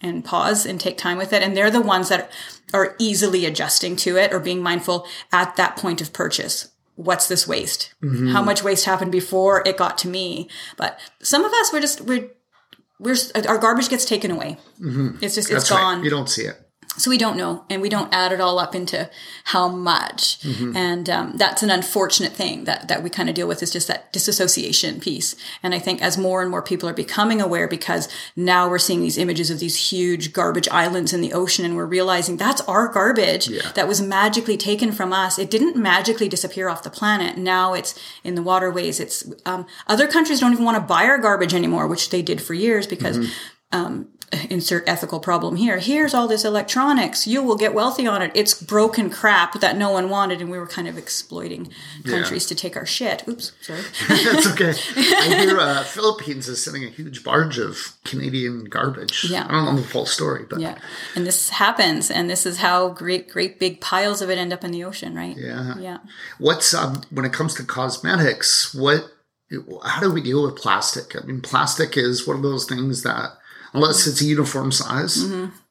and 0.00 0.24
pause 0.24 0.64
and 0.66 0.80
take 0.80 0.96
time 0.96 1.18
with 1.18 1.30
it. 1.34 1.42
And 1.42 1.54
they're 1.54 1.70
the 1.70 1.80
ones 1.82 2.08
that 2.08 2.30
are 2.72 2.96
easily 2.98 3.44
adjusting 3.44 3.96
to 3.96 4.16
it 4.16 4.32
or 4.32 4.40
being 4.40 4.62
mindful 4.62 5.06
at 5.30 5.56
that 5.56 5.76
point 5.76 6.00
of 6.00 6.12
purchase. 6.14 6.69
What's 7.00 7.28
this 7.28 7.48
waste? 7.48 7.94
How 8.02 8.08
mm-hmm. 8.08 8.44
much 8.44 8.62
waste 8.62 8.84
happened 8.84 9.10
before 9.10 9.62
it 9.66 9.78
got 9.78 9.96
to 9.98 10.08
me? 10.08 10.48
But 10.76 11.00
some 11.22 11.46
of 11.46 11.52
us, 11.52 11.72
we're 11.72 11.80
just, 11.80 12.02
we're, 12.02 12.28
we're, 12.98 13.16
our 13.48 13.56
garbage 13.56 13.88
gets 13.88 14.04
taken 14.04 14.30
away. 14.30 14.58
Mm-hmm. 14.78 15.16
It's 15.22 15.34
just, 15.34 15.50
it's 15.50 15.50
that's 15.50 15.70
gone 15.70 15.96
right. 15.96 16.04
You 16.04 16.10
don't 16.10 16.28
see 16.28 16.42
it. 16.42 16.60
So 17.00 17.10
we 17.10 17.18
don't 17.18 17.36
know 17.36 17.64
and 17.70 17.80
we 17.82 17.88
don't 17.88 18.12
add 18.14 18.30
it 18.32 18.40
all 18.40 18.58
up 18.58 18.74
into 18.74 19.08
how 19.44 19.68
much. 19.68 20.38
And 20.76 21.08
um, 21.10 21.32
that's 21.36 21.62
an 21.62 21.70
unfortunate 21.70 22.32
thing 22.32 22.64
that, 22.64 22.88
that 22.88 23.02
we 23.02 23.10
kind 23.10 23.28
of 23.28 23.34
deal 23.34 23.48
with 23.48 23.62
is 23.62 23.70
just 23.72 23.88
that 23.88 24.12
disassociation 24.12 25.00
piece. 25.00 25.34
And 25.62 25.74
i 25.74 25.78
think 25.78 26.02
as 26.02 26.16
more 26.18 26.42
and 26.42 26.50
more 26.50 26.62
people 26.62 26.88
are 26.88 26.92
becoming 26.94 27.40
aware 27.40 27.66
because 27.68 28.08
now 28.36 28.68
we're 28.68 28.78
seeing 28.78 29.00
these 29.00 29.18
images 29.18 29.50
of 29.50 29.58
these 29.58 29.90
huge 29.90 30.32
garbage 30.32 30.68
islands 30.68 31.12
in 31.12 31.20
the 31.20 31.32
ocean 31.32 31.64
and 31.64 31.74
we're 31.76 31.86
realizing 31.98 32.36
that's 32.36 32.60
our 32.62 32.86
garbage 32.88 33.48
Yeah. 33.48 33.72
that 33.74 33.88
was 33.88 34.00
magically 34.02 34.56
taken 34.56 34.92
from 34.92 35.12
us. 35.12 35.38
It 35.38 35.50
didn't 35.50 35.76
magically 35.76 36.28
disappear 36.28 36.68
off 36.68 36.82
the 36.82 36.90
planet. 36.90 37.36
Now 37.36 37.72
it's 37.74 37.98
in 38.24 38.34
the 38.34 38.42
waterways. 38.42 39.00
It's 39.00 39.18
um, 39.46 39.66
other 39.86 40.06
countries 40.06 40.40
don't 40.40 40.52
even 40.52 40.64
want 40.64 40.76
to 40.76 40.82
buy 40.94 41.04
our 41.04 41.18
garbage 41.18 41.54
anymore 41.54 41.86
which 41.86 42.10
they 42.10 42.22
did 42.22 42.40
for 42.42 42.54
years 42.54 42.86
because 42.86 43.16
insert 44.48 44.88
ethical 44.88 45.18
problem 45.18 45.56
here. 45.56 45.78
Here's 45.78 46.14
all 46.14 46.28
this 46.28 46.44
electronics. 46.44 47.26
You 47.26 47.42
will 47.42 47.56
get 47.56 47.74
wealthy 47.74 48.06
on 48.06 48.22
it. 48.22 48.30
It's 48.34 48.54
broken 48.60 49.10
crap 49.10 49.60
that 49.60 49.76
no 49.76 49.90
one 49.90 50.08
wanted, 50.08 50.40
and 50.40 50.50
we 50.50 50.58
were 50.58 50.66
kind 50.66 50.86
of 50.86 50.96
exploiting 50.96 51.72
countries 52.04 52.46
to 52.46 52.54
take 52.54 52.76
our 52.76 52.86
shit. 52.86 53.26
Oops, 53.26 53.52
sorry. 53.60 53.80
That's 54.08 54.46
okay. 54.52 54.70
I 54.96 55.34
hear 55.46 55.58
uh, 55.58 55.82
Philippines 55.82 56.48
is 56.48 56.62
sending 56.62 56.84
a 56.84 56.88
huge 56.88 57.24
barge 57.24 57.58
of 57.58 57.96
Canadian 58.04 58.64
garbage. 58.64 59.26
Yeah. 59.28 59.46
I 59.48 59.52
don't 59.52 59.64
know 59.64 59.80
the 59.80 59.86
full 59.86 60.06
story, 60.06 60.44
but 60.48 60.60
yeah, 60.60 60.78
and 61.16 61.26
this 61.26 61.50
happens, 61.50 62.10
and 62.10 62.30
this 62.30 62.46
is 62.46 62.58
how 62.58 62.90
great, 62.90 63.28
great 63.28 63.58
big 63.58 63.80
piles 63.80 64.22
of 64.22 64.30
it 64.30 64.38
end 64.38 64.52
up 64.52 64.62
in 64.62 64.70
the 64.70 64.84
ocean, 64.84 65.14
right? 65.14 65.36
Yeah. 65.36 65.76
yeah. 65.78 65.98
What's 66.38 66.72
um 66.72 67.02
when 67.10 67.24
it 67.24 67.32
comes 67.32 67.54
to 67.54 67.64
cosmetics? 67.64 68.72
What 68.74 69.10
how 69.84 70.00
do 70.00 70.12
we 70.12 70.22
deal 70.22 70.44
with 70.44 70.54
plastic? 70.54 71.16
I 71.20 71.26
mean, 71.26 71.40
plastic 71.40 71.96
is 71.96 72.26
one 72.26 72.36
of 72.36 72.42
those 72.42 72.66
things 72.66 73.02
that 73.02 73.32
unless 73.72 74.06
it's 74.06 74.20
a 74.20 74.24
uniform 74.24 74.72
size, 74.72 75.24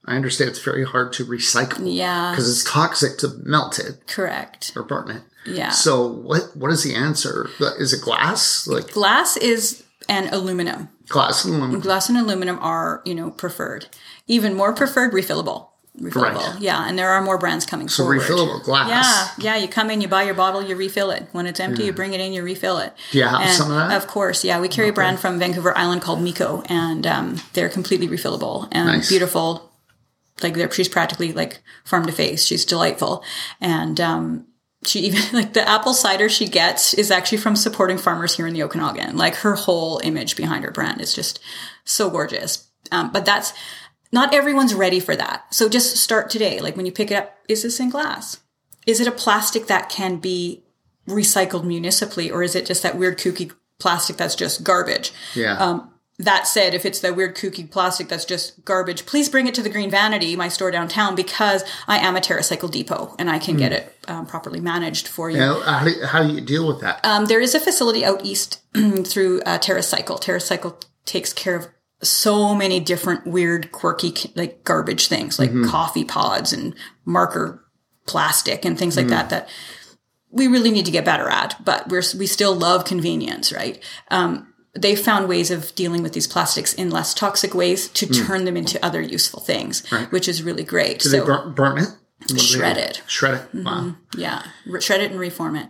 I 0.05 0.15
understand 0.15 0.49
it's 0.49 0.63
very 0.63 0.85
hard 0.85 1.13
to 1.13 1.25
recycle. 1.25 1.73
Mm-hmm. 1.73 1.87
Yeah. 1.87 2.31
because 2.31 2.49
it's 2.49 2.69
toxic 2.69 3.17
to 3.19 3.29
melt 3.43 3.79
it 3.79 4.07
Correct. 4.07 4.71
or 4.75 4.83
burn 4.83 5.11
it. 5.11 5.21
Yeah. 5.45 5.69
So 5.71 6.07
what 6.07 6.55
what 6.55 6.71
is 6.71 6.83
the 6.83 6.93
answer? 6.95 7.49
Is 7.79 7.93
it 7.93 8.01
glass? 8.01 8.67
Like 8.67 8.91
Glass 8.91 9.37
is 9.37 9.83
and 10.07 10.27
aluminum. 10.33 10.89
glass 11.07 11.45
and 11.45 11.55
aluminum? 11.55 11.81
Glass 11.81 12.09
and 12.09 12.17
aluminum 12.17 12.59
are, 12.59 13.01
you 13.05 13.15
know, 13.15 13.29
preferred. 13.31 13.87
Even 14.27 14.53
more 14.55 14.73
preferred, 14.73 15.11
refillable. 15.13 15.68
Refillable. 15.99 16.53
Right. 16.53 16.61
Yeah, 16.61 16.87
and 16.87 16.97
there 16.97 17.09
are 17.09 17.21
more 17.21 17.37
brands 17.37 17.65
coming 17.65 17.87
forward. 17.89 18.21
So 18.21 18.27
forward. 18.35 18.49
refillable 18.59 18.63
glass. 18.63 19.37
Yeah, 19.37 19.55
yeah. 19.55 19.61
You 19.61 19.67
come 19.67 19.89
in, 19.89 19.99
you 20.01 20.07
buy 20.07 20.23
your 20.23 20.33
bottle, 20.33 20.61
you 20.63 20.75
refill 20.75 21.11
it. 21.11 21.27
When 21.33 21.45
it's 21.45 21.59
empty, 21.59 21.83
you 21.85 21.91
bring 21.93 22.13
it 22.13 22.21
in, 22.21 22.31
you 22.31 22.41
refill 22.43 22.77
it. 22.77 22.93
Do 23.11 23.17
you 23.17 23.25
have 23.25 23.41
And 23.41 23.51
some 23.51 23.69
of 23.71 23.77
that? 23.89 23.97
Of 24.01 24.07
course, 24.07 24.45
yeah. 24.45 24.61
We 24.61 24.69
carry 24.69 24.89
a 24.89 24.93
brand 24.93 25.19
from 25.19 25.39
Vancouver 25.39 25.77
Island 25.77 26.01
called 26.01 26.21
Miko, 26.21 26.63
and 26.67 27.05
um, 27.05 27.37
they're 27.53 27.69
completely 27.69 28.07
refillable 28.07 28.67
and 28.71 28.87
Nice. 28.87 29.09
beautiful. 29.09 29.71
Like 30.41 30.53
they're, 30.53 30.71
she's 30.71 30.87
practically 30.87 31.33
like 31.33 31.59
farm 31.83 32.05
to 32.05 32.13
face. 32.13 32.45
She's 32.45 32.63
delightful, 32.63 33.23
and 33.59 33.99
um, 33.99 34.45
she 34.85 35.01
even 35.01 35.21
like 35.33 35.51
the 35.53 35.67
apple 35.67 35.93
cider 35.93 36.29
she 36.29 36.47
gets 36.47 36.93
is 36.93 37.11
actually 37.11 37.39
from 37.39 37.57
supporting 37.57 37.97
farmers 37.97 38.37
here 38.37 38.47
in 38.47 38.53
the 38.53 38.63
Okanagan. 38.63 39.17
Like 39.17 39.35
her 39.37 39.55
whole 39.55 39.99
image 40.01 40.37
behind 40.37 40.63
her 40.63 40.71
brand 40.71 41.01
is 41.01 41.13
just 41.13 41.41
so 41.83 42.09
gorgeous. 42.09 42.67
Um, 42.91 43.11
but 43.11 43.25
that's 43.25 43.53
not 44.11 44.33
everyone's 44.33 44.73
ready 44.73 44.99
for 44.99 45.15
that. 45.15 45.53
So 45.53 45.69
just 45.69 45.97
start 45.97 46.29
today. 46.29 46.59
Like 46.59 46.75
when 46.75 46.85
you 46.85 46.91
pick 46.91 47.11
it 47.11 47.15
up, 47.15 47.35
is 47.47 47.63
this 47.63 47.79
in 47.79 47.89
glass? 47.89 48.39
Is 48.85 48.99
it 48.99 49.07
a 49.07 49.11
plastic 49.11 49.67
that 49.67 49.89
can 49.89 50.17
be 50.17 50.63
recycled 51.07 51.63
municipally, 51.63 52.31
or 52.31 52.43
is 52.43 52.55
it 52.55 52.65
just 52.65 52.83
that 52.83 52.97
weird 52.97 53.17
kooky 53.17 53.51
plastic 53.79 54.17
that's 54.17 54.35
just 54.35 54.63
garbage? 54.63 55.11
Yeah. 55.35 55.57
Um, 55.57 55.91
that 56.19 56.47
said, 56.47 56.73
if 56.73 56.85
it's 56.85 56.99
that 56.99 57.15
weird 57.15 57.35
kooky 57.35 57.69
plastic 57.69 58.09
that's 58.09 58.25
just 58.25 58.65
garbage, 58.65 59.05
please 59.05 59.29
bring 59.29 59.47
it 59.47 59.55
to 59.55 59.61
the 59.61 59.69
Green 59.69 59.89
Vanity, 59.89 60.35
my 60.35 60.49
store 60.49 60.69
downtown, 60.69 61.15
because 61.15 61.63
I 61.87 61.97
am 61.99 62.17
a 62.17 62.19
TerraCycle 62.19 62.71
depot 62.71 63.15
and 63.17 63.29
I 63.29 63.39
can 63.39 63.55
get 63.55 63.71
it 63.71 63.95
um, 64.09 64.25
properly 64.25 64.59
managed 64.59 65.07
for 65.07 65.29
you. 65.29 65.37
Now, 65.37 65.61
how, 65.61 65.85
do, 65.85 65.93
how 66.05 66.23
do 66.23 66.33
you 66.33 66.41
deal 66.41 66.67
with 66.67 66.81
that? 66.81 66.99
Um, 67.05 67.27
there 67.27 67.39
is 67.39 67.55
a 67.55 67.59
facility 67.59 68.03
out 68.03 68.25
east 68.25 68.61
through 68.73 69.41
uh, 69.43 69.59
TerraCycle. 69.59 70.21
TerraCycle 70.21 70.83
takes 71.05 71.31
care 71.31 71.55
of 71.55 71.69
so 72.01 72.55
many 72.55 72.79
different 72.79 73.27
weird, 73.27 73.71
quirky, 73.71 74.13
like 74.35 74.63
garbage 74.63 75.07
things, 75.07 75.37
like 75.39 75.49
mm-hmm. 75.49 75.69
coffee 75.69 76.05
pods 76.05 76.53
and 76.53 76.73
marker 77.05 77.65
plastic 78.05 78.65
and 78.65 78.77
things 78.77 78.95
like 78.95 79.07
mm-hmm. 79.07 79.15
that. 79.15 79.29
That 79.29 79.49
we 80.31 80.47
really 80.47 80.71
need 80.71 80.85
to 80.85 80.91
get 80.91 81.05
better 81.05 81.29
at, 81.29 81.63
but 81.63 81.89
we're 81.89 82.03
we 82.17 82.27
still 82.27 82.55
love 82.55 82.85
convenience, 82.85 83.51
right? 83.51 83.83
Um, 84.09 84.53
they 84.73 84.95
found 84.95 85.27
ways 85.27 85.51
of 85.51 85.73
dealing 85.75 86.03
with 86.03 86.13
these 86.13 86.27
plastics 86.27 86.73
in 86.73 86.89
less 86.89 87.13
toxic 87.13 87.53
ways 87.53 87.87
to 87.89 88.05
mm. 88.05 88.27
turn 88.27 88.45
them 88.45 88.55
into 88.55 88.83
other 88.85 89.01
useful 89.01 89.39
things, 89.39 89.85
which 90.11 90.27
is 90.27 90.43
really 90.43 90.63
great. 90.63 90.99
do 90.99 91.09
so 91.09 91.19
they 91.19 91.25
burn, 91.25 91.53
burn 91.53 91.77
it? 91.79 91.89
What 91.89 92.27
do 92.27 92.33
they 92.35 92.39
do? 92.39 92.45
shred 92.45 92.77
it. 92.77 93.01
Shred 93.07 93.33
it. 93.35 93.41
Mm-hmm. 93.57 93.63
Wow. 93.65 93.95
yeah, 94.15 94.43
re- 94.65 94.81
shred 94.81 95.01
it 95.01 95.11
and 95.11 95.19
reform 95.19 95.55
it. 95.55 95.69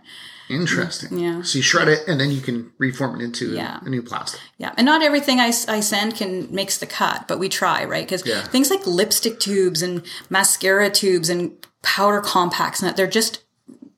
Interesting. 0.50 1.18
Yeah. 1.18 1.42
So 1.42 1.58
you 1.58 1.62
shred 1.62 1.88
it 1.88 2.00
and 2.08 2.20
then 2.20 2.30
you 2.30 2.40
can 2.40 2.72
reform 2.78 3.20
it 3.20 3.24
into 3.24 3.52
Yeah. 3.54 3.78
a 3.84 3.88
new 3.88 4.02
plastic. 4.02 4.40
Yeah, 4.58 4.72
and 4.76 4.84
not 4.84 5.02
everything 5.02 5.38
I, 5.40 5.52
I 5.68 5.80
send 5.80 6.16
can 6.16 6.52
makes 6.54 6.78
the 6.78 6.86
cut, 6.86 7.26
but 7.28 7.38
we 7.38 7.48
try, 7.48 7.84
right? 7.84 8.06
Because 8.06 8.26
Yeah. 8.26 8.42
things 8.42 8.70
like 8.70 8.86
lipstick 8.86 9.38
tubes 9.40 9.80
and 9.82 10.02
mascara 10.28 10.90
tubes 10.90 11.28
and 11.30 11.52
powder 11.82 12.20
compacts, 12.20 12.80
and 12.80 12.88
that 12.88 12.96
they're 12.96 13.06
just 13.06 13.42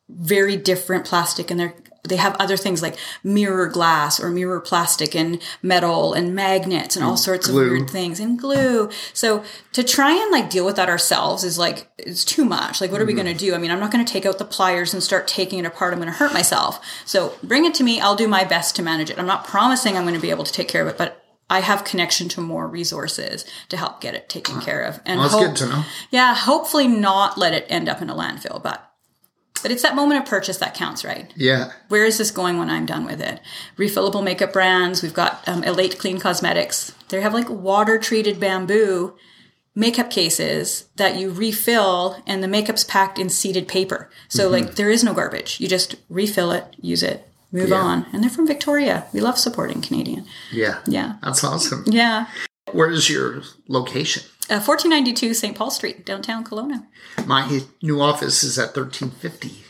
very 0.08 0.56
different 0.56 1.04
plastic, 1.04 1.50
and 1.50 1.58
they're 1.58 1.74
they 2.04 2.16
have 2.16 2.34
other 2.40 2.56
things 2.56 2.82
like 2.82 2.96
mirror 3.22 3.68
glass 3.68 4.18
or 4.18 4.28
mirror 4.28 4.60
plastic 4.60 5.14
and 5.14 5.40
metal 5.62 6.12
and 6.12 6.34
magnets 6.34 6.96
and 6.96 7.04
all 7.04 7.14
mm, 7.14 7.18
sorts 7.18 7.46
glue. 7.46 7.62
of 7.62 7.70
weird 7.70 7.90
things 7.90 8.18
and 8.18 8.38
glue. 8.38 8.90
So 9.12 9.44
to 9.72 9.84
try 9.84 10.12
and 10.12 10.32
like 10.32 10.50
deal 10.50 10.64
with 10.64 10.76
that 10.76 10.88
ourselves 10.88 11.44
is 11.44 11.58
like 11.58 11.88
it's 11.98 12.24
too 12.24 12.44
much. 12.44 12.80
Like 12.80 12.90
what 12.90 13.00
are 13.00 13.04
we 13.04 13.12
mm-hmm. 13.12 13.22
going 13.22 13.36
to 13.36 13.44
do? 13.44 13.54
I 13.54 13.58
mean, 13.58 13.70
I'm 13.70 13.78
not 13.78 13.92
going 13.92 14.04
to 14.04 14.12
take 14.12 14.26
out 14.26 14.38
the 14.38 14.44
pliers 14.44 14.92
and 14.92 15.02
start 15.02 15.28
taking 15.28 15.60
it 15.60 15.64
apart. 15.64 15.92
I'm 15.92 16.00
going 16.00 16.10
to 16.10 16.18
hurt 16.18 16.32
myself. 16.32 16.84
So 17.04 17.34
bring 17.42 17.64
it 17.64 17.74
to 17.74 17.84
me. 17.84 18.00
I'll 18.00 18.16
do 18.16 18.26
my 18.26 18.42
best 18.42 18.74
to 18.76 18.82
manage 18.82 19.10
it. 19.10 19.18
I'm 19.18 19.26
not 19.26 19.46
promising 19.46 19.96
I'm 19.96 20.02
going 20.02 20.14
to 20.14 20.20
be 20.20 20.30
able 20.30 20.44
to 20.44 20.52
take 20.52 20.68
care 20.68 20.82
of 20.82 20.88
it, 20.88 20.98
but 20.98 21.22
I 21.48 21.60
have 21.60 21.84
connection 21.84 22.28
to 22.30 22.40
more 22.40 22.66
resources 22.66 23.44
to 23.68 23.76
help 23.76 24.00
get 24.00 24.14
it 24.14 24.28
taken 24.28 24.60
care 24.60 24.82
of. 24.82 25.00
And 25.04 25.20
Well, 25.20 25.28
hope- 25.28 25.46
good 25.48 25.56
to 25.56 25.66
know. 25.66 25.84
yeah, 26.10 26.34
hopefully 26.34 26.88
not 26.88 27.38
let 27.38 27.52
it 27.52 27.66
end 27.68 27.88
up 27.88 28.02
in 28.02 28.10
a 28.10 28.14
landfill, 28.14 28.60
but 28.60 28.91
but 29.62 29.70
it's 29.70 29.82
that 29.82 29.94
moment 29.94 30.20
of 30.22 30.28
purchase 30.28 30.56
that 30.58 30.74
counts, 30.74 31.04
right? 31.04 31.32
Yeah. 31.36 31.72
Where 31.88 32.04
is 32.04 32.18
this 32.18 32.30
going 32.30 32.58
when 32.58 32.70
I'm 32.70 32.86
done 32.86 33.04
with 33.04 33.20
it? 33.20 33.40
Refillable 33.76 34.22
makeup 34.24 34.52
brands. 34.52 35.02
We've 35.02 35.14
got 35.14 35.46
um, 35.48 35.62
Elate 35.64 35.98
Clean 35.98 36.18
Cosmetics. 36.18 36.92
They 37.08 37.20
have 37.20 37.34
like 37.34 37.48
water 37.48 37.98
treated 37.98 38.40
bamboo 38.40 39.14
makeup 39.74 40.10
cases 40.10 40.88
that 40.96 41.16
you 41.16 41.30
refill, 41.30 42.22
and 42.26 42.42
the 42.42 42.48
makeup's 42.48 42.84
packed 42.84 43.18
in 43.18 43.28
seeded 43.28 43.66
paper. 43.68 44.10
So 44.28 44.48
like 44.48 44.74
there 44.74 44.90
is 44.90 45.02
no 45.04 45.14
garbage. 45.14 45.60
You 45.60 45.68
just 45.68 45.94
refill 46.10 46.50
it, 46.52 46.64
use 46.80 47.02
it, 47.02 47.26
move 47.52 47.70
Yeah. 47.70 47.76
on. 47.76 48.06
And 48.12 48.22
they're 48.22 48.30
from 48.30 48.46
Victoria. 48.46 49.06
We 49.12 49.20
love 49.20 49.38
supporting 49.38 49.80
Canadian. 49.80 50.26
Yeah. 50.50 50.80
Yeah. 50.86 51.14
That's 51.22 51.42
awesome. 51.44 51.84
Yeah. 51.86 52.26
Where 52.72 52.90
is 52.90 53.08
your 53.10 53.42
location? 53.68 54.22
Uh, 54.50 54.58
1492 54.60 55.34
St. 55.34 55.56
Paul 55.56 55.70
Street, 55.70 56.04
downtown 56.04 56.44
Kelowna. 56.44 56.86
My 57.26 57.62
new 57.80 58.00
office 58.00 58.42
is 58.42 58.58
at 58.58 58.76
1350. 58.76 59.64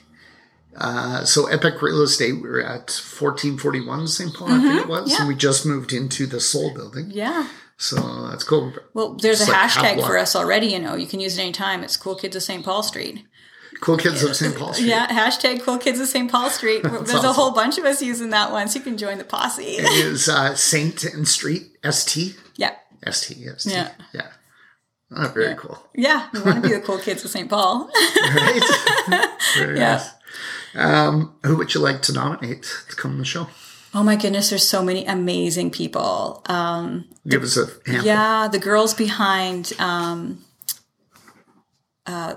Uh, 0.75 1.25
so 1.25 1.47
Epic 1.47 1.83
Real 1.83 2.01
Estate, 2.03 2.41
we're 2.41 2.61
at 2.61 2.91
1441 2.91 4.09
St. 4.09 4.35
Paul, 4.35 4.49
I 4.51 4.61
think 4.61 4.81
it 4.81 4.89
was. 4.89 5.01
Mm-hmm. 5.03 5.11
yeah. 5.11 5.18
And 5.20 5.29
we 5.29 5.35
just 5.35 5.66
moved 5.66 5.93
into 5.93 6.27
the 6.27 6.41
Soul 6.41 6.73
building. 6.75 7.11
Yeah. 7.11 7.49
So 7.77 7.97
that's 8.29 8.45
cool. 8.45 8.73
Well, 8.95 9.14
there's 9.14 9.41
a 9.47 9.51
like 9.51 9.70
hashtag 9.70 10.07
for 10.07 10.16
us 10.16 10.35
already, 10.35 10.68
you 10.68 10.79
know. 10.79 10.95
You 10.95 11.07
can 11.07 11.20
use 11.20 11.37
it 11.37 11.43
anytime. 11.43 11.83
It's 11.85 11.97
Cool 11.97 12.14
Kids 12.14 12.35
of 12.37 12.43
St. 12.43 12.64
Paul 12.64 12.83
Street. 12.83 13.25
Cool 13.81 13.97
kids 13.97 14.23
of 14.23 14.37
St. 14.37 14.55
Paul 14.57 14.73
Street. 14.75 14.87
Yeah, 14.87 15.09
hashtag 15.09 15.62
Cool 15.62 15.79
Kids 15.79 15.99
of 15.99 16.07
St. 16.07 16.31
Paul 16.31 16.49
Street. 16.51 16.83
There's 16.85 17.12
a 17.25 17.33
whole 17.33 17.51
bunch 17.51 17.79
of 17.79 17.85
us 17.85 18.01
using 18.01 18.31
that 18.31 18.53
one, 18.53 18.68
so 18.68 18.79
you 18.79 18.85
can 18.85 18.97
join 18.97 19.18
the 19.18 19.25
posse. 19.25 19.64
It 19.64 19.91
is 19.91 20.29
uh, 20.29 20.55
Saint 20.55 21.03
and 21.03 21.27
Street, 21.27 21.77
ST. 21.91 22.37
yeah. 22.57 22.77
ST, 23.11 23.39
ST. 23.59 23.73
Yeah. 23.73 23.91
Yeah. 24.14 24.29
Oh, 25.15 25.29
very 25.29 25.55
cool. 25.57 25.79
Yeah, 25.95 26.29
we 26.33 26.41
want 26.41 26.63
to 26.63 26.69
be 26.69 26.75
the 26.75 26.81
cool 26.81 26.99
kids 27.07 27.25
of 27.25 27.31
St. 27.31 27.49
Paul. 27.51 27.91
Right? 28.35 28.61
very 29.57 29.79
Yeah. 29.79 29.97
nice. 29.97 30.11
Um, 30.75 31.35
who 31.45 31.57
would 31.57 31.75
you 31.75 31.81
like 31.81 32.01
to 32.03 32.13
nominate 32.13 32.63
to 32.89 32.97
come 32.97 33.13
on 33.13 33.19
the 33.19 33.25
show? 33.25 33.49
oh 33.95 34.03
my 34.03 34.17
goodness, 34.17 34.49
there's 34.49 34.67
so 34.67 34.83
many 34.83 35.05
amazing 35.05 35.71
people. 35.71 36.43
Um, 36.47 37.05
Give 37.29 37.43
us 37.43 37.59
a 37.59 37.67
handful. 37.85 38.07
yeah, 38.07 38.49
the 38.51 38.59
girls 38.59 38.95
behind 38.95 39.75
um, 39.79 40.43
uh, 42.07 42.37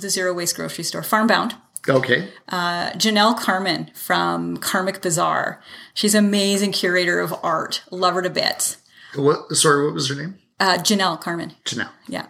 the 0.00 0.08
Zero 0.08 0.32
Waste 0.32 0.56
Grocery 0.56 0.82
Store, 0.84 1.02
Farmbound. 1.02 1.56
Okay. 1.88 2.28
Janelle 2.50 3.38
Carmen 3.38 3.90
from 3.94 4.56
Karmic 4.58 5.02
Bazaar. 5.02 5.62
She's 5.94 6.14
an 6.14 6.24
amazing 6.24 6.72
curator 6.72 7.20
of 7.20 7.34
art. 7.42 7.82
Love 7.90 8.14
her 8.14 8.22
to 8.22 8.30
bits. 8.30 8.78
What? 9.16 9.52
Sorry, 9.56 9.84
what 9.84 9.94
was 9.94 10.08
her 10.08 10.14
name? 10.14 10.38
Uh, 10.60 10.76
Janelle 10.78 11.20
Carmen. 11.20 11.54
Janelle. 11.64 11.90
Yeah. 12.06 12.26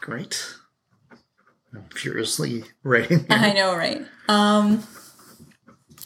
Great. 0.00 0.54
I'm 1.74 1.84
furiously 1.94 2.64
writing. 2.82 3.26
I 3.30 3.52
know, 3.52 3.74
right? 3.76 4.02
Um, 4.28 4.84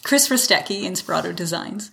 Chris 0.04 0.28
Rostecki, 0.28 0.82
Inspirato 0.82 1.34
Designs. 1.34 1.90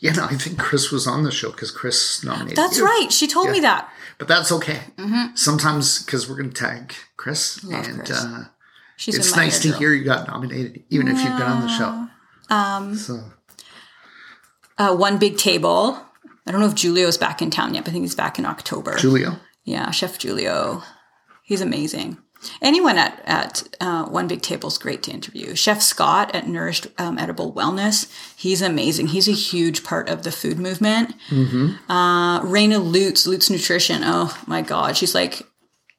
Yeah, 0.00 0.12
no, 0.12 0.24
I 0.24 0.34
think 0.34 0.58
Chris 0.58 0.90
was 0.90 1.06
on 1.06 1.22
the 1.22 1.30
show 1.30 1.50
because 1.50 1.70
Chris 1.70 2.22
nominated. 2.24 2.56
That's 2.56 2.78
you. 2.78 2.84
right. 2.84 3.08
She 3.10 3.26
told 3.26 3.50
me 3.50 3.60
that. 3.60 3.88
But 4.18 4.28
that's 4.28 4.50
okay. 4.52 4.80
Sometimes 5.34 6.02
because 6.04 6.28
we're 6.28 6.36
going 6.36 6.50
to 6.50 6.54
tag 6.60 6.92
Chris, 7.16 7.62
Love 7.64 7.86
and 7.86 7.98
Chris. 7.98 8.24
Uh, 8.24 8.44
it's 9.06 9.34
nice 9.36 9.60
to 9.60 9.70
girl. 9.70 9.78
hear 9.78 9.92
you 9.94 10.04
got 10.04 10.26
nominated, 10.28 10.82
even 10.90 11.08
if 11.08 11.18
you've 11.22 11.38
been 11.38 11.46
on 11.46 11.60
the 11.62 11.68
show. 11.68 12.08
Um, 12.54 12.94
so 12.96 13.20
Uh, 14.76 14.94
One 14.94 15.18
Big 15.18 15.38
Table. 15.38 15.98
I 16.46 16.50
don't 16.50 16.60
know 16.60 16.66
if 16.66 16.74
Julio's 16.74 17.18
back 17.18 17.40
in 17.40 17.50
town 17.50 17.74
yet, 17.74 17.84
but 17.84 17.90
I 17.90 17.92
think 17.92 18.04
he's 18.04 18.14
back 18.14 18.38
in 18.38 18.46
October. 18.46 18.98
Julio, 18.98 19.36
Yeah, 19.64 19.90
Chef 19.90 20.20
Julio. 20.20 20.82
He's 21.44 21.60
amazing. 21.60 22.18
Anyone 22.60 22.98
at, 22.98 23.22
at 23.24 23.62
uh, 23.80 24.06
One 24.06 24.26
Big 24.26 24.42
Table 24.42 24.68
is 24.68 24.78
great 24.78 25.02
to 25.04 25.12
interview. 25.12 25.54
Chef 25.54 25.80
Scott 25.80 26.34
at 26.34 26.48
Nourished 26.48 26.88
um, 26.98 27.18
Edible 27.18 27.52
Wellness, 27.52 28.12
he's 28.36 28.60
amazing. 28.62 29.08
He's 29.08 29.28
a 29.28 29.32
huge 29.32 29.84
part 29.84 30.08
of 30.08 30.24
the 30.24 30.32
food 30.32 30.58
movement. 30.58 31.14
Uh, 31.88 32.40
Raina 32.40 32.82
Lutz, 32.82 33.26
Lutz 33.26 33.48
Nutrition. 33.48 34.02
Oh 34.04 34.36
my 34.46 34.60
God, 34.62 34.96
she's 34.96 35.14
like 35.14 35.42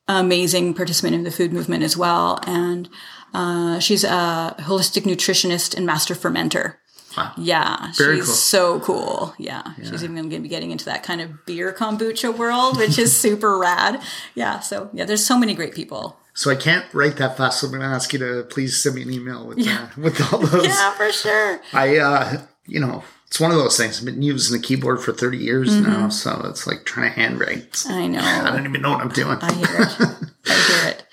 amazing 0.07 0.73
participant 0.73 1.15
in 1.15 1.23
the 1.23 1.31
food 1.31 1.53
movement 1.53 1.83
as 1.83 1.95
well. 1.95 2.39
And 2.45 2.89
uh, 3.33 3.79
she's 3.79 4.03
a 4.03 4.55
holistic 4.59 5.03
nutritionist 5.03 5.75
and 5.75 5.85
master 5.85 6.13
fermenter. 6.13 6.75
Wow. 7.17 7.31
Yeah, 7.37 7.91
Very 7.97 8.17
she's 8.17 8.25
cool. 8.25 8.35
so 8.35 8.79
cool. 8.79 9.33
Yeah, 9.37 9.63
she's 9.77 10.03
even 10.03 10.15
going 10.15 10.29
to 10.31 10.39
be 10.39 10.47
getting 10.49 10.71
into 10.71 10.85
that 10.85 11.03
kind 11.03 11.21
of 11.21 11.45
beer 11.45 11.71
kombucha 11.73 12.35
world, 12.37 12.77
which 12.77 12.97
is 12.97 13.15
super 13.25 13.57
rad. 13.57 14.01
Yeah, 14.35 14.59
so 14.59 14.89
yeah, 14.93 15.05
there's 15.05 15.25
so 15.25 15.37
many 15.37 15.53
great 15.53 15.73
people. 15.75 16.17
so 16.33 16.49
I 16.51 16.55
can't 16.55 16.85
write 16.93 17.17
that 17.17 17.37
fast. 17.37 17.59
So 17.61 17.67
I'm 17.67 17.71
going 17.73 17.81
to 17.81 17.87
ask 17.87 18.11
you 18.13 18.19
to 18.19 18.43
please 18.49 18.81
send 18.81 18.95
me 18.95 19.03
an 19.03 19.11
email 19.11 19.45
with 19.45 19.59
uh, 19.67 19.87
with 19.97 20.19
all 20.33 20.39
those. 20.45 20.65
Yeah, 20.65 20.91
for 20.93 21.11
sure. 21.11 21.61
I, 21.73 21.97
uh, 21.97 22.41
you 22.65 22.79
know, 22.79 23.03
it's 23.27 23.39
one 23.39 23.51
of 23.51 23.57
those 23.57 23.77
things. 23.77 23.99
I've 23.99 24.05
been 24.05 24.21
using 24.21 24.59
the 24.59 24.65
keyboard 24.65 25.01
for 25.01 25.11
30 25.11 25.37
years 25.37 25.69
Mm-hmm. 25.73 25.83
now, 25.91 26.09
so 26.09 26.41
it's 26.49 26.65
like 26.67 26.85
trying 26.85 27.11
to 27.11 27.19
handwrite. 27.19 27.83
I 27.87 28.07
know. 28.07 28.19
I 28.21 28.51
don't 28.51 28.65
even 28.65 28.81
know 28.81 28.91
what 28.91 29.01
I'm 29.01 29.09
doing. 29.09 29.37
I 29.41 29.53
hear 29.53 29.67
it. 29.67 29.99
I 29.99 30.53
hear 30.53 30.89
it. 30.91 31.03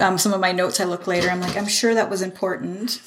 Um, 0.00 0.16
some 0.18 0.32
of 0.32 0.40
my 0.40 0.52
notes 0.52 0.80
I 0.80 0.84
look 0.84 1.06
later. 1.06 1.28
I'm 1.30 1.40
like, 1.40 1.56
I'm 1.56 1.66
sure 1.66 1.94
that 1.94 2.08
was 2.10 2.22
important. 2.22 3.00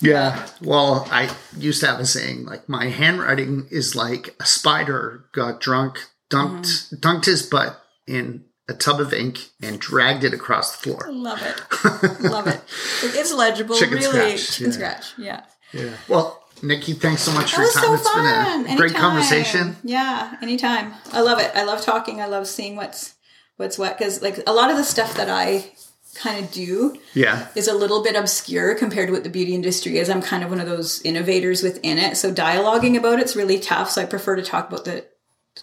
Yeah. 0.00 0.46
Well, 0.62 1.06
I 1.10 1.30
used 1.56 1.80
to 1.80 1.86
have 1.88 2.00
a 2.00 2.06
saying 2.06 2.46
like 2.46 2.68
my 2.68 2.86
handwriting 2.86 3.66
is 3.70 3.94
like 3.94 4.34
a 4.40 4.46
spider 4.46 5.24
got 5.32 5.60
drunk, 5.60 5.98
dumped 6.30 6.66
Mm-hmm. 6.66 6.96
dunked 6.96 7.26
his 7.26 7.42
butt 7.42 7.80
in 8.06 8.44
a 8.68 8.74
tub 8.74 9.00
of 9.00 9.12
ink 9.12 9.50
and 9.62 9.78
dragged 9.78 10.24
it 10.24 10.32
across 10.34 10.72
the 10.76 10.78
floor. 10.82 11.06
Love 11.12 11.40
it. 11.42 12.20
Love 12.22 12.46
it. 12.48 12.60
It's 13.02 13.32
legible. 13.32 13.76
Chicken 13.76 13.98
really. 13.98 14.36
scratch, 14.36 14.50
Chicken 14.56 14.66
yeah. 14.66 14.72
scratch. 14.72 15.12
Yeah. 15.18 15.42
Yeah. 15.72 15.96
Well, 16.08 16.42
Nikki, 16.62 16.94
thanks 16.94 17.22
so 17.22 17.32
much 17.32 17.52
for 17.54 17.60
your 17.62 17.70
time. 17.72 17.84
so 17.84 17.94
It's 17.94 18.08
fun. 18.08 18.62
been 18.64 18.72
a 18.72 18.76
great 18.76 18.94
conversation. 18.94 19.76
Yeah, 19.84 20.36
anytime. 20.40 20.94
I 21.12 21.20
love 21.20 21.38
it. 21.38 21.50
I 21.54 21.64
love 21.64 21.82
talking. 21.82 22.20
I 22.22 22.26
love 22.26 22.46
seeing 22.48 22.74
what's 22.76 23.14
what's 23.56 23.78
what 23.78 23.96
because 23.98 24.22
like 24.22 24.38
a 24.46 24.52
lot 24.52 24.70
of 24.70 24.76
the 24.76 24.84
stuff 24.84 25.14
that 25.16 25.28
I 25.28 25.70
kind 26.16 26.44
of 26.44 26.50
do 26.50 26.98
Yeah. 27.14 27.48
is 27.54 27.68
a 27.68 27.74
little 27.74 28.02
bit 28.02 28.16
obscure 28.16 28.74
compared 28.74 29.08
to 29.08 29.12
what 29.12 29.24
the 29.24 29.30
beauty 29.30 29.54
industry 29.54 29.98
is. 29.98 30.08
I'm 30.10 30.22
kind 30.22 30.42
of 30.42 30.50
one 30.50 30.60
of 30.60 30.66
those 30.66 31.00
innovators 31.02 31.62
within 31.62 31.98
it. 31.98 32.16
So 32.16 32.32
dialoguing 32.32 32.96
about 32.96 33.20
it's 33.20 33.36
really 33.36 33.58
tough. 33.58 33.90
So 33.90 34.02
I 34.02 34.06
prefer 34.06 34.36
to 34.36 34.42
talk 34.42 34.68
about 34.68 34.84
the 34.84 35.04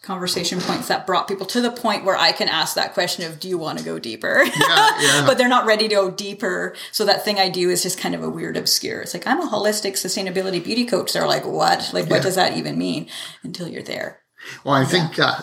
conversation 0.01 0.60
points 0.60 0.88
that 0.88 1.06
brought 1.06 1.28
people 1.28 1.45
to 1.45 1.62
the 1.62 1.70
point 1.70 2.04
where 2.04 2.18
I 2.18 2.32
can 2.32 2.49
ask 2.49 2.74
that 2.76 2.95
question 2.95 3.26
of, 3.30 3.39
do 3.39 3.47
you 3.47 3.60
want 3.60 3.78
to 3.78 3.86
go 3.86 3.99
deeper? 3.99 4.41
Yeah, 4.43 4.89
yeah. 5.01 5.24
but 5.26 5.38
they're 5.38 5.47
not 5.47 5.66
ready 5.68 5.88
to 5.88 5.93
go 5.95 6.10
deeper. 6.10 6.76
So 6.91 7.06
that 7.06 7.24
thing 7.24 7.38
I 7.39 7.49
do 7.49 7.70
is 7.70 7.84
just 7.84 7.99
kind 7.99 8.16
of 8.16 8.24
a 8.24 8.30
weird 8.30 8.58
obscure. 8.58 9.01
It's 9.01 9.14
like, 9.14 9.28
I'm 9.28 9.39
a 9.39 9.47
holistic 9.47 9.91
sustainability 9.93 10.64
beauty 10.64 10.86
coach. 10.86 11.14
They're 11.14 11.28
like, 11.28 11.45
what? 11.45 11.91
Like, 11.93 12.10
what 12.10 12.24
does 12.24 12.36
that 12.36 12.58
even 12.58 12.78
mean? 12.78 13.08
Until 13.43 13.68
you're 13.68 13.84
there. 13.84 14.22
Well, 14.64 14.74
I 14.74 14.84
think 14.86 15.20
uh, 15.20 15.41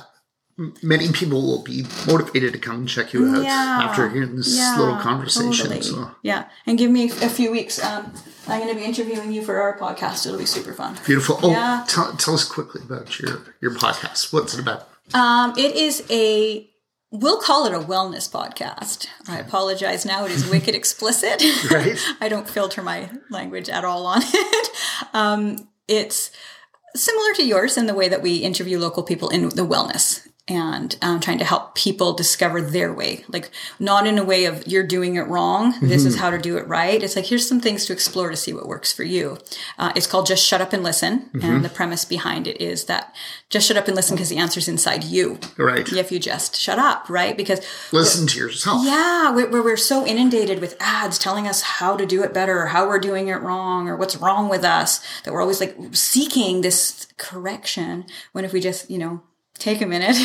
many 0.82 1.10
people 1.12 1.40
will 1.42 1.62
be 1.62 1.84
motivated 2.06 2.52
to 2.52 2.58
come 2.58 2.76
and 2.76 2.88
check 2.88 3.12
you 3.12 3.26
out 3.28 3.42
Yeah. 3.42 3.80
after 3.82 4.08
hearing 4.10 4.36
this 4.36 4.54
Yeah, 4.56 4.76
little 4.78 4.96
conversation. 4.96 5.66
totally. 5.68 5.82
So 5.82 6.10
Yeah. 6.22 6.44
And 6.66 6.76
give 6.76 6.90
me 6.90 7.10
a 7.10 7.28
few 7.30 7.50
weeks. 7.50 7.82
Um, 7.82 8.12
I'm 8.46 8.60
going 8.60 8.68
to 8.74 8.78
be 8.78 8.84
interviewing 8.84 9.32
you 9.32 9.42
for 9.44 9.60
our 9.60 9.78
podcast. 9.78 10.26
It'll 10.26 10.38
be 10.38 10.46
super 10.46 10.72
fun. 10.74 10.98
beautiful. 11.06 11.38
Oh, 11.42 11.50
Yeah. 11.50 11.84
tell, 11.88 12.12
tell 12.14 12.34
us 12.34 12.44
quickly 12.44 12.82
about 12.82 13.18
your 13.20 13.40
your 13.60 13.74
podcast. 13.74 14.32
What's 14.32 14.54
it 14.54 14.60
about? 14.60 14.88
Um, 15.14 15.54
it 15.56 15.74
is 15.76 16.02
a, 16.10 16.68
we'll 17.10 17.40
call 17.40 17.66
it 17.66 17.72
a 17.72 17.78
wellness 17.80 18.28
podcast. 18.30 19.06
I 19.28 19.38
apologize 19.38 20.04
now. 20.04 20.24
It 20.26 20.30
is 20.32 20.46
wicked 20.54 20.74
explicit. 20.74 21.42
Right. 21.70 21.98
I 22.20 22.28
don't 22.28 22.48
filter 22.48 22.82
my 22.82 23.08
language 23.30 23.68
at 23.68 23.84
all 23.84 24.04
on 24.06 24.20
it. 24.24 24.68
Um, 25.14 25.68
it's 25.88 26.30
similar 26.94 27.32
to 27.34 27.44
yours 27.46 27.76
in 27.78 27.86
the 27.86 27.94
way 27.94 28.08
that 28.08 28.20
we 28.22 28.36
interview 28.36 28.78
local 28.78 29.02
people 29.02 29.28
in 29.30 29.48
the 29.50 29.66
wellness 29.66 30.26
and 30.50 30.98
um, 31.00 31.20
trying 31.20 31.38
to 31.38 31.44
help 31.44 31.74
people 31.76 32.12
discover 32.12 32.60
their 32.60 32.92
way. 32.92 33.24
Like, 33.28 33.50
not 33.78 34.06
in 34.06 34.18
a 34.18 34.24
way 34.24 34.46
of 34.46 34.66
you're 34.66 34.86
doing 34.86 35.14
it 35.14 35.22
wrong. 35.28 35.74
This 35.80 36.04
is 36.04 36.18
how 36.18 36.30
to 36.30 36.38
do 36.38 36.58
it 36.58 36.66
right. 36.66 37.00
It's 37.02 37.14
like, 37.14 37.26
here's 37.26 37.48
some 37.48 37.60
things 37.60 37.86
to 37.86 37.92
explore 37.92 38.30
to 38.30 38.36
see 38.36 38.52
what 38.52 38.66
works 38.66 38.92
for 38.92 39.04
you. 39.04 39.38
Uh, 39.78 39.92
it's 39.94 40.08
called 40.08 40.26
Just 40.26 40.44
Shut 40.44 40.60
Up 40.60 40.72
and 40.72 40.82
Listen. 40.82 41.30
And 41.40 41.64
the 41.64 41.68
premise 41.68 42.04
behind 42.04 42.48
it 42.48 42.60
is 42.60 42.84
that 42.86 43.14
just 43.48 43.68
shut 43.68 43.76
up 43.76 43.86
and 43.86 43.94
listen 43.96 44.16
because 44.16 44.28
the 44.28 44.38
answer's 44.38 44.68
inside 44.68 45.04
you. 45.04 45.38
Right. 45.56 45.90
If 45.92 46.10
you 46.10 46.18
just 46.18 46.56
shut 46.56 46.78
up, 46.78 47.08
right? 47.08 47.36
Because 47.36 47.60
Listen 47.92 48.26
to 48.26 48.38
yourself. 48.38 48.84
yeah, 48.84 49.30
where, 49.30 49.48
where 49.48 49.62
we're 49.62 49.76
so 49.76 50.04
inundated 50.04 50.60
with 50.60 50.76
ads 50.80 51.18
telling 51.18 51.46
us 51.46 51.62
how 51.62 51.96
to 51.96 52.06
do 52.06 52.22
it 52.22 52.34
better, 52.34 52.60
or 52.62 52.66
how 52.66 52.88
we're 52.88 52.98
doing 52.98 53.28
it 53.28 53.36
wrong, 53.36 53.88
or 53.88 53.96
what's 53.96 54.16
wrong 54.16 54.48
with 54.48 54.64
us, 54.64 55.00
that 55.22 55.32
we're 55.32 55.40
always 55.42 55.60
like 55.60 55.76
seeking 55.92 56.60
this 56.60 57.06
correction. 57.16 58.04
When 58.32 58.44
if 58.44 58.52
we 58.52 58.60
just, 58.60 58.90
you 58.90 58.98
know, 58.98 59.22
take 59.60 59.80
a 59.80 59.86
minute, 59.86 60.16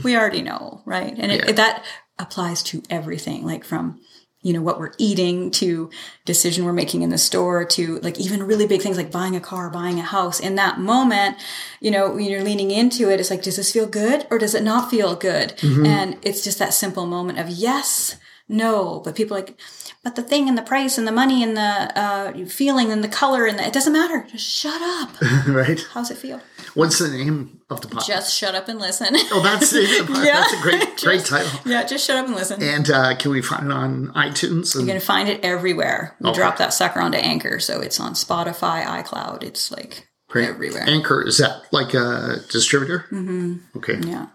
we 0.04 0.16
already 0.16 0.42
know, 0.42 0.82
right? 0.84 1.14
And 1.16 1.30
it, 1.30 1.44
Yeah. 1.46 1.52
that 1.52 1.84
applies 2.18 2.62
to 2.64 2.82
everything, 2.90 3.44
like 3.46 3.64
from 3.64 4.00
you 4.44 4.52
know 4.52 4.60
what 4.60 4.80
we're 4.80 4.92
eating 4.98 5.52
to 5.52 5.88
decision 6.24 6.64
we're 6.64 6.72
making 6.72 7.02
in 7.02 7.10
the 7.10 7.18
store 7.18 7.64
to 7.64 7.98
like 8.00 8.18
even 8.18 8.42
really 8.42 8.66
big 8.66 8.82
things 8.82 8.96
like 8.96 9.12
buying 9.12 9.36
a 9.36 9.40
car 9.40 9.70
buying 9.70 10.00
a 10.00 10.02
house 10.02 10.40
in 10.40 10.56
that 10.56 10.80
moment 10.80 11.36
you 11.80 11.92
know 11.92 12.10
when 12.10 12.24
you're 12.24 12.42
leaning 12.42 12.72
into 12.72 13.08
it 13.08 13.20
it's 13.20 13.30
like 13.30 13.42
does 13.42 13.54
this 13.54 13.72
feel 13.72 13.86
good 13.86 14.26
or 14.32 14.38
does 14.38 14.54
it 14.54 14.64
not 14.64 14.90
feel 14.90 15.14
good 15.14 15.56
mm-hmm. 15.58 15.86
and 15.86 16.18
it's 16.22 16.42
just 16.42 16.58
that 16.58 16.74
simple 16.74 17.06
moment 17.06 17.38
of 17.38 17.48
yes 17.48 18.16
no 18.52 19.00
but 19.04 19.14
people 19.16 19.36
like 19.36 19.58
but 20.04 20.14
the 20.16 20.22
thing 20.22 20.48
and 20.48 20.58
the 20.58 20.62
price 20.62 20.98
and 20.98 21.06
the 21.06 21.12
money 21.12 21.42
and 21.42 21.56
the 21.56 21.98
uh, 21.98 22.32
feeling 22.46 22.90
and 22.92 23.02
the 23.04 23.08
color 23.08 23.46
and 23.46 23.58
the, 23.58 23.66
it 23.66 23.72
doesn't 23.72 23.92
matter 23.92 24.26
just 24.30 24.46
shut 24.46 24.80
up 24.82 25.10
right. 25.48 25.80
how's 25.94 26.10
it 26.10 26.16
feel 26.18 26.40
What's 26.74 26.98
the 26.98 27.08
name 27.08 27.60
of 27.68 27.82
the 27.82 27.88
podcast? 27.88 28.06
just 28.06 28.34
shut 28.34 28.54
up 28.54 28.66
and 28.68 28.78
listen 28.80 29.08
oh, 29.12 29.40
that's 29.42 29.70
the 29.70 29.82
name 29.82 30.00
of 30.02 30.06
the 30.08 30.12
podcast. 30.14 30.24
Yeah. 30.26 30.40
That's 30.40 30.52
a 30.54 30.62
great, 30.62 30.80
great 31.00 31.18
Just- 31.20 31.26
title. 31.28 31.60
yeah 31.70 31.84
just 31.84 32.06
shut 32.06 32.16
up 32.16 32.26
and 32.26 32.34
listen 32.34 32.62
And 32.62 32.90
uh, 32.90 33.14
can 33.16 33.30
we 33.30 33.42
find 33.42 33.66
it 33.66 33.72
on 33.72 34.08
iTunes? 34.14 34.74
And, 34.74 34.86
You 34.86 34.92
can 34.92 35.00
find 35.00 35.28
it 35.28 35.40
everywhere. 35.44 36.16
We 36.20 36.30
Okay. 36.30 36.38
drop 36.38 36.56
that 36.58 36.72
sucker 36.72 37.00
onto 37.00 37.18
Anchor, 37.18 37.58
so 37.60 37.80
it's 37.80 37.98
on 38.00 38.12
Spotify, 38.14 38.84
iCloud. 38.84 39.42
It's 39.42 39.70
like 39.70 40.08
Great. 40.28 40.48
everywhere. 40.48 40.84
Anchor 40.86 41.22
is 41.26 41.38
that 41.38 41.62
like 41.72 41.92
a 41.94 42.36
distributor? 42.50 43.04
Mm-hmm. 43.12 43.76
Okay. 43.78 43.98
yeah, 44.04 44.26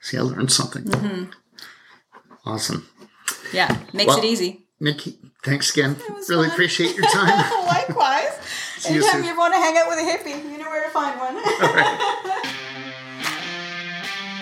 See, 0.00 0.16
I 0.16 0.22
learned 0.22 0.50
something. 0.50 0.84
Mm-hmm. 0.84 1.24
Awesome, 2.44 2.88
yeah, 3.52 3.76
makes 3.92 4.08
Well- 4.08 4.18
it 4.18 4.24
easy. 4.24 4.58
Nikki. 4.80 5.18
Thanks 5.44 5.70
again. 5.70 5.96
Really 6.28 6.46
fun. 6.48 6.52
appreciate 6.54 6.96
your 6.96 7.06
time. 7.10 7.66
Likewise. 7.66 8.32
you 8.88 8.96
Anytime 8.96 9.12
soon. 9.20 9.24
you 9.24 9.36
want 9.36 9.54
to 9.54 9.58
hang 9.60 9.76
out 9.78 9.86
with 9.88 9.98
a 9.98 10.02
hippie, 10.02 10.42
you 10.50 10.58
know 10.58 10.68
where 10.70 10.84
to 10.84 10.90
find 10.90 11.18
one. 11.20 12.42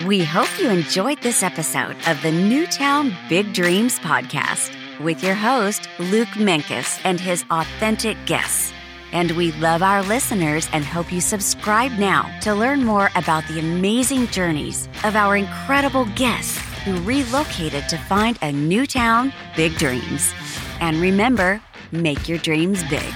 We 0.07 0.23
hope 0.23 0.49
you 0.59 0.67
enjoyed 0.67 1.21
this 1.21 1.43
episode 1.43 1.95
of 2.07 2.19
the 2.23 2.31
Newtown 2.31 3.15
Big 3.29 3.53
Dreams 3.53 3.99
podcast 3.99 4.75
with 4.99 5.23
your 5.23 5.35
host, 5.35 5.87
Luke 5.99 6.27
Menkes, 6.29 6.99
and 7.03 7.19
his 7.19 7.45
authentic 7.51 8.17
guests. 8.25 8.73
And 9.11 9.29
we 9.31 9.51
love 9.53 9.83
our 9.83 10.01
listeners 10.01 10.67
and 10.73 10.83
hope 10.83 11.11
you 11.11 11.21
subscribe 11.21 11.91
now 11.99 12.35
to 12.41 12.55
learn 12.55 12.83
more 12.83 13.11
about 13.15 13.47
the 13.47 13.59
amazing 13.59 14.25
journeys 14.27 14.87
of 15.03 15.15
our 15.15 15.37
incredible 15.37 16.05
guests 16.15 16.59
who 16.83 16.99
relocated 17.01 17.87
to 17.89 17.97
find 17.97 18.37
a 18.41 18.51
new 18.51 18.85
town, 18.85 19.31
big 19.55 19.75
dreams. 19.75 20.33
And 20.79 20.97
remember, 20.97 21.61
make 21.91 22.27
your 22.27 22.39
dreams 22.39 22.83
big. 22.89 23.13